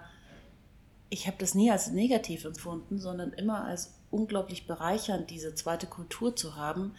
ich 1.10 1.26
habe 1.26 1.38
das 1.40 1.56
nie 1.56 1.72
als 1.72 1.88
negativ 1.90 2.44
empfunden, 2.44 3.00
sondern 3.00 3.32
immer 3.32 3.64
als 3.64 3.97
unglaublich 4.10 4.66
bereichernd, 4.66 5.30
diese 5.30 5.54
zweite 5.54 5.86
Kultur 5.86 6.34
zu 6.34 6.56
haben, 6.56 6.94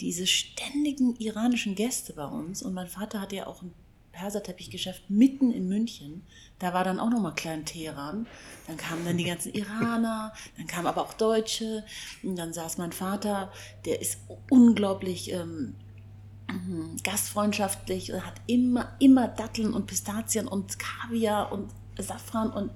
diese 0.00 0.26
ständigen 0.26 1.16
iranischen 1.16 1.74
Gäste 1.74 2.12
bei 2.12 2.26
uns. 2.26 2.62
Und 2.62 2.74
mein 2.74 2.88
Vater 2.88 3.20
hatte 3.20 3.36
ja 3.36 3.46
auch 3.46 3.62
ein 3.62 3.72
Perserteppichgeschäft 4.12 5.10
mitten 5.10 5.52
in 5.52 5.68
München. 5.68 6.22
Da 6.58 6.72
war 6.72 6.84
dann 6.84 7.00
auch 7.00 7.10
nochmal 7.10 7.34
klein 7.34 7.64
Teheran. 7.64 8.26
Dann 8.66 8.76
kamen 8.76 9.04
dann 9.04 9.18
die 9.18 9.24
ganzen 9.24 9.52
Iraner, 9.52 10.32
dann 10.56 10.66
kamen 10.66 10.86
aber 10.86 11.02
auch 11.02 11.14
Deutsche. 11.14 11.84
Und 12.22 12.36
dann 12.36 12.52
saß 12.52 12.78
mein 12.78 12.92
Vater, 12.92 13.52
der 13.84 14.00
ist 14.00 14.18
unglaublich 14.50 15.32
ähm, 15.32 15.74
gastfreundschaftlich 17.02 18.12
und 18.12 18.24
hat 18.24 18.40
immer, 18.46 18.94
immer 19.00 19.28
Datteln 19.28 19.74
und 19.74 19.86
Pistazien 19.86 20.46
und 20.46 20.78
Kaviar 20.78 21.52
und 21.52 21.70
Safran 21.98 22.50
und 22.50 22.70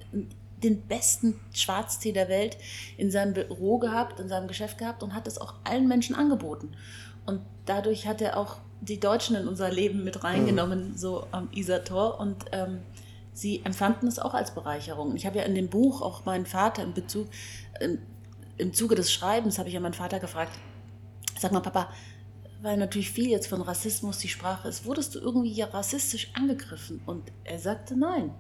den 0.63 0.83
besten 0.83 1.39
Schwarztee 1.53 2.13
der 2.13 2.29
Welt 2.29 2.57
in 2.97 3.11
seinem 3.11 3.35
Büro 3.35 3.79
gehabt, 3.79 4.21
in 4.21 4.29
seinem 4.29 4.49
Geschäft 4.49 4.79
gehabt 4.79 5.03
und 5.03 5.15
hat 5.15 5.27
es 5.27 5.39
auch 5.39 5.55
allen 5.65 5.89
Menschen 5.89 6.15
angeboten. 6.15 6.73
Und 7.27 7.41
dadurch 7.67 8.07
hat 8.07 8.21
er 8.21 8.37
auch 8.37 8.57
die 8.81 9.01
Deutschen 9.01 9.37
in 9.37 9.49
unser 9.49 9.71
Leben 9.71 10.05
mit 10.05 10.25
reingenommen, 10.25 10.91
mhm. 10.91 10.97
so 10.97 11.27
am 11.31 11.49
Isartor. 11.53 12.21
Und 12.21 12.45
ähm, 12.53 12.81
sie 13.33 13.65
empfanden 13.65 14.09
es 14.09 14.19
auch 14.19 14.35
als 14.35 14.55
Bereicherung. 14.55 15.15
Ich 15.17 15.27
habe 15.27 15.39
ja 15.39 15.45
in 15.45 15.55
dem 15.55 15.69
Buch 15.69 16.03
auch 16.03 16.25
meinen 16.25 16.47
Vater 16.47 16.83
in 16.83 16.95
Bezug, 16.95 17.29
in, 17.81 17.99
im 18.57 18.73
Zuge 18.73 18.95
des 18.95 19.13
Schreibens 19.13 19.59
habe 19.59 19.69
ich 19.69 19.75
ja 19.75 19.81
meinen 19.81 19.95
Vater 19.95 20.19
gefragt, 20.19 20.53
sag 21.39 21.53
mal, 21.53 21.61
Papa, 21.61 21.89
weil 22.61 22.77
natürlich 22.77 23.11
viel 23.11 23.29
jetzt 23.29 23.47
von 23.47 23.61
Rassismus 23.61 24.19
die 24.19 24.29
Sprache 24.29 24.69
ist, 24.69 24.85
wurdest 24.85 25.15
du 25.15 25.21
irgendwie 25.21 25.53
ja 25.53 25.67
rassistisch 25.67 26.31
angegriffen? 26.35 27.01
Und 27.07 27.31
er 27.45 27.59
sagte 27.59 27.97
nein. 27.97 28.33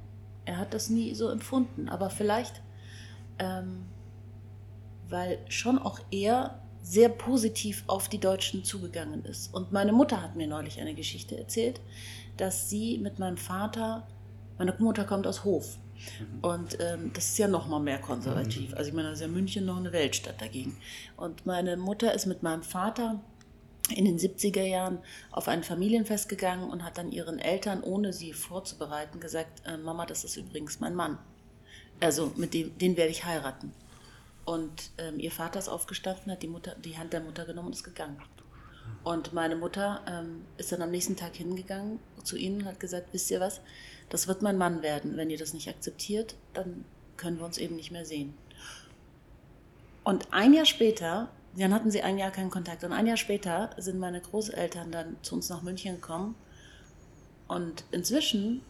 Er 0.48 0.56
hat 0.56 0.72
das 0.72 0.88
nie 0.88 1.14
so 1.14 1.28
empfunden, 1.28 1.90
aber 1.90 2.08
vielleicht, 2.08 2.62
ähm, 3.38 3.84
weil 5.10 5.38
schon 5.50 5.78
auch 5.78 6.00
er 6.10 6.62
sehr 6.80 7.10
positiv 7.10 7.84
auf 7.86 8.08
die 8.08 8.18
Deutschen 8.18 8.64
zugegangen 8.64 9.26
ist. 9.26 9.52
Und 9.52 9.72
meine 9.72 9.92
Mutter 9.92 10.22
hat 10.22 10.36
mir 10.36 10.46
neulich 10.46 10.80
eine 10.80 10.94
Geschichte 10.94 11.36
erzählt, 11.36 11.82
dass 12.38 12.70
sie 12.70 12.96
mit 12.96 13.18
meinem 13.18 13.36
Vater, 13.36 14.06
meine 14.56 14.74
Mutter 14.78 15.04
kommt 15.04 15.26
aus 15.26 15.44
Hof, 15.44 15.76
mhm. 16.18 16.38
und 16.40 16.78
ähm, 16.80 17.10
das 17.12 17.26
ist 17.26 17.38
ja 17.38 17.46
noch 17.46 17.68
mal 17.68 17.80
mehr 17.80 17.98
konservativ. 17.98 18.72
Also 18.72 18.88
ich 18.88 18.94
meine, 18.94 19.10
das 19.10 19.18
ist 19.18 19.26
ja 19.26 19.28
München 19.28 19.66
noch 19.66 19.76
eine 19.76 19.92
Weltstadt 19.92 20.40
dagegen. 20.40 20.78
Und 21.18 21.44
meine 21.44 21.76
Mutter 21.76 22.14
ist 22.14 22.24
mit 22.24 22.42
meinem 22.42 22.62
Vater 22.62 23.20
in 23.90 24.04
den 24.04 24.18
70er 24.18 24.64
Jahren 24.64 24.98
auf 25.30 25.48
ein 25.48 25.62
Familienfest 25.62 26.28
gegangen 26.28 26.70
und 26.70 26.84
hat 26.84 26.98
dann 26.98 27.12
ihren 27.12 27.38
Eltern, 27.38 27.82
ohne 27.82 28.12
sie 28.12 28.32
vorzubereiten, 28.32 29.20
gesagt, 29.20 29.62
äh, 29.66 29.76
Mama, 29.76 30.06
das 30.06 30.24
ist 30.24 30.36
übrigens 30.36 30.80
mein 30.80 30.94
Mann. 30.94 31.18
Also 32.00 32.32
mit 32.36 32.54
dem, 32.54 32.76
den 32.78 32.96
werde 32.96 33.10
ich 33.10 33.24
heiraten. 33.24 33.72
Und 34.44 34.90
ähm, 34.98 35.18
ihr 35.18 35.30
Vater 35.30 35.58
ist 35.58 35.68
aufgestanden, 35.68 36.32
hat 36.32 36.42
die, 36.42 36.48
Mutter, 36.48 36.74
die 36.84 36.96
Hand 36.96 37.12
der 37.12 37.20
Mutter 37.20 37.44
genommen 37.44 37.68
und 37.68 37.74
ist 37.74 37.84
gegangen. 37.84 38.16
Und 39.04 39.32
meine 39.32 39.56
Mutter 39.56 40.02
ähm, 40.06 40.44
ist 40.56 40.72
dann 40.72 40.82
am 40.82 40.90
nächsten 40.90 41.16
Tag 41.16 41.36
hingegangen 41.36 41.98
zu 42.24 42.36
ihnen 42.36 42.62
und 42.62 42.66
hat 42.66 42.80
gesagt, 42.80 43.08
wisst 43.12 43.30
ihr 43.30 43.40
was, 43.40 43.60
das 44.08 44.28
wird 44.28 44.42
mein 44.42 44.58
Mann 44.58 44.82
werden. 44.82 45.16
Wenn 45.16 45.30
ihr 45.30 45.38
das 45.38 45.52
nicht 45.52 45.68
akzeptiert, 45.68 46.34
dann 46.54 46.84
können 47.16 47.38
wir 47.38 47.44
uns 47.44 47.58
eben 47.58 47.76
nicht 47.76 47.90
mehr 47.90 48.04
sehen. 48.04 48.34
Und 50.04 50.32
ein 50.32 50.54
Jahr 50.54 50.64
später 50.64 51.28
dann 51.56 51.74
hatten 51.74 51.90
sie 51.90 52.02
ein 52.02 52.18
Jahr 52.18 52.30
keinen 52.30 52.50
Kontakt. 52.50 52.84
Und 52.84 52.92
ein 52.92 53.06
Jahr 53.06 53.16
später 53.16 53.70
sind 53.78 53.98
meine 53.98 54.20
Großeltern 54.20 54.92
dann 54.92 55.16
zu 55.22 55.34
uns 55.34 55.48
nach 55.48 55.62
München 55.62 55.96
gekommen. 55.96 56.34
Und 57.48 57.84
inzwischen 57.90 58.62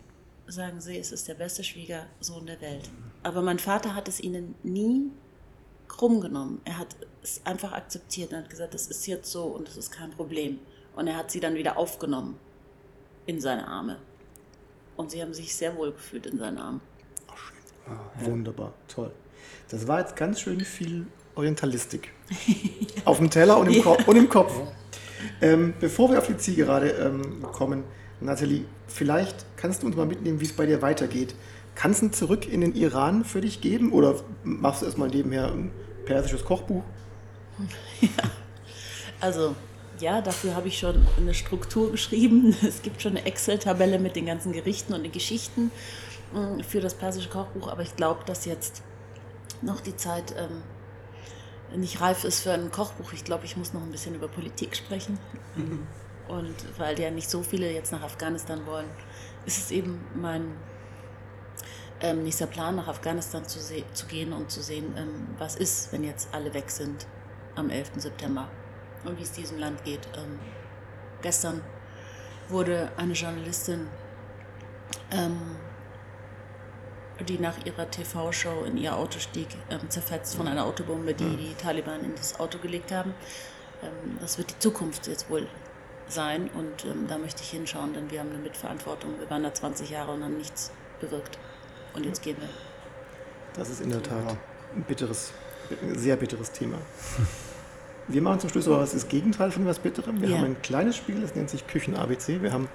sagen 0.46 0.80
sie, 0.80 0.96
es 0.96 1.12
ist 1.12 1.28
der 1.28 1.34
beste 1.34 1.64
Schwiegersohn 1.64 2.46
der 2.46 2.60
Welt. 2.60 2.88
Aber 3.22 3.42
mein 3.42 3.58
Vater 3.58 3.94
hat 3.94 4.08
es 4.08 4.20
ihnen 4.20 4.54
nie 4.62 5.10
krumm 5.88 6.20
genommen. 6.20 6.60
Er 6.64 6.78
hat 6.78 6.96
es 7.22 7.44
einfach 7.44 7.72
akzeptiert 7.72 8.32
und 8.32 8.38
hat 8.38 8.50
gesagt, 8.50 8.74
das 8.74 8.86
ist 8.86 9.06
jetzt 9.06 9.30
so 9.30 9.44
und 9.44 9.68
das 9.68 9.76
ist 9.76 9.90
kein 9.90 10.10
Problem. 10.10 10.60
Und 10.94 11.06
er 11.06 11.16
hat 11.16 11.30
sie 11.30 11.40
dann 11.40 11.54
wieder 11.54 11.76
aufgenommen 11.76 12.38
in 13.26 13.40
seine 13.40 13.66
Arme. 13.66 13.98
Und 14.96 15.10
sie 15.10 15.20
haben 15.22 15.34
sich 15.34 15.54
sehr 15.54 15.76
wohl 15.76 15.92
gefühlt 15.92 16.26
in 16.26 16.38
seinen 16.38 16.58
Armen. 16.58 16.80
Ach, 17.28 17.36
schön. 17.36 17.56
Ah, 17.86 18.10
wunderbar, 18.20 18.72
toll. 18.88 19.12
Das 19.68 19.86
war 19.86 20.00
jetzt 20.00 20.16
ganz 20.16 20.40
schön 20.40 20.60
viel 20.60 21.06
Orientalistik. 21.38 22.10
auf 23.04 23.18
dem 23.18 23.30
Teller 23.30 23.58
und 23.58 23.68
im, 23.68 23.82
ja. 23.84 23.96
und 24.06 24.16
im 24.16 24.28
Kopf. 24.28 24.52
Ähm, 25.40 25.72
bevor 25.78 26.10
wir 26.10 26.18
auf 26.18 26.26
die 26.26 26.36
Zielgerade 26.36 26.90
ähm, 26.90 27.42
kommen, 27.52 27.84
Nathalie, 28.20 28.64
vielleicht 28.88 29.46
kannst 29.56 29.82
du 29.82 29.86
uns 29.86 29.96
mal 29.96 30.04
mitnehmen, 30.04 30.40
wie 30.40 30.44
es 30.44 30.52
bei 30.52 30.66
dir 30.66 30.82
weitergeht. 30.82 31.36
Kann 31.76 31.92
es 31.92 32.02
ein 32.02 32.12
Zurück 32.12 32.52
in 32.52 32.60
den 32.60 32.74
Iran 32.74 33.24
für 33.24 33.40
dich 33.40 33.60
geben 33.60 33.92
oder 33.92 34.16
machst 34.42 34.82
du 34.82 34.86
erstmal 34.86 35.08
nebenher 35.08 35.46
ein 35.52 35.70
persisches 36.04 36.44
Kochbuch? 36.44 36.82
Also 39.20 39.56
ja, 39.98 40.20
dafür 40.20 40.54
habe 40.54 40.68
ich 40.68 40.78
schon 40.78 41.04
eine 41.16 41.34
Struktur 41.34 41.90
geschrieben. 41.90 42.54
Es 42.62 42.82
gibt 42.82 43.02
schon 43.02 43.16
eine 43.16 43.26
Excel-Tabelle 43.26 43.98
mit 43.98 44.14
den 44.14 44.26
ganzen 44.26 44.52
Gerichten 44.52 44.92
und 44.92 45.02
den 45.02 45.10
Geschichten 45.10 45.72
mm, 46.32 46.60
für 46.60 46.80
das 46.80 46.94
persische 46.94 47.28
Kochbuch, 47.28 47.66
aber 47.66 47.82
ich 47.82 47.96
glaube, 47.96 48.20
dass 48.26 48.44
jetzt 48.44 48.82
noch 49.60 49.80
die 49.80 49.96
Zeit 49.96 50.36
ähm, 50.38 50.62
nicht 51.76 52.00
reif 52.00 52.24
ist 52.24 52.40
für 52.40 52.52
ein 52.52 52.70
Kochbuch. 52.70 53.12
Ich 53.12 53.24
glaube, 53.24 53.44
ich 53.44 53.56
muss 53.56 53.72
noch 53.72 53.82
ein 53.82 53.90
bisschen 53.90 54.14
über 54.14 54.28
Politik 54.28 54.76
sprechen. 54.76 55.18
Und 56.28 56.54
weil 56.78 56.98
ja 57.00 57.10
nicht 57.10 57.30
so 57.30 57.42
viele 57.42 57.72
jetzt 57.72 57.92
nach 57.92 58.02
Afghanistan 58.02 58.66
wollen, 58.66 58.88
ist 59.46 59.58
es 59.58 59.70
eben 59.70 60.04
mein 60.14 60.56
ähm, 62.00 62.22
nächster 62.22 62.46
Plan, 62.46 62.76
nach 62.76 62.88
Afghanistan 62.88 63.46
zu, 63.46 63.58
zu 63.58 64.06
gehen 64.06 64.32
und 64.32 64.50
zu 64.50 64.62
sehen, 64.62 64.94
ähm, 64.96 65.28
was 65.38 65.56
ist, 65.56 65.92
wenn 65.92 66.04
jetzt 66.04 66.28
alle 66.32 66.52
weg 66.54 66.70
sind 66.70 67.06
am 67.56 67.70
11. 67.70 67.92
September 67.96 68.48
und 69.04 69.18
wie 69.18 69.22
es 69.22 69.32
diesem 69.32 69.58
Land 69.58 69.84
geht. 69.84 70.06
Ähm, 70.16 70.38
gestern 71.22 71.62
wurde 72.48 72.92
eine 72.96 73.14
Journalistin, 73.14 73.88
ähm, 75.10 75.56
die 77.26 77.38
nach 77.38 77.54
ihrer 77.64 77.90
TV-Show 77.90 78.64
in 78.64 78.76
ihr 78.76 78.94
Auto 78.96 79.18
stieg, 79.18 79.48
ähm, 79.70 79.80
zerfetzt 79.88 80.36
von 80.36 80.46
einer 80.48 80.64
Autobombe, 80.64 81.14
die 81.14 81.36
die 81.36 81.54
Taliban 81.54 82.00
in 82.04 82.14
das 82.14 82.38
Auto 82.38 82.58
gelegt 82.58 82.92
haben. 82.92 83.14
Ähm, 83.82 84.18
das 84.20 84.38
wird 84.38 84.50
die 84.50 84.58
Zukunft 84.58 85.06
jetzt 85.06 85.28
wohl 85.30 85.46
sein 86.08 86.48
und 86.54 86.84
ähm, 86.84 87.06
da 87.08 87.18
möchte 87.18 87.42
ich 87.42 87.50
hinschauen, 87.50 87.92
denn 87.92 88.10
wir 88.10 88.20
haben 88.20 88.30
eine 88.30 88.38
Mitverantwortung. 88.38 89.18
Wir 89.18 89.28
waren 89.30 89.42
da 89.42 89.52
20 89.52 89.90
Jahre 89.90 90.12
und 90.12 90.22
haben 90.24 90.36
nichts 90.38 90.70
bewirkt. 91.00 91.38
Und 91.94 92.04
jetzt 92.06 92.22
gehen 92.22 92.36
wir. 92.40 92.48
Das 93.54 93.68
ist 93.70 93.80
in 93.80 93.90
der 93.90 94.02
Tat 94.02 94.36
ein 94.74 94.82
bitteres, 94.82 95.32
ein 95.82 95.98
sehr 95.98 96.16
bitteres 96.16 96.52
Thema. 96.52 96.78
Wir 98.06 98.22
machen 98.22 98.40
zum 98.40 98.50
Schluss 98.50 98.66
aber 98.68 98.80
was 98.80 98.92
das 98.92 99.08
Gegenteil 99.08 99.50
von 99.50 99.66
was 99.66 99.78
Bitterem. 99.80 100.20
Wir 100.22 100.30
Ja. 100.30 100.36
haben 100.38 100.44
ein 100.44 100.62
kleines 100.62 100.96
Spiel, 100.96 101.20
das 101.20 101.34
nennt 101.34 101.50
sich 101.50 101.66
Küchen-ABC. 101.66 102.40
Wir 102.42 102.52
haben 102.52 102.68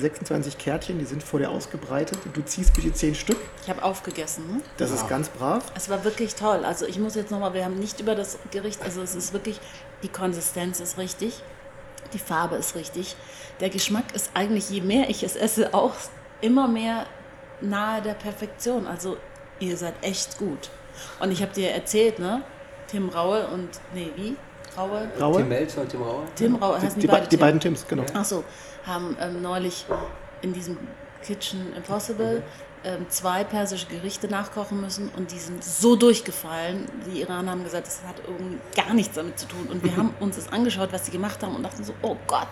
26 0.00 0.58
Kärtchen, 0.58 0.98
die 0.98 1.04
sind 1.04 1.22
vor 1.22 1.38
dir 1.38 1.50
ausgebreitet. 1.50 2.18
Du 2.32 2.42
ziehst 2.42 2.74
bitte 2.74 2.92
10 2.92 3.14
Stück. 3.14 3.38
Ich 3.62 3.70
habe 3.70 3.82
aufgegessen. 3.82 4.46
Ne? 4.46 4.60
Das 4.76 4.90
ist 4.90 5.08
ganz 5.08 5.28
brav. 5.28 5.72
Es 5.74 5.88
war 5.88 6.04
wirklich 6.04 6.34
toll. 6.34 6.64
Also 6.64 6.86
ich 6.86 6.98
muss 6.98 7.14
jetzt 7.14 7.30
nochmal, 7.30 7.54
wir 7.54 7.64
haben 7.64 7.78
nicht 7.78 8.00
über 8.00 8.14
das 8.14 8.38
Gericht, 8.50 8.82
also 8.82 9.02
es 9.02 9.14
ist 9.14 9.32
wirklich, 9.32 9.60
die 10.02 10.08
Konsistenz 10.08 10.80
ist 10.80 10.98
richtig, 10.98 11.42
die 12.12 12.18
Farbe 12.18 12.56
ist 12.56 12.74
richtig. 12.74 13.16
Der 13.60 13.70
Geschmack 13.70 14.14
ist 14.14 14.30
eigentlich, 14.34 14.70
je 14.70 14.80
mehr 14.80 15.08
ich 15.08 15.22
es 15.22 15.36
esse, 15.36 15.74
auch 15.74 15.94
immer 16.40 16.68
mehr 16.68 17.06
nahe 17.60 18.02
der 18.02 18.14
Perfektion. 18.14 18.86
Also 18.86 19.16
ihr 19.60 19.76
seid 19.76 19.94
echt 20.02 20.38
gut. 20.38 20.70
Und 21.20 21.30
ich 21.30 21.42
habe 21.42 21.52
dir 21.52 21.70
erzählt, 21.70 22.18
ne? 22.18 22.42
Tim 22.88 23.08
Raue 23.08 23.48
und, 23.48 23.68
nee, 23.94 24.10
wie? 24.16 24.36
Raue? 24.76 25.08
Raue. 25.20 25.36
Tim 25.38 25.48
Melzer 25.48 25.80
und 25.82 25.88
Tim 25.88 26.02
Rauer. 26.02 26.22
Tim 26.34 26.54
Raue, 26.56 26.78
Die, 26.80 26.86
heißen 26.86 27.00
die, 27.00 27.06
be- 27.06 27.26
die 27.30 27.36
beiden 27.36 27.60
Tims, 27.60 27.86
genau. 27.88 28.04
Ach 28.14 28.24
so, 28.24 28.44
haben 28.84 29.16
ähm, 29.20 29.42
neulich 29.42 29.86
in 30.42 30.52
diesem 30.52 30.76
Kitchen 31.22 31.74
Impossible 31.74 32.42
ähm, 32.84 33.06
zwei 33.08 33.42
persische 33.42 33.86
Gerichte 33.86 34.28
nachkochen 34.28 34.80
müssen 34.80 35.10
und 35.16 35.32
die 35.32 35.38
sind 35.40 35.64
so 35.64 35.96
durchgefallen. 35.96 36.86
Die 37.06 37.22
Iraner 37.22 37.50
haben 37.52 37.64
gesagt, 37.64 37.86
das 37.88 38.00
hat 38.06 38.16
irgendwie 38.28 38.58
gar 38.76 38.94
nichts 38.94 39.16
damit 39.16 39.38
zu 39.40 39.48
tun. 39.48 39.66
Und 39.68 39.82
wir 39.82 39.96
haben 39.96 40.14
uns 40.20 40.36
das 40.36 40.52
angeschaut, 40.52 40.90
was 40.92 41.06
sie 41.06 41.10
gemacht 41.10 41.42
haben 41.42 41.56
und 41.56 41.64
dachten 41.64 41.82
so, 41.82 41.94
oh 42.02 42.16
Gott. 42.28 42.46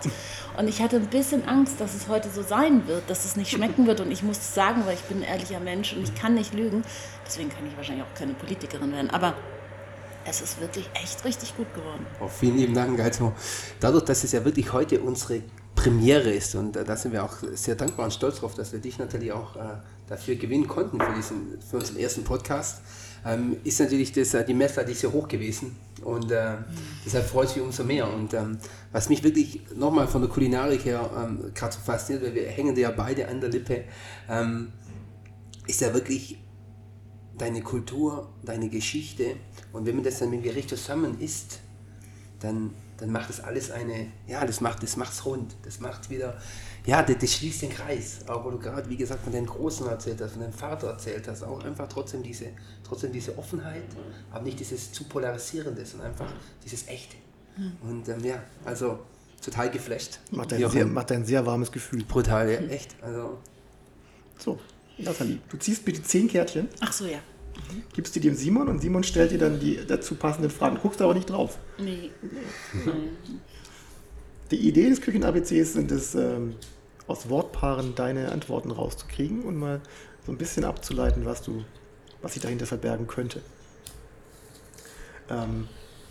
Und 0.57 0.67
ich 0.67 0.81
hatte 0.81 0.97
ein 0.97 1.07
bisschen 1.07 1.47
Angst, 1.47 1.79
dass 1.79 1.93
es 1.93 2.09
heute 2.09 2.29
so 2.29 2.41
sein 2.41 2.85
wird, 2.87 3.09
dass 3.09 3.23
es 3.23 3.37
nicht 3.37 3.51
schmecken 3.51 3.87
wird. 3.87 4.01
Und 4.01 4.11
ich 4.11 4.23
muss 4.23 4.37
es 4.39 4.53
sagen, 4.53 4.81
weil 4.85 4.95
ich 4.95 5.01
bin 5.03 5.19
ein 5.19 5.23
ehrlicher 5.23 5.59
Mensch 5.61 5.93
und 5.93 6.03
ich 6.03 6.13
kann 6.15 6.33
nicht 6.33 6.53
lügen. 6.53 6.83
Deswegen 7.25 7.49
kann 7.49 7.65
ich 7.67 7.77
wahrscheinlich 7.77 8.03
auch 8.03 8.17
keine 8.19 8.33
Politikerin 8.33 8.91
werden. 8.91 9.11
Aber 9.11 9.35
es 10.25 10.41
ist 10.41 10.59
wirklich 10.59 10.89
echt 10.93 11.23
richtig 11.23 11.55
gut 11.55 11.73
geworden. 11.73 12.05
Oh, 12.19 12.27
vielen 12.27 12.57
lieben 12.57 12.73
Dank. 12.73 12.99
Also 12.99 13.33
dadurch, 13.79 14.03
dass 14.05 14.23
es 14.23 14.31
ja 14.31 14.43
wirklich 14.43 14.73
heute 14.73 14.99
unsere 14.99 15.41
Premiere 15.75 16.31
ist 16.31 16.55
und 16.55 16.75
äh, 16.75 16.83
da 16.83 16.95
sind 16.95 17.11
wir 17.11 17.23
auch 17.23 17.35
sehr 17.53 17.75
dankbar 17.75 18.05
und 18.05 18.11
stolz 18.11 18.39
drauf, 18.39 18.55
dass 18.55 18.71
wir 18.71 18.79
dich 18.79 18.97
natürlich 18.97 19.31
auch 19.31 19.55
äh, 19.55 19.59
dafür 20.07 20.35
gewinnen 20.35 20.67
konnten 20.67 20.99
für, 20.99 21.13
diesen, 21.13 21.59
für 21.61 21.77
unseren 21.77 21.97
ersten 21.97 22.23
Podcast, 22.23 22.81
ähm, 23.25 23.57
ist 23.63 23.79
natürlich 23.79 24.11
das, 24.13 24.33
äh, 24.33 24.45
die 24.45 24.53
Messlatte 24.53 24.93
sehr 24.93 25.11
hoch 25.11 25.27
gewesen 25.27 25.75
und 26.01 26.31
äh, 26.31 26.55
deshalb 27.05 27.27
freut 27.27 27.49
es 27.49 27.55
mich 27.55 27.65
umso 27.65 27.83
mehr. 27.83 28.11
Und 28.11 28.33
ähm, 28.33 28.57
was 28.91 29.09
mich 29.09 29.23
wirklich 29.23 29.61
nochmal 29.75 30.07
von 30.07 30.21
der 30.21 30.29
Kulinarik 30.29 30.85
her 30.85 31.09
ähm, 31.15 31.51
gerade 31.53 31.73
so 31.73 31.79
fasziniert, 31.81 32.23
weil 32.23 32.35
wir 32.35 32.47
hängen 32.47 32.75
ja 32.77 32.91
beide 32.91 33.27
an 33.27 33.41
der 33.41 33.49
Lippe, 33.49 33.83
ähm, 34.29 34.71
ist 35.67 35.81
ja 35.81 35.93
wirklich 35.93 36.37
deine 37.37 37.61
Kultur, 37.61 38.29
deine 38.43 38.69
Geschichte. 38.69 39.35
Und 39.73 39.85
wenn 39.85 39.95
man 39.95 40.03
das 40.03 40.19
dann 40.19 40.29
mit 40.29 40.39
dem 40.39 40.43
Gericht 40.43 40.69
zusammen 40.69 41.19
isst, 41.19 41.59
dann, 42.39 42.73
dann 42.97 43.11
macht 43.11 43.29
das 43.29 43.39
alles 43.39 43.71
eine, 43.71 44.07
ja, 44.27 44.45
das 44.45 44.61
macht 44.61 44.83
das 44.83 44.97
macht's 44.97 45.25
rund. 45.25 45.55
Das 45.63 45.79
macht 45.79 46.09
wieder, 46.09 46.37
ja, 46.85 47.01
das, 47.03 47.17
das 47.17 47.33
schließt 47.33 47.63
den 47.63 47.69
Kreis. 47.71 48.19
Auch 48.27 48.43
wo 48.45 48.51
du 48.51 48.59
gerade, 48.59 48.89
wie 48.89 48.97
gesagt, 48.97 49.23
von 49.23 49.33
deinen 49.33 49.47
Großen 49.47 49.87
erzählt 49.87 50.21
hast, 50.21 50.33
von 50.33 50.41
deinem 50.41 50.53
Vater 50.53 50.87
erzählt 50.89 51.27
hast, 51.27 51.43
auch 51.43 51.63
einfach 51.63 51.87
trotzdem 51.87 52.23
diese, 52.23 52.47
trotzdem 52.83 53.11
diese 53.11 53.37
Offenheit, 53.37 53.83
aber 54.31 54.43
nicht 54.43 54.59
dieses 54.59 54.91
zu 54.91 55.05
polarisierende, 55.05 55.85
sondern 55.85 56.11
einfach 56.11 56.31
dieses 56.63 56.87
Echte. 56.87 57.15
Und 57.81 58.07
ähm, 58.09 58.23
ja, 58.23 58.43
also 58.65 58.99
total 59.41 59.71
geflasht. 59.71 60.19
Macht 60.31 60.53
ein, 60.53 60.69
sehr, 60.69 60.85
macht 60.85 61.11
ein 61.11 61.25
sehr 61.25 61.45
warmes 61.45 61.71
Gefühl. 61.71 62.03
Brutal, 62.03 62.49
ja, 62.49 62.59
echt. 62.59 62.95
Also, 63.01 63.37
So, 64.37 64.59
Nathalie, 64.97 65.39
du 65.49 65.57
ziehst 65.57 65.83
bitte 65.85 66.01
10 66.01 66.27
Kärtchen, 66.29 66.69
Ach 66.79 66.93
so, 66.93 67.05
ja. 67.05 67.19
gibst 67.93 68.15
die 68.15 68.19
dem 68.19 68.35
Simon 68.35 68.67
und 68.67 68.79
Simon 68.79 69.03
stellt 69.03 69.31
dir 69.31 69.37
dann 69.37 69.59
die 69.59 69.79
dazu 69.85 70.15
passenden 70.15 70.49
Fragen. 70.49 70.75
Du 70.75 70.81
guckst 70.81 71.01
aber 71.01 71.13
nicht 71.13 71.29
drauf. 71.29 71.57
Nee. 71.77 72.11
Die 74.51 74.67
Idee 74.67 74.89
des 74.89 75.01
Küchen-ABCs 75.01 75.73
sind 75.73 75.91
es, 75.91 76.15
ähm, 76.15 76.55
aus 77.07 77.29
Wortpaaren 77.29 77.95
deine 77.95 78.31
Antworten 78.31 78.71
rauszukriegen 78.71 79.43
und 79.43 79.57
mal 79.57 79.81
so 80.25 80.31
ein 80.31 80.37
bisschen 80.37 80.65
abzuleiten, 80.65 81.25
was 81.25 81.41
du, 81.41 81.63
was 82.21 82.33
sich 82.33 82.41
dahinter 82.41 82.65
verbergen 82.65 83.07
könnte. 83.07 83.41
Ähm, 85.29 85.67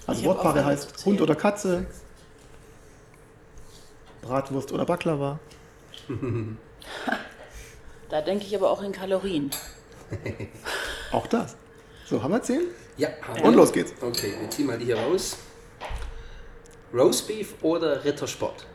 also 0.06 0.24
Wortpaare 0.24 0.64
heißt. 0.64 1.04
Hund 1.04 1.20
oder 1.20 1.34
Katze, 1.34 1.86
Bratwurst 4.22 4.72
oder 4.72 4.84
Baklava. 4.84 5.38
Da 8.14 8.20
denke 8.20 8.44
ich 8.44 8.54
aber 8.54 8.70
auch 8.70 8.80
in 8.80 8.92
Kalorien. 8.92 9.50
Auch 11.10 11.26
das. 11.26 11.56
So, 12.06 12.22
haben 12.22 12.30
wir 12.30 12.40
10? 12.40 12.60
ja, 12.96 13.08
haben 13.26 13.40
Und 13.40 13.50
wir. 13.50 13.56
los 13.56 13.72
geht's. 13.72 13.92
Okay, 14.00 14.32
wir 14.38 14.48
ziehen 14.50 14.66
mal 14.66 14.78
die 14.78 14.84
hier 14.84 14.96
raus. 14.96 15.36
Roastbeef 16.92 17.54
oder 17.60 18.04
Rittersport? 18.04 18.68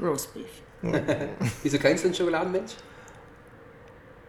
Roastbeef. 0.00 0.46
Wieso 1.64 1.78
kein 1.80 1.98
Schokoladenmensch? 1.98 2.74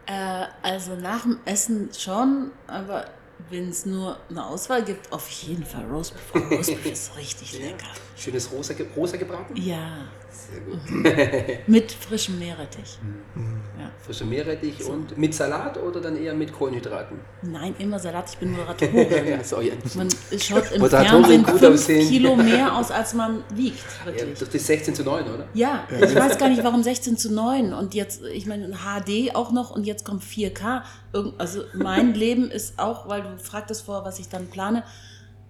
Äh, 0.08 0.46
also 0.64 0.96
nach 0.96 1.22
dem 1.22 1.38
Essen 1.46 1.92
schon, 1.96 2.50
aber 2.66 3.06
wenn 3.52 3.70
es 3.70 3.86
nur 3.86 4.18
eine 4.28 4.44
Auswahl 4.44 4.84
gibt, 4.84 5.14
auf 5.14 5.30
jeden 5.30 5.66
Fall 5.66 5.86
Roastbeef. 5.86 6.34
Roastbeef 6.50 6.86
ist 6.94 7.16
richtig 7.16 7.60
lecker. 7.60 7.86
Schönes 8.18 8.52
rosa, 8.52 8.74
rosa 8.96 9.16
gebraten? 9.18 9.54
Ja, 9.56 10.06
Sehr 10.32 10.62
gut. 10.62 10.80
mit 11.68 11.92
frischem 11.92 12.40
Meerrettich. 12.40 12.98
Ja. 13.80 13.92
Frische 14.04 14.26
Meerrettich 14.26 14.84
und 14.86 15.16
mit 15.18 15.36
Salat 15.36 15.78
oder 15.78 16.02
dann 16.02 16.18
eher 16.18 16.34
mit 16.34 16.52
Kohlenhydraten? 16.52 17.20
Nein, 17.44 17.76
immer 17.78 18.00
Salat, 18.00 18.30
ich 18.32 18.38
bin 18.40 18.52
Moderatorin. 18.54 19.28
ja, 19.28 19.44
sorry. 19.44 19.72
Man 19.96 20.10
schaut 20.40 20.72
im 20.72 20.84
Fernsehen 20.90 21.44
gut 21.44 21.60
fünf 21.60 21.74
aussehen. 21.76 22.08
Kilo 22.10 22.36
mehr 22.36 22.76
aus, 22.76 22.90
als 22.90 23.14
man 23.14 23.44
wiegt. 23.54 23.78
Ja, 24.06 24.12
Wirklich. 24.12 24.40
durch 24.40 24.50
die 24.50 24.60
16 24.60 24.96
zu 24.96 25.04
9, 25.04 25.24
oder? 25.26 25.46
Ja, 25.54 25.88
ich 25.90 26.16
weiß 26.16 26.38
gar 26.40 26.50
nicht, 26.50 26.64
warum 26.64 26.82
16 26.82 27.18
zu 27.18 27.32
9 27.32 27.74
und 27.74 27.94
jetzt, 27.94 28.24
ich 28.24 28.48
meine, 28.48 28.70
HD 28.74 29.36
auch 29.36 29.52
noch 29.52 29.70
und 29.72 29.86
jetzt 29.86 30.06
kommt 30.06 30.24
4K. 30.24 30.82
Irgend- 31.14 31.40
Also 31.40 31.62
mein 31.76 32.16
Leben 32.16 32.50
ist 32.50 32.80
auch, 32.80 33.08
weil 33.08 33.22
du 33.22 33.38
fragtest 33.38 33.84
vorher, 33.86 34.04
was 34.06 34.18
ich 34.18 34.28
dann 34.30 34.48
plane. 34.48 34.84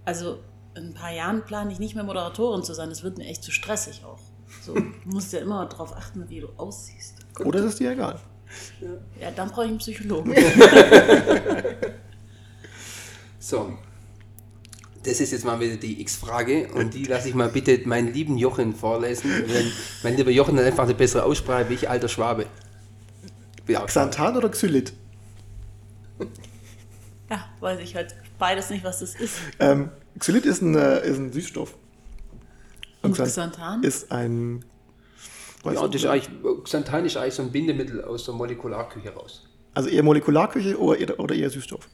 Also 0.03 0.39
in 0.77 0.89
ein 0.89 0.93
paar 0.93 1.11
Jahren 1.11 1.43
plane 1.43 1.71
ich 1.71 1.79
nicht 1.79 1.95
mehr 1.95 2.03
Moderatorin 2.03 2.63
zu 2.63 2.73
sein. 2.73 2.89
Das 2.89 3.03
wird 3.03 3.17
mir 3.17 3.25
echt 3.25 3.43
zu 3.43 3.51
stressig 3.51 4.03
auch. 4.05 4.19
So, 4.63 4.73
du 4.75 4.91
musst 5.05 5.33
ja 5.33 5.39
immer 5.39 5.65
darauf 5.65 5.95
achten, 5.95 6.29
wie 6.29 6.39
du 6.39 6.49
aussiehst. 6.57 7.15
Oder 7.43 7.59
ist 7.59 7.65
es 7.65 7.75
dir 7.75 7.91
egal? 7.91 8.19
Ja, 9.19 9.31
dann 9.31 9.49
brauche 9.49 9.65
ich 9.65 9.69
einen 9.69 9.79
Psychologen. 9.79 10.33
So. 13.47 13.77
Das 15.03 15.21
ist 15.21 15.31
jetzt 15.31 15.45
mal 15.45 15.57
wieder 15.61 15.77
die 15.77 16.01
X-Frage 16.01 16.67
und 16.73 16.93
die 16.93 17.05
lasse 17.05 17.29
ich 17.29 17.33
mal 17.33 17.47
bitte 17.47 17.79
meinen 17.87 18.11
lieben 18.11 18.37
Jochen 18.37 18.75
vorlesen. 18.75 19.31
Mein 20.03 20.17
lieber 20.17 20.31
Jochen 20.31 20.57
hat 20.57 20.65
einfach 20.65 20.83
eine 20.83 20.95
bessere 20.95 21.23
Aussprache 21.23 21.69
wie 21.69 21.75
ich, 21.75 21.89
alter 21.89 22.09
Schwabe. 22.09 22.47
Xanthan 23.65 24.35
oder 24.35 24.49
Xylit? 24.49 24.91
Ja, 27.29 27.45
weiß 27.61 27.79
ich 27.79 27.95
halt 27.95 28.17
beides 28.37 28.69
nicht, 28.69 28.83
was 28.83 28.99
das 28.99 29.15
ist. 29.15 29.35
Ähm, 29.59 29.89
Xylit 30.19 30.45
ist 30.45 30.61
ein, 30.61 30.75
äh, 30.75 31.07
ist 31.07 31.17
ein 31.17 31.31
Süßstoff. 31.31 31.75
Und 33.01 33.15
Xan- 33.15 33.25
Xanthan? 33.25 33.83
Ist 33.83 34.11
ein. 34.11 34.65
Ja, 35.65 35.85
das 35.87 35.95
ist 35.95 36.05
eigentlich, 36.05 36.29
Xanthan 36.63 37.05
ist 37.05 37.17
eigentlich 37.17 37.33
so 37.33 37.41
ein 37.43 37.51
Bindemittel 37.51 38.03
aus 38.03 38.25
der 38.25 38.33
Molekularküche 38.33 39.09
raus. 39.13 39.43
Also 39.73 39.89
eher 39.89 40.01
Molekularküche 40.03 40.79
oder 40.79 40.99
eher, 40.99 41.19
oder 41.19 41.35
eher 41.35 41.49
Süßstoff? 41.49 41.87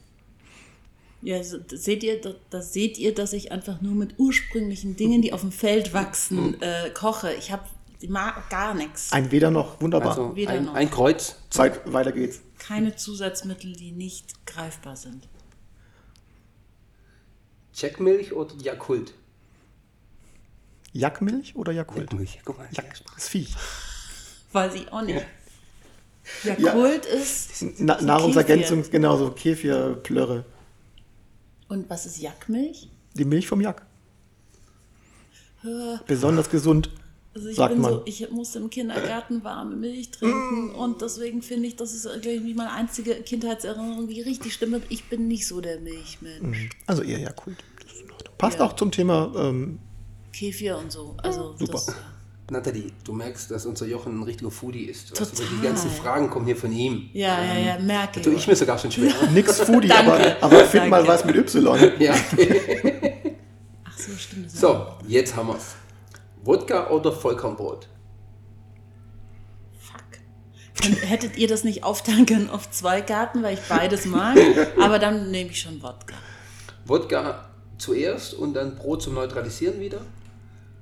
Ja, 1.22 1.42
so, 1.42 1.58
das 1.58 1.84
seht 1.84 2.02
ihr, 2.02 2.20
da, 2.20 2.34
da 2.50 2.60
seht 2.62 2.98
ihr, 2.98 3.14
dass 3.14 3.32
ich 3.32 3.50
einfach 3.50 3.80
nur 3.80 3.94
mit 3.94 4.14
ursprünglichen 4.18 4.96
Dingen, 4.96 5.22
die 5.22 5.32
auf 5.32 5.40
dem 5.40 5.52
Feld 5.52 5.92
wachsen, 5.92 6.60
äh, 6.60 6.90
koche. 6.90 7.32
Ich 7.34 7.50
habe 7.50 7.64
gar 8.50 8.74
nichts. 8.74 9.10
Ein 9.12 9.30
Weder 9.32 9.50
noch, 9.50 9.80
wunderbar. 9.80 10.10
Also 10.10 10.36
Weder 10.36 10.50
ein, 10.52 10.64
noch. 10.66 10.74
ein 10.74 10.90
Kreuz. 10.90 11.36
Zeit, 11.50 11.90
weiter 11.90 12.12
geht's. 12.12 12.40
Keine 12.58 12.94
Zusatzmittel, 12.96 13.72
die 13.74 13.92
nicht 13.92 14.46
greifbar 14.46 14.96
sind. 14.96 15.26
Jackmilch 17.74 18.32
oder 18.32 18.54
Jakult? 18.56 19.12
Jackmilch 20.92 21.56
oder 21.56 21.72
Jakult? 21.72 22.12
Jackmilch. 22.12 22.40
Guck 22.44 22.58
mal. 22.58 22.68
Jack, 22.72 22.94
das 23.14 23.28
Viech. 23.28 23.54
Weiß 24.52 24.74
ich 24.74 24.92
auch 24.92 25.02
nicht. 25.02 25.24
Jakult 26.58 27.04
ist. 27.04 27.64
Na, 27.78 27.98
so 27.98 28.06
Nahrungsergänzung, 28.06 28.78
Kefir. 28.78 28.92
genau, 28.92 29.16
so 29.16 29.30
Kefir, 29.30 29.98
Plörre. 30.02 30.44
Und 31.68 31.90
was 31.90 32.06
ist 32.06 32.18
Jackmilch? 32.18 32.88
Die 33.14 33.24
Milch 33.24 33.46
vom 33.48 33.60
Jack. 33.60 33.84
Besonders 36.06 36.50
gesund, 36.50 36.90
Also 37.34 37.48
ich 37.48 37.56
sagt 37.56 37.72
bin 37.72 37.82
man. 37.82 37.92
so, 37.94 38.02
ich 38.04 38.30
musste 38.30 38.60
im 38.60 38.70
Kindergarten 38.70 39.42
warme 39.42 39.74
Milch 39.74 40.10
trinken 40.12 40.70
und 40.70 41.02
deswegen 41.02 41.42
finde 41.42 41.66
ich, 41.68 41.74
das 41.76 41.92
ist 41.92 42.04
irgendwie 42.06 42.54
meine 42.54 42.70
einzige 42.70 43.14
Kindheitserinnerung, 43.16 44.06
die 44.06 44.20
richtig 44.20 44.54
stimmt. 44.54 44.82
Ich 44.88 45.04
bin 45.04 45.26
nicht 45.26 45.46
so 45.48 45.60
der 45.60 45.80
Milchmensch. 45.80 46.70
Also 46.86 47.02
eher 47.02 47.18
in 47.18 47.26
Ordnung. 47.28 47.56
Passt 48.38 48.58
Ja. 48.60 48.66
auch 48.66 48.74
zum 48.74 48.90
Thema 48.92 49.32
ähm, 49.36 49.80
Kefir 50.32 50.78
und 50.78 50.92
so. 50.92 51.16
Also 51.22 51.54
Super. 51.58 51.72
Das, 51.72 51.94
Nathalie, 52.50 52.92
du 53.04 53.12
merkst, 53.14 53.50
dass 53.50 53.64
unser 53.66 53.86
Jochen 53.86 54.20
ein 54.20 54.22
richtiger 54.22 54.50
Foodie 54.50 54.84
ist. 54.84 55.18
Also 55.18 55.32
Total. 55.34 55.46
die 55.56 55.62
ganzen 55.64 55.90
Fragen 55.90 56.28
kommen 56.30 56.44
hier 56.46 56.56
von 56.56 56.70
ihm. 56.72 57.08
ja, 57.14 57.42
ja, 57.42 57.58
ja, 57.58 57.78
merke 57.80 58.20
Tu 58.20 58.30
ich 58.30 58.46
mir 58.46 58.54
sogar 58.54 58.78
schon 58.78 58.92
schwer. 58.92 59.12
nix 59.32 59.60
Foodie, 59.60 59.90
aber, 59.90 60.36
aber 60.40 60.64
find 60.66 60.88
mal 60.88 60.98
Danke. 61.04 61.12
was 61.12 61.24
mit 61.24 61.36
Y. 61.36 61.92
ja. 62.00 62.14
Ach 63.84 63.98
so, 63.98 64.12
stimmt. 64.16 64.50
So, 64.50 64.86
jetzt 65.08 65.34
haben 65.34 65.48
wir's. 65.48 65.74
Wodka 66.44 66.90
oder 66.90 67.10
Vollkornbrot? 67.12 67.88
Fuck. 69.78 70.02
Dann 70.82 70.92
hättet 70.92 71.36
ihr 71.38 71.48
das 71.48 71.64
nicht 71.64 71.84
aufteilen 71.84 72.26
können 72.26 72.50
auf 72.50 72.70
zwei 72.70 73.00
Garten, 73.00 73.42
weil 73.42 73.54
ich 73.54 73.62
beides 73.68 74.04
mag, 74.04 74.36
aber 74.80 74.98
dann 74.98 75.30
nehme 75.30 75.50
ich 75.50 75.60
schon 75.60 75.82
Wodka. 75.82 76.14
Wodka 76.84 77.48
zuerst 77.78 78.34
und 78.34 78.54
dann 78.54 78.76
Brot 78.76 79.02
zum 79.02 79.14
Neutralisieren 79.14 79.80
wieder? 79.80 80.00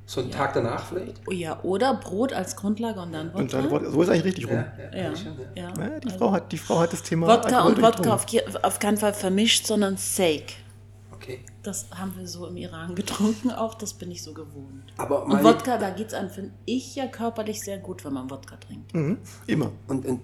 So 0.05 0.21
einen 0.21 0.33
Tag 0.33 0.53
danach 0.55 0.85
vielleicht? 0.85 1.21
Oh 1.27 1.31
ja, 1.31 1.61
oder 1.63 1.95
Brot 1.95 2.33
als 2.33 2.57
Grundlage 2.57 3.01
und 3.01 3.13
dann 3.13 3.29
Wodka. 3.29 3.39
Und 3.41 3.53
dann, 3.55 3.71
Wodka- 3.71 3.91
so 3.91 4.03
ist 4.03 4.09
eigentlich 4.09 4.25
richtig 4.25 4.51
rum. 4.51 4.65
ja, 4.93 5.17
schon, 5.17 5.39
ja. 5.55 5.63
ja. 5.69 5.73
Ja, 5.79 6.01
die, 6.01 6.11
Frau 6.11 6.33
hat, 6.33 6.51
die 6.51 6.59
Frau 6.59 6.81
hat 6.81 6.93
das 6.93 7.03
Thema 7.05 7.29
Wodka 7.29 7.61
Alkohol 7.61 7.75
und 7.75 7.83
Wodka 7.83 8.13
auf, 8.15 8.27
auf 8.63 8.79
keinen 8.81 8.97
Fall 8.97 9.15
vermischt, 9.15 9.67
sondern 9.67 9.97
Steak. 9.97 10.57
Das 11.63 11.87
haben 11.91 12.15
wir 12.17 12.27
so 12.27 12.47
im 12.47 12.57
Iran 12.57 12.95
getrunken 12.97 13.51
auch, 13.51 13.75
das 13.75 13.95
bin 13.95 14.11
ich 14.11 14.23
so 14.23 14.35
gewohnt. 14.35 14.93
Aber 14.97 15.25
Und 15.25 15.45
Wodka, 15.45 15.79
da 15.79 15.91
geht 15.91 16.09
es 16.09 16.15
an, 16.15 16.31
finde 16.31 16.53
ich 16.67 16.95
ja 16.97 17.07
körperlich 17.07 17.61
sehr 17.61 17.79
gut, 17.79 18.05
wenn 18.05 18.13
man 18.13 18.31
Wodka 18.31 18.57
trinkt. 18.57 18.95
Mhm, 18.95 19.19
immer. 19.47 19.73
und, 19.89 20.05
und 20.07 20.21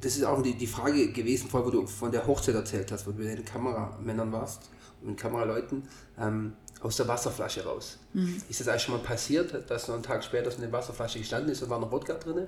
das 0.00 0.16
ist 0.16 0.24
auch 0.24 0.42
die, 0.42 0.54
die 0.54 0.66
Frage 0.66 1.12
gewesen, 1.12 1.48
vorher, 1.48 1.66
wo 1.66 1.70
du 1.70 1.86
von 1.86 2.10
der 2.10 2.26
Hochzeit 2.26 2.54
erzählt 2.54 2.90
hast, 2.90 3.06
wo 3.06 3.12
du 3.12 3.18
mit 3.18 3.28
den 3.28 3.44
Kameramännern 3.44 4.32
warst 4.32 4.70
und 5.02 5.16
Kameraleuten, 5.16 5.82
ähm, 6.18 6.54
aus 6.80 6.96
der 6.96 7.08
Wasserflasche 7.08 7.64
raus. 7.64 7.98
Mhm. 8.14 8.40
Ist 8.48 8.60
das 8.60 8.68
eigentlich 8.68 8.82
schon 8.82 8.94
mal 8.94 9.02
passiert, 9.02 9.70
dass 9.70 9.88
noch 9.88 9.94
einen 9.94 10.02
Tag 10.02 10.24
später 10.24 10.50
so 10.50 10.62
eine 10.62 10.72
Wasserflasche 10.72 11.18
gestanden 11.18 11.52
ist 11.52 11.62
und 11.62 11.68
war 11.68 11.78
noch 11.78 11.92
Wodka 11.92 12.14
drin? 12.14 12.46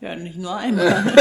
Ja, 0.00 0.14
nicht 0.14 0.36
nur 0.36 0.56
einmal. 0.56 1.12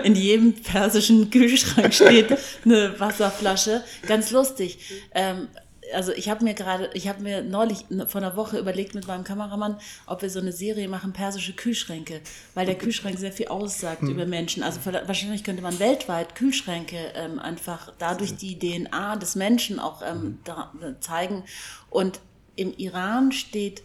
In 0.04 0.14
jedem 0.14 0.54
persischen 0.54 1.30
Kühlschrank 1.30 1.94
steht 1.94 2.36
eine 2.64 2.98
Wasserflasche. 3.00 3.82
Ganz 4.06 4.30
lustig. 4.30 4.78
Ähm, 5.14 5.48
also 5.94 6.12
ich 6.12 6.28
habe 6.28 6.44
mir 6.44 6.54
gerade, 6.54 6.90
ich 6.94 7.08
habe 7.08 7.22
mir 7.22 7.42
neulich 7.42 7.84
vor 8.08 8.20
einer 8.20 8.36
Woche 8.36 8.58
überlegt 8.58 8.94
mit 8.94 9.06
meinem 9.06 9.24
Kameramann, 9.24 9.78
ob 10.06 10.22
wir 10.22 10.30
so 10.30 10.40
eine 10.40 10.52
Serie 10.52 10.88
machen, 10.88 11.12
persische 11.12 11.52
Kühlschränke, 11.52 12.20
weil 12.54 12.66
der 12.66 12.76
Kühlschrank 12.76 13.18
sehr 13.18 13.32
viel 13.32 13.48
aussagt 13.48 14.02
über 14.02 14.26
Menschen. 14.26 14.62
Also 14.62 14.80
wahrscheinlich 14.84 15.44
könnte 15.44 15.62
man 15.62 15.78
weltweit 15.78 16.34
Kühlschränke 16.34 16.96
ähm, 17.14 17.38
einfach 17.38 17.92
dadurch 17.98 18.36
die 18.36 18.58
DNA 18.58 19.16
des 19.16 19.36
Menschen 19.36 19.78
auch 19.78 20.02
ähm, 20.02 20.38
da, 20.44 20.72
zeigen. 21.00 21.44
Und 21.90 22.20
im 22.56 22.74
Iran 22.76 23.32
steht 23.32 23.82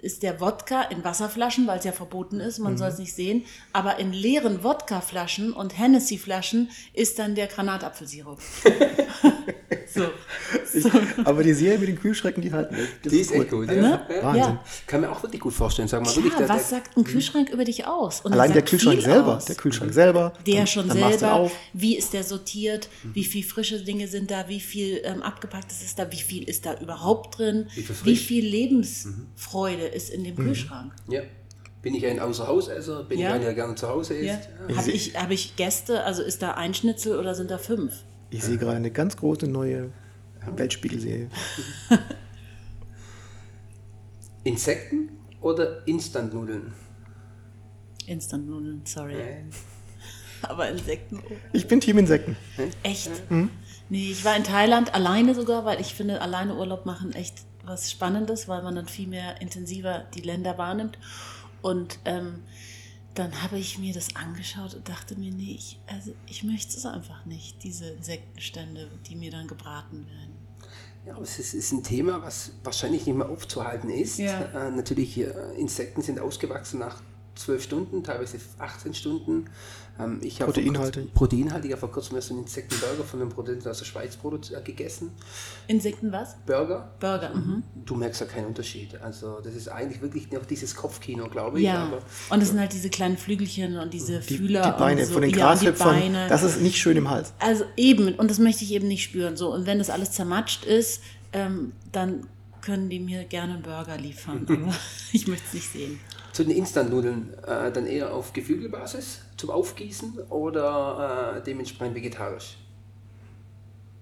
ist 0.00 0.22
der 0.22 0.40
Wodka 0.40 0.82
in 0.82 1.04
Wasserflaschen, 1.04 1.66
weil 1.66 1.78
es 1.78 1.84
ja 1.84 1.92
verboten 1.92 2.40
ist, 2.40 2.58
man 2.58 2.78
soll 2.78 2.88
es 2.88 2.98
nicht 2.98 3.12
sehen, 3.12 3.44
aber 3.72 3.98
in 3.98 4.12
leeren 4.12 4.64
Wodkaflaschen 4.64 5.52
und 5.52 5.78
Hennessy-Flaschen 5.78 6.70
ist 6.94 7.18
dann 7.18 7.34
der 7.34 7.46
Granatapfelsirup. 7.46 8.38
so. 9.94 10.04
Ich, 10.74 10.84
aber 11.26 11.42
die 11.42 11.52
Serie 11.52 11.78
mit 11.78 11.88
den 11.88 11.98
Kühlschränken, 12.00 12.42
die 12.42 12.52
halten. 12.52 12.76
Das 13.02 13.12
Die 13.12 13.20
ist 13.20 13.32
echt 13.32 13.52
cool. 13.52 13.66
gut. 13.66 13.76
Ne? 13.76 14.00
Ja. 14.10 14.22
Wahnsinn. 14.22 14.42
Ja. 14.42 14.64
Kann 14.86 15.00
mir 15.00 15.10
auch 15.10 15.22
wirklich 15.22 15.40
gut 15.40 15.52
vorstellen. 15.52 15.88
Sag 15.88 16.02
mal 16.04 16.14
wirklich, 16.14 16.32
Ja, 16.32 16.38
der, 16.40 16.48
was 16.48 16.68
der, 16.68 16.78
sagt 16.78 16.96
ein 16.96 17.04
Kühlschrank 17.04 17.50
über 17.50 17.64
dich 17.64 17.86
aus? 17.86 18.20
Und 18.22 18.32
Allein 18.32 18.52
der 18.52 18.62
Kühlschrank 18.62 19.00
selber, 19.02 19.36
aus. 19.36 19.44
der 19.46 19.56
Kühlschrank 19.56 19.92
selber. 19.92 20.32
Der 20.46 20.56
dann- 20.56 20.66
schon 20.66 20.88
dann 20.88 20.98
selber, 20.98 21.32
auf. 21.34 21.52
wie 21.72 21.96
ist 21.96 22.12
der 22.12 22.24
sortiert, 22.24 22.88
wie 23.14 23.24
viel 23.24 23.42
frische 23.44 23.82
Dinge 23.82 24.08
sind 24.08 24.30
da, 24.30 24.48
wie 24.48 24.60
viel 24.60 25.00
ähm, 25.04 25.22
abgepacktes 25.22 25.82
ist 25.82 25.98
da, 25.98 26.10
wie 26.12 26.16
viel 26.16 26.48
ist 26.48 26.66
da 26.66 26.74
überhaupt 26.80 27.38
drin, 27.38 27.66
Wie 27.74 27.82
viel 27.82 28.16
viel 28.16 28.44
Lebensfreude 28.46 29.86
ist 29.86 30.10
in 30.10 30.24
dem 30.24 30.36
Kühlschrank. 30.36 30.92
ja. 31.08 31.22
Bin 31.80 31.94
ich 31.94 32.04
ein 32.04 32.18
Außerhausesser? 32.18 33.04
Bin 33.04 33.20
Ja. 33.20 33.28
ich 33.28 33.34
einer, 33.36 33.44
der 33.44 33.54
gerne 33.54 33.74
zu 33.76 33.88
Hause 33.88 34.14
isst? 34.14 34.48
Ja. 34.68 34.76
Habe 34.76 34.90
ich, 34.90 35.14
hab 35.14 35.30
ich 35.30 35.54
Gäste, 35.54 36.02
also 36.02 36.22
ist 36.24 36.42
da 36.42 36.54
ein 36.54 36.74
Schnitzel 36.74 37.16
oder 37.16 37.36
sind 37.36 37.52
da 37.52 37.56
fünf? 37.56 37.92
Ich 38.30 38.44
sehe 38.44 38.58
gerade 38.58 38.76
eine 38.76 38.90
ganz 38.90 39.16
große 39.16 39.46
neue 39.46 39.90
Weltspiegelserie. 40.56 41.28
Insekten 44.44 45.10
oder 45.40 45.86
Instantnudeln? 45.86 46.72
Instant-Nudeln, 48.06 48.82
sorry. 48.84 49.16
Aber 50.42 50.68
Insekten. 50.68 51.22
Ich 51.52 51.66
bin 51.66 51.80
Team 51.80 51.98
Insekten. 51.98 52.36
Echt? 52.82 53.10
Nee, 53.90 54.10
ich 54.12 54.24
war 54.24 54.36
in 54.36 54.44
Thailand 54.44 54.94
alleine 54.94 55.34
sogar, 55.34 55.64
weil 55.64 55.80
ich 55.80 55.94
finde, 55.94 56.20
alleine 56.20 56.54
Urlaub 56.54 56.86
machen 56.86 57.12
echt 57.12 57.42
was 57.64 57.90
Spannendes, 57.90 58.48
weil 58.48 58.62
man 58.62 58.76
dann 58.76 58.86
viel 58.86 59.08
mehr 59.08 59.40
intensiver 59.40 60.06
die 60.14 60.20
Länder 60.20 60.56
wahrnimmt. 60.56 60.98
Und 61.60 61.98
ähm, 62.04 62.44
dann 63.18 63.42
habe 63.42 63.58
ich 63.58 63.78
mir 63.78 63.92
das 63.92 64.14
angeschaut 64.14 64.74
und 64.74 64.88
dachte 64.88 65.16
mir, 65.16 65.32
nee, 65.32 65.56
ich, 65.58 65.80
also 65.86 66.14
ich 66.26 66.44
möchte 66.44 66.76
es 66.76 66.86
einfach 66.86 67.24
nicht, 67.26 67.62
diese 67.64 67.88
Insektenstände, 67.90 68.88
die 69.08 69.16
mir 69.16 69.30
dann 69.30 69.48
gebraten 69.48 70.06
werden. 70.06 70.36
Ja, 71.04 71.14
aber 71.14 71.22
es 71.22 71.38
ist, 71.38 71.54
ist 71.54 71.72
ein 71.72 71.82
Thema, 71.82 72.22
was 72.22 72.52
wahrscheinlich 72.62 73.06
nicht 73.06 73.16
mehr 73.16 73.28
aufzuhalten 73.28 73.90
ist. 73.90 74.18
Ja. 74.18 74.68
Äh, 74.68 74.70
natürlich, 74.70 75.18
äh, 75.18 75.30
Insekten 75.56 76.02
sind 76.02 76.20
ausgewachsen 76.20 76.78
nach 76.80 77.02
12 77.38 77.62
Stunden, 77.62 78.02
teilweise 78.02 78.38
18 78.58 78.94
Stunden. 78.94 79.46
Ähm, 80.00 80.18
ich 80.22 80.40
habe 80.40 80.52
vor 80.52 80.62
Proteinhaltig. 80.62 80.94
kurzem- 81.04 81.14
Proteinhaltig. 81.14 81.66
Ich 81.70 81.72
habe 81.72 81.80
vor 81.80 81.90
kurzem 81.92 82.16
erst 82.16 82.30
einen 82.30 82.40
Insektenburger 82.40 83.04
von 83.04 83.20
einem 83.20 83.30
Produzenten 83.30 83.68
aus 83.68 83.78
der 83.78 83.84
Schweiz 83.84 84.16
äh, 84.16 84.60
gegessen. 84.62 85.10
Insekten 85.66 86.12
was? 86.12 86.36
Burger. 86.46 86.90
Burger. 87.00 87.34
Mhm. 87.34 87.62
Du 87.84 87.94
merkst 87.94 88.20
ja 88.20 88.26
keinen 88.26 88.46
Unterschied. 88.46 89.00
Also 89.00 89.40
das 89.40 89.54
ist 89.54 89.68
eigentlich 89.68 90.00
wirklich 90.02 90.30
noch 90.30 90.44
dieses 90.46 90.74
Kopfkino, 90.76 91.28
glaube 91.28 91.58
ich. 91.58 91.64
Ja, 91.66 91.84
Aber 91.84 91.98
und 92.30 92.42
es 92.42 92.48
sind 92.50 92.60
halt 92.60 92.72
diese 92.72 92.90
kleinen 92.90 93.16
Flügelchen 93.18 93.78
und 93.78 93.92
diese 93.92 94.20
Die, 94.20 94.36
Fühler. 94.36 94.62
die 94.72 94.78
Beine 94.78 95.00
und 95.02 95.06
so. 95.06 95.12
von 95.14 95.22
den 95.22 95.30
ja, 95.30 95.36
Grashüpfern, 95.36 96.12
das 96.28 96.42
ist 96.42 96.60
nicht 96.60 96.76
schön 96.78 96.96
im 96.96 97.08
Hals. 97.10 97.32
Also 97.38 97.64
eben, 97.76 98.14
und 98.14 98.30
das 98.30 98.38
möchte 98.38 98.64
ich 98.64 98.72
eben 98.72 98.88
nicht 98.88 99.02
spüren. 99.02 99.36
So, 99.36 99.52
und 99.52 99.66
wenn 99.66 99.78
das 99.78 99.90
alles 99.90 100.12
zermatscht 100.12 100.64
ist, 100.64 101.02
ähm, 101.32 101.72
dann 101.92 102.26
können 102.62 102.88
die 102.90 103.00
mir 103.00 103.24
gerne 103.24 103.54
einen 103.54 103.62
Burger 103.62 103.96
liefern. 103.96 104.46
Aber 104.48 104.74
ich 105.12 105.26
möchte 105.26 105.44
es 105.48 105.54
nicht 105.54 105.72
sehen. 105.72 106.00
Zu 106.38 106.44
den 106.44 106.56
Instantnudeln 106.56 107.34
äh, 107.48 107.72
dann 107.72 107.84
eher 107.88 108.14
auf 108.14 108.32
Geflügelbasis 108.32 109.22
zum 109.36 109.50
Aufgießen 109.50 110.20
oder 110.30 111.34
äh, 111.38 111.42
dementsprechend 111.42 111.96
vegetarisch? 111.96 112.58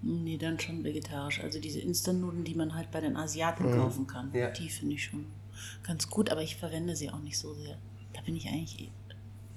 Nee, 0.03 0.37
dann 0.37 0.59
schon 0.59 0.83
vegetarisch. 0.83 1.41
Also 1.43 1.59
diese 1.59 1.79
Instant-Nudeln, 1.79 2.43
die 2.43 2.53
man 2.53 2.75
halt 2.75 2.91
bei 2.91 3.01
den 3.01 3.17
Asiaten 3.17 3.75
kaufen 3.75 4.05
kann, 4.05 4.29
Ja. 4.35 4.51
die 4.51 4.69
finde 4.69 4.93
ich 4.93 5.05
schon 5.05 5.25
ganz 5.81 6.11
gut, 6.11 6.29
aber 6.29 6.43
ich 6.43 6.57
verwende 6.57 6.95
sie 6.95 7.09
auch 7.09 7.21
nicht 7.21 7.39
so 7.39 7.55
sehr. 7.55 7.79
Da 8.13 8.21
bin 8.21 8.35
ich 8.35 8.47
eigentlich 8.47 8.91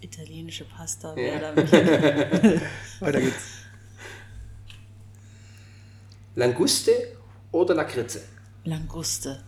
italienische 0.00 0.64
Pasta. 0.64 1.14
Ja. 1.18 1.54
Weiter 3.00 3.20
geht's. 3.20 3.44
Languste 6.34 6.92
oder 7.52 7.74
Lakritze? 7.74 8.22
Languste. 8.64 9.42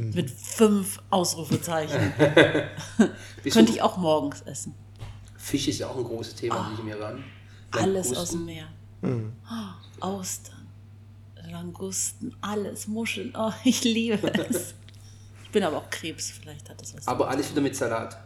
Mhm. 0.00 0.14
Mit 0.14 0.30
fünf 0.30 1.00
Ausrufezeichen. 1.10 2.12
Könnte 3.52 3.72
ich 3.72 3.82
auch 3.82 3.96
morgens 3.98 4.40
essen. 4.42 4.74
Fisch 5.36 5.68
ist 5.68 5.78
ja 5.78 5.88
auch 5.88 5.96
ein 5.96 6.04
großes 6.04 6.34
Thema 6.36 6.56
Ah. 6.56 6.70
nicht 6.70 6.80
im 6.80 6.88
Iran. 6.88 7.24
Alles 7.72 8.16
aus 8.16 8.30
dem 8.30 8.44
Meer. 8.46 8.66
Mhm. 9.02 9.32
Oh, 9.50 10.04
Austern, 10.06 10.66
Langusten, 11.50 12.34
alles, 12.40 12.86
Muscheln. 12.88 13.32
Oh, 13.36 13.52
ich 13.64 13.84
liebe 13.84 14.30
es. 14.48 14.74
Ich 15.44 15.50
bin 15.50 15.62
aber 15.64 15.78
auch 15.78 15.90
Krebs, 15.90 16.30
vielleicht 16.30 16.68
hat 16.70 16.80
das 16.80 16.94
was. 16.96 17.06
Aber 17.08 17.28
alles 17.28 17.50
wieder 17.50 17.60
mit 17.60 17.74
Salat. 17.76 18.16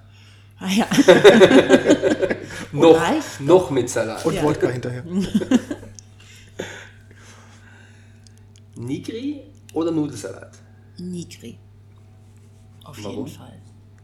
Ah 0.59 0.68
ja. 0.68 0.87
Noch, 2.72 3.01
reicht 3.01 3.41
noch 3.41 3.70
mit 3.70 3.89
Salat. 3.91 4.25
Und 4.25 4.35
Ja. 4.35 4.43
Wodka 4.43 4.68
hinterher. 4.68 5.05
Nigri 8.77 9.43
oder 9.72 9.91
Nudelsalat? 9.91 10.59
Nigri. 10.99 11.59
Auf 12.85 13.03
Warum? 13.03 13.26
jeden 13.26 13.37
Fall. 13.39 13.61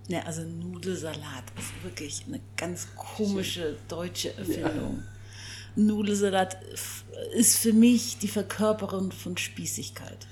Ne, 0.08 0.26
also 0.26 0.42
Nudelsalat 0.42 1.44
ist 1.56 1.84
wirklich 1.84 2.24
eine 2.26 2.40
ganz 2.56 2.88
komische 2.96 3.76
deutsche 3.88 4.36
Erfindung. 4.36 5.02
Nudelsalat 5.76 6.56
f- 6.72 7.04
ist 7.34 7.58
für 7.58 7.72
mich 7.72 8.18
die 8.18 8.26
Verkörperung 8.28 9.12
von 9.12 9.36
Spießigkeit. 9.36 10.26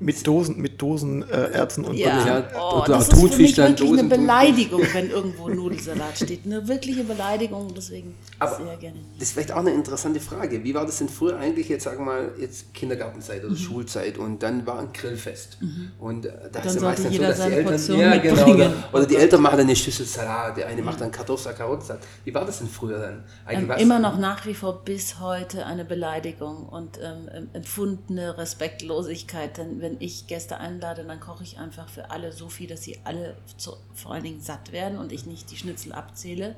Mit 0.00 0.26
Dosen, 0.26 0.60
mit 0.60 0.82
Dosen 0.82 1.22
äh, 1.30 1.50
Erzen 1.52 1.84
und 1.86 1.94
Ja, 1.96 2.26
Ja, 2.26 2.44
oh, 2.60 2.80
oder 2.82 2.98
das 2.98 3.08
ist 3.08 3.14
für 3.16 3.22
mich 3.22 3.38
wirklich 3.38 3.60
eine 3.62 3.74
Dosen- 3.74 4.08
Beleidigung, 4.10 4.82
wenn 4.92 5.08
irgendwo 5.10 5.48
Nudelsalat 5.48 6.18
steht. 6.18 6.44
Eine 6.44 6.68
wirkliche 6.68 7.04
Beleidigung, 7.04 7.72
deswegen 7.74 8.14
Aber 8.38 8.54
sehr 8.56 8.76
gerne. 8.76 8.98
das 9.14 9.28
ist 9.28 9.32
vielleicht 9.32 9.52
auch 9.52 9.56
eine 9.58 9.70
interessante 9.72 10.20
Frage. 10.20 10.62
Wie 10.62 10.74
war 10.74 10.84
das 10.84 10.98
denn 10.98 11.08
früher 11.08 11.38
eigentlich, 11.38 11.70
jetzt 11.70 11.84
sagen 11.84 11.98
wir 12.00 12.04
mal, 12.04 12.32
jetzt 12.38 12.74
Kindergartenzeit 12.74 13.42
Mhm. 13.44 13.48
oder 13.50 13.56
Schulzeit 13.56 14.18
und 14.18 14.42
dann 14.42 14.66
war 14.66 14.78
ein 14.80 14.92
Grillfest. 14.92 15.56
Und 15.98 16.26
äh, 16.26 16.32
da 16.52 16.58
ist 16.58 16.64
ja 16.66 16.70
sollte 16.72 16.84
meistens 16.84 17.06
so, 17.06 17.12
jeder 17.12 17.28
dass 17.28 17.36
die 17.36 17.42
seine 17.42 17.54
Eltern, 17.56 17.72
Portion 17.72 17.98
ja, 18.00 18.16
genau, 18.18 18.34
mitbringen. 18.34 18.60
oder, 18.90 18.94
oder 18.98 19.06
die 19.06 19.16
Eltern 19.16 19.40
machen 19.42 19.56
dann 19.56 19.66
eine 19.68 19.76
Schüssel 19.76 20.04
Salat, 20.04 20.56
der 20.58 20.66
eine 20.66 20.82
macht 20.82 21.00
dann 21.00 21.10
Kartoffelsalat, 21.10 21.58
Karottensalat. 21.58 22.02
Wie 22.24 22.34
war 22.34 22.44
das 22.44 22.58
denn 22.58 22.68
früher 22.68 22.98
dann? 22.98 23.24
Eigentlich 23.46 23.70
Ähm, 23.78 23.82
immer 23.82 23.98
noch 24.00 24.18
nach 24.18 24.44
wie 24.44 24.54
vor 24.54 24.84
bis 24.84 25.18
heute 25.18 25.64
eine 25.64 25.86
Beleidigung 25.86 26.68
und 26.68 26.98
ähm, 27.02 27.48
empfundene 27.54 28.36
Respektlosigkeit. 28.36 29.51
Denn 29.56 29.80
wenn 29.80 30.00
ich 30.00 30.26
Gäste 30.26 30.58
einlade, 30.58 31.04
dann 31.04 31.20
koche 31.20 31.44
ich 31.44 31.58
einfach 31.58 31.88
für 31.88 32.10
alle 32.10 32.32
so 32.32 32.48
viel, 32.48 32.68
dass 32.68 32.82
sie 32.82 32.98
alle 33.04 33.36
zu, 33.56 33.76
vor 33.94 34.12
allen 34.12 34.24
Dingen 34.24 34.40
satt 34.40 34.72
werden 34.72 34.98
und 34.98 35.12
ich 35.12 35.26
nicht 35.26 35.50
die 35.50 35.56
Schnitzel 35.56 35.92
abzähle. 35.92 36.56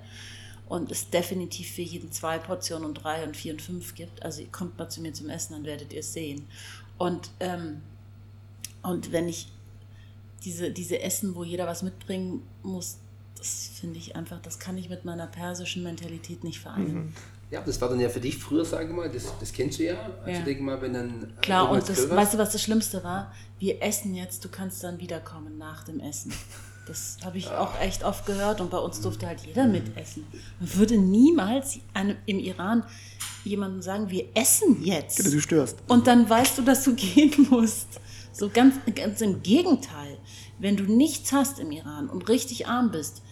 Und 0.66 0.90
es 0.90 1.10
definitiv 1.10 1.72
für 1.72 1.82
jeden 1.82 2.10
zwei 2.10 2.38
Portionen 2.38 2.86
und 2.86 2.94
drei 2.94 3.24
und 3.24 3.36
vier 3.36 3.52
und 3.52 3.60
fünf 3.60 3.94
gibt. 3.94 4.22
Also 4.22 4.42
kommt 4.50 4.78
mal 4.78 4.88
zu 4.88 5.02
mir 5.02 5.12
zum 5.12 5.28
Essen, 5.28 5.52
dann 5.52 5.64
werdet 5.64 5.92
ihr 5.92 6.00
es 6.00 6.12
sehen. 6.12 6.46
Und, 6.96 7.30
ähm, 7.40 7.82
und 8.82 9.12
wenn 9.12 9.28
ich 9.28 9.48
diese, 10.44 10.70
diese 10.70 11.00
Essen, 11.02 11.34
wo 11.34 11.44
jeder 11.44 11.66
was 11.66 11.82
mitbringen 11.82 12.42
muss, 12.62 12.98
das 13.36 13.70
finde 13.78 13.98
ich 13.98 14.16
einfach, 14.16 14.40
das 14.40 14.58
kann 14.58 14.78
ich 14.78 14.88
mit 14.88 15.04
meiner 15.04 15.26
persischen 15.26 15.82
Mentalität 15.82 16.44
nicht 16.44 16.60
vereinen. 16.60 17.14
Ja, 17.50 17.60
das 17.60 17.80
war 17.80 17.88
dann 17.88 18.00
ja 18.00 18.08
für 18.08 18.20
dich 18.20 18.36
früher, 18.38 18.64
sage 18.64 18.86
ich 18.88 18.92
mal, 18.92 19.08
das, 19.10 19.24
das 19.38 19.52
kennst 19.52 19.78
du 19.78 19.84
ja. 19.84 19.96
Also 20.24 20.38
Ja. 20.40 20.44
denke 20.44 20.62
mal, 20.62 20.80
wenn 20.82 20.94
dann. 20.94 21.22
äh, 21.38 21.40
Klar, 21.42 21.70
und 21.70 21.88
das, 21.88 22.10
weißt 22.10 22.34
du, 22.34 22.38
was 22.38 22.52
das 22.52 22.62
Schlimmste 22.62 23.04
war? 23.04 23.32
Wir 23.58 23.82
essen 23.82 24.14
jetzt, 24.14 24.44
du 24.44 24.48
kannst 24.48 24.82
dann 24.82 24.98
wiederkommen 24.98 25.56
nach 25.58 25.84
dem 25.84 26.00
Essen. 26.00 26.32
Das 26.86 27.16
habe 27.24 27.38
ich 27.38 27.48
auch 27.48 27.80
echt 27.80 28.04
oft 28.04 28.26
gehört 28.26 28.60
und 28.60 28.70
bei 28.70 28.76
uns 28.78 29.00
durfte 29.00 29.26
halt 29.26 29.40
jeder 29.40 29.66
mitessen. 29.66 30.26
Man 30.60 30.74
würde 30.74 30.98
niemals 30.98 31.78
einem, 31.94 32.16
im 32.26 32.38
Iran 32.38 32.84
jemandem 33.44 33.80
sagen, 33.80 34.10
wir 34.10 34.26
essen 34.34 34.82
jetzt. 34.82 35.24
du 35.24 35.40
störst. 35.40 35.78
Und 35.88 36.06
dann 36.06 36.28
weißt 36.28 36.58
du, 36.58 36.62
dass 36.62 36.84
du 36.84 36.94
gehen 36.96 37.46
musst. 37.50 37.88
So 38.32 38.50
ganz, 38.52 38.74
ganz 38.94 39.20
im 39.20 39.42
Gegenteil. 39.42 40.18
Wenn 40.58 40.76
du 40.76 40.84
nichts 40.84 41.32
hast 41.32 41.58
im 41.58 41.70
Iran 41.70 42.08
und 42.10 42.28
richtig 42.28 42.66
arm 42.66 42.90
bist, 42.90 43.22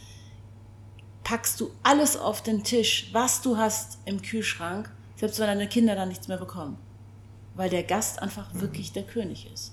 packst 1.24 1.60
du 1.60 1.70
alles 1.82 2.16
auf 2.16 2.42
den 2.42 2.64
Tisch, 2.64 3.10
was 3.12 3.40
du 3.42 3.56
hast 3.56 3.98
im 4.04 4.22
Kühlschrank, 4.22 4.90
selbst 5.16 5.38
wenn 5.38 5.46
deine 5.46 5.68
Kinder 5.68 5.94
dann 5.94 6.08
nichts 6.08 6.28
mehr 6.28 6.38
bekommen. 6.38 6.76
Weil 7.54 7.70
der 7.70 7.82
Gast 7.82 8.20
einfach 8.22 8.46
wirklich 8.54 8.92
der 8.92 9.02
König 9.04 9.50
ist. 9.52 9.72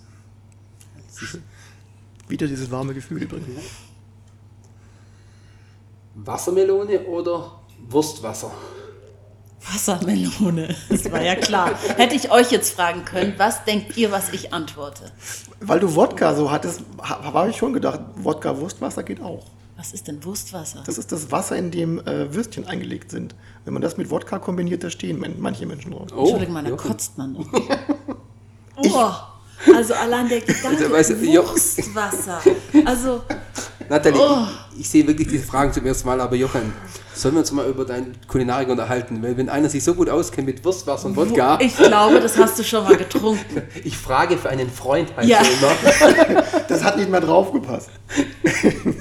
Wieder 2.28 2.46
dieses 2.48 2.70
warme 2.70 2.94
Gefühl 2.94 3.24
übrigens. 3.24 3.62
Wassermelone 6.16 7.02
oder 7.06 7.60
Wurstwasser? 7.90 8.52
Wassermelone, 9.62 10.76
das 10.90 11.12
war 11.12 11.22
ja 11.22 11.36
klar. 11.36 11.72
Hätte 11.98 12.16
ich 12.16 12.32
euch 12.32 12.52
jetzt 12.52 12.74
fragen 12.74 13.04
können, 13.06 13.34
was 13.38 13.64
denkt 13.66 13.98
ihr, 13.98 14.12
was 14.12 14.32
ich 14.32 14.54
antworte? 14.54 15.12
Weil 15.60 15.80
du 15.80 15.94
Wodka 15.96 16.34
so 16.36 16.50
hattest, 16.50 16.82
ha- 17.02 17.24
habe 17.24 17.50
ich 17.50 17.58
schon 17.58 17.74
gedacht, 17.74 18.00
Wodka 18.16 18.58
Wurstwasser 18.58 19.04
geht 19.04 19.22
auch. 19.22 19.46
Was 19.80 19.94
ist 19.94 20.10
denn 20.10 20.22
Wurstwasser? 20.26 20.84
Das 20.86 20.98
ist 20.98 21.10
das 21.14 21.32
Wasser, 21.32 21.56
in 21.56 21.72
dem 21.72 22.00
äh, 22.06 22.34
Würstchen 22.34 22.68
eingelegt 22.68 23.12
sind. 23.12 23.34
Wenn 23.64 23.72
man 23.74 23.82
das 23.82 23.96
mit 23.96 24.10
Wodka 24.10 24.38
kombiniert, 24.38 24.84
da 24.84 24.90
stehen 24.90 25.24
manche 25.40 25.66
Menschen 25.66 25.92
drauf. 25.92 26.08
Oh, 26.14 26.20
Entschuldigung, 26.20 26.54
mal, 26.56 26.64
da 26.66 26.70
Jochen. 26.72 26.90
kotzt 26.90 27.18
man 27.18 27.34
doch. 27.36 27.48
Oh, 28.82 29.12
also 29.76 29.94
allein 29.94 30.30
der 30.30 30.40
Gedanke, 30.42 30.90
Wurstwasser. 30.90 32.42
Also, 32.86 33.22
Nathalie, 33.90 34.20
Oh. 34.22 34.48
Ich, 34.80 34.86
ich 34.86 34.90
sehe 34.90 35.06
wirklich 35.08 35.28
diese 35.28 35.44
Fragen 35.46 35.74
zum 35.74 35.86
ersten 35.86 36.08
Mal, 36.08 36.20
aber 36.22 36.36
Jochen, 36.36 36.74
sollen 37.14 37.36
wir 37.36 37.40
uns 37.40 37.52
mal 37.52 37.68
über 37.68 37.86
deine 37.86 38.14
Kulinarik 38.28 38.70
unterhalten? 38.70 39.22
Weil 39.22 39.36
wenn 39.38 39.50
einer 39.50 39.70
sich 39.70 39.84
so 39.84 39.94
gut 39.94 40.10
auskennt 40.10 40.48
mit 40.48 40.64
Wurstwasser 40.64 41.08
und 41.08 41.16
Wodka, 41.16 41.60
ich, 41.60 41.68
ich 41.68 41.78
glaube, 41.78 42.20
das 42.20 42.38
hast 42.38 42.58
du 42.60 42.64
schon 42.64 42.84
mal 42.84 42.96
getrunken. 42.98 43.62
frage 43.98 44.38
für 44.38 44.50
einen 44.50 44.70
Freund 44.70 45.16
halt 45.16 45.28
Ja. 45.28 45.42
immer. 45.42 46.44
Das 46.68 46.84
hat 46.84 46.98
nicht 46.98 47.10
mehr 47.10 47.22
draufgepasst. 47.22 47.90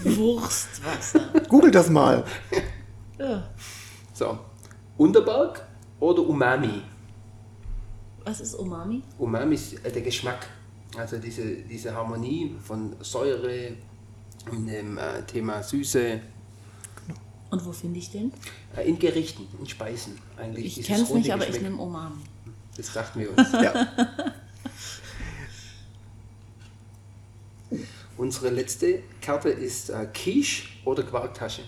Wurstwasser. 0.05 1.21
Google 1.49 1.71
das 1.71 1.91
mal. 1.91 2.25
Ja. 3.19 3.49
So, 4.15 4.39
Unterberg 4.97 5.65
oder 6.01 6.23
Umami? 6.23 6.83
Was 8.25 8.41
ist 8.41 8.55
Umami? 8.55 9.03
Umami 9.19 9.55
ist 9.55 9.85
äh, 9.85 9.91
der 9.93 10.03
Geschmack. 10.03 10.47
Also 10.97 11.19
diese, 11.19 11.43
diese 11.45 11.95
Harmonie 11.95 12.57
von 12.67 12.97
Säure 13.01 13.73
und 14.51 14.67
dem 14.67 14.99
äh, 14.99 15.23
Thema 15.25 15.63
Süße 15.63 16.21
Und 17.51 17.65
wo 17.65 17.73
finde 17.73 17.99
ich 17.99 18.11
den? 18.11 18.33
äh, 18.77 18.89
in 18.89 18.99
Gerichten, 18.99 19.47
in 19.59 19.67
Speisen. 19.67 20.19
Eigentlich 20.37 20.79
Ich 20.79 20.87
kenne 20.87 21.03
es 21.03 21.11
nicht, 21.11 21.33
aber 21.33 21.43
ich 21.43 21.49
Geschmack. 21.49 21.71
nehme 21.71 21.83
Umami. 21.83 22.23
Das 22.77 22.93
dachten 22.93 23.21
wir 23.21 23.37
uns. 23.37 23.53
Ja. 23.53 23.89
Unsere 28.17 28.51
letzte 28.51 29.03
Karte 29.21 29.49
ist 29.51 29.91
äh, 29.91 30.07
Quiche 30.13 30.65
oder 30.85 31.03
Quarktasche. 31.05 31.63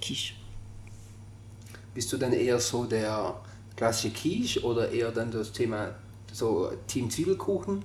Quiche. 0.00 0.34
Bist 1.94 2.12
du 2.12 2.16
dann 2.16 2.32
eher 2.32 2.58
so 2.58 2.84
der 2.86 3.40
klassische 3.76 4.10
Quiche 4.12 4.62
oder 4.64 4.90
eher 4.90 5.12
dann 5.12 5.30
das 5.30 5.52
Thema 5.52 5.94
so 6.32 6.72
Team 6.88 7.08
Zwiebelkuchen? 7.08 7.84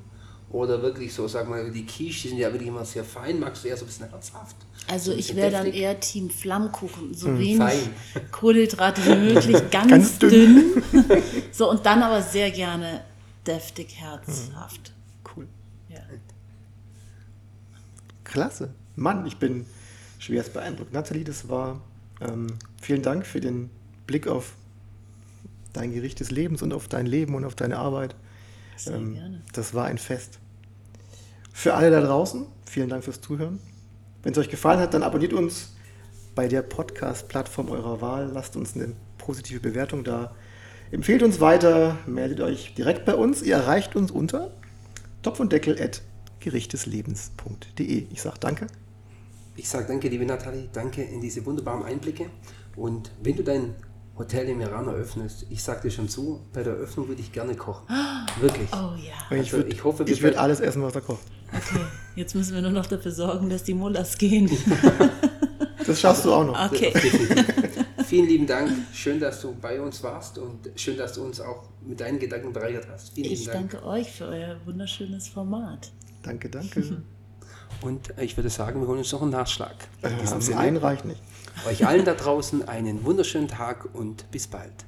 Oder 0.51 0.81
wirklich 0.81 1.13
so, 1.13 1.27
sagen 1.27 1.49
wir 1.51 1.61
mal, 1.63 1.71
die 1.71 1.85
Quiche, 1.85 2.23
die 2.23 2.29
sind 2.29 2.37
ja 2.39 2.51
wirklich 2.51 2.69
immer 2.69 2.83
sehr 2.83 3.03
fein. 3.03 3.39
Magst 3.39 3.63
du 3.63 3.67
eher 3.67 3.77
so 3.77 3.85
ein 3.85 3.87
bisschen 3.87 4.09
herzhaft? 4.09 4.55
Also 4.87 5.11
So 5.11 5.17
ich 5.17 5.35
wäre 5.35 5.51
dann 5.51 5.67
eher 5.67 5.99
Team 5.99 6.29
Flammkuchen. 6.31 7.13
So 7.13 7.27
wenig 7.37 7.51
Hm, 7.51 7.57
fein. 7.59 8.31
Kohlenhydrate 8.31 9.05
wie 9.05 9.33
möglich, 9.33 9.57
ganz, 9.71 9.89
Ganz 9.89 10.19
dünn. 10.19 10.81
so 11.51 11.69
und 11.69 11.85
dann 11.85 12.01
aber 12.01 12.21
sehr 12.23 12.49
gerne 12.49 13.01
deftig, 13.45 13.95
herzhaft. 13.99 14.91
Cool. 15.35 15.47
Ja. 15.89 15.99
Klasse. 18.23 18.73
Mann, 18.95 19.25
ich 19.27 19.37
bin 19.37 19.65
schwerst 20.17 20.53
beeindruckt. 20.53 20.93
Nathalie, 20.93 21.23
das 21.23 21.47
war 21.49 21.81
ähm, 22.21 22.47
vielen 22.81 23.01
Dank 23.01 23.25
für 23.25 23.39
den 23.39 23.69
Blick 24.07 24.27
auf 24.27 24.53
dein 25.73 25.93
Gericht 25.93 26.19
des 26.19 26.31
Lebens 26.31 26.61
und 26.61 26.73
auf 26.73 26.87
dein 26.87 27.05
Leben 27.05 27.35
und 27.35 27.45
auf 27.45 27.55
deine 27.55 27.77
Arbeit. 27.77 28.15
Sehr 28.79 28.95
Ähm, 28.95 29.13
gerne. 29.13 29.41
Das 29.53 29.73
war 29.73 29.85
ein 29.85 29.97
Fest. 29.97 30.39
Für 31.53 31.73
alle 31.73 31.91
da 31.91 32.01
draußen, 32.01 32.45
vielen 32.65 32.89
Dank 32.89 33.03
fürs 33.03 33.21
Zuhören. 33.21 33.59
Wenn 34.23 34.31
es 34.31 34.37
euch 34.37 34.49
gefallen 34.49 34.79
hat, 34.79 34.93
dann 34.93 35.03
abonniert 35.03 35.33
uns 35.33 35.75
bei 36.35 36.47
der 36.47 36.61
Podcast-Plattform 36.61 37.69
eurer 37.69 38.01
Wahl. 38.01 38.31
Lasst 38.33 38.55
uns 38.55 38.75
eine 38.75 38.93
positive 39.17 39.59
Bewertung 39.59 40.03
da. 40.03 40.33
Empfehlt 40.91 41.21
uns 41.21 41.39
weiter, 41.39 41.97
meldet 42.07 42.39
euch 42.39 42.73
direkt 42.75 43.05
bei 43.05 43.15
uns. 43.15 43.41
Ihr 43.41 43.55
erreicht 43.55 43.95
uns 43.95 44.11
unter 44.11 44.51
topf 45.21 45.39
und 45.39 45.51
deckel 45.51 45.81
at 45.81 46.01
gerichteslebens.de. 46.39 48.07
Ich 48.09 48.21
sage 48.21 48.37
danke. 48.39 48.67
Ich 49.55 49.67
sage 49.67 49.87
danke, 49.87 50.07
liebe 50.07 50.25
Nathalie, 50.25 50.69
danke 50.71 51.03
in 51.03 51.19
diese 51.19 51.45
wunderbaren 51.45 51.83
Einblicke. 51.83 52.29
Und 52.77 53.11
wenn 53.21 53.35
du 53.35 53.43
dein 53.43 53.75
Hotel 54.19 54.49
im 54.49 54.61
Iran 54.61 54.87
eröffnest, 54.87 55.45
ich 55.49 55.63
sage 55.63 55.81
dir 55.83 55.91
schon 55.91 56.07
zu, 56.09 56.41
bei 56.53 56.61
der 56.61 56.73
Eröffnung 56.73 57.07
würde 57.07 57.21
ich 57.21 57.31
gerne 57.31 57.55
kochen. 57.55 57.87
Wirklich. 58.41 58.67
Oh 58.73 58.93
ja. 58.97 59.13
Ich 59.31 59.37
Also, 59.39 59.57
würde 59.57 59.69
ich 59.71 59.83
hoffe, 59.83 60.03
ich 60.03 60.21
würd 60.21 60.33
werden- 60.35 60.37
alles 60.43 60.59
essen, 60.59 60.83
was 60.83 60.93
er 60.93 61.01
kocht. 61.01 61.23
Okay, 61.51 61.79
jetzt 62.15 62.35
müssen 62.35 62.53
wir 62.53 62.61
nur 62.61 62.69
noch 62.71 62.85
dafür 62.85 63.11
sorgen, 63.11 63.49
dass 63.49 63.63
die 63.63 63.73
Mullers 63.73 64.17
gehen. 64.17 64.49
Das 65.87 66.01
schaffst 66.01 66.23
du 66.25 66.31
auch 66.33 66.43
noch. 66.45 66.71
Okay. 66.71 66.93
Vielen 68.05 68.27
lieben 68.27 68.45
Dank. 68.45 68.69
Schön, 68.93 69.19
dass 69.19 69.41
du 69.41 69.55
bei 69.59 69.81
uns 69.81 70.03
warst 70.03 70.37
und 70.37 70.69
schön, 70.75 70.97
dass 70.97 71.13
du 71.13 71.23
uns 71.23 71.41
auch 71.41 71.63
mit 71.83 71.99
deinen 71.99 72.19
Gedanken 72.19 72.53
bereichert 72.53 72.85
hast. 72.91 73.13
Vielen 73.15 73.31
Ich 73.31 73.39
lieben 73.39 73.53
Dank. 73.53 73.71
danke 73.71 73.87
euch 73.87 74.11
für 74.11 74.25
euer 74.27 74.55
wunderschönes 74.65 75.27
Format. 75.29 75.91
Danke, 76.21 76.47
danke. 76.49 77.01
Und 77.81 78.15
äh, 78.19 78.23
ich 78.25 78.35
würde 78.37 78.49
sagen, 78.51 78.81
wir 78.81 78.87
holen 78.87 78.99
uns 78.99 79.11
noch 79.11 79.21
einen 79.23 79.31
Nachschlag. 79.31 79.73
Sinne, 80.39 80.59
ein 80.59 80.77
reicht 80.77 81.05
nicht. 81.05 81.21
Euch 81.65 81.85
allen 81.85 82.05
da 82.05 82.13
draußen 82.13 82.67
einen 82.67 83.03
wunderschönen 83.05 83.47
Tag 83.47 83.93
und 83.93 84.29
bis 84.31 84.47
bald. 84.47 84.85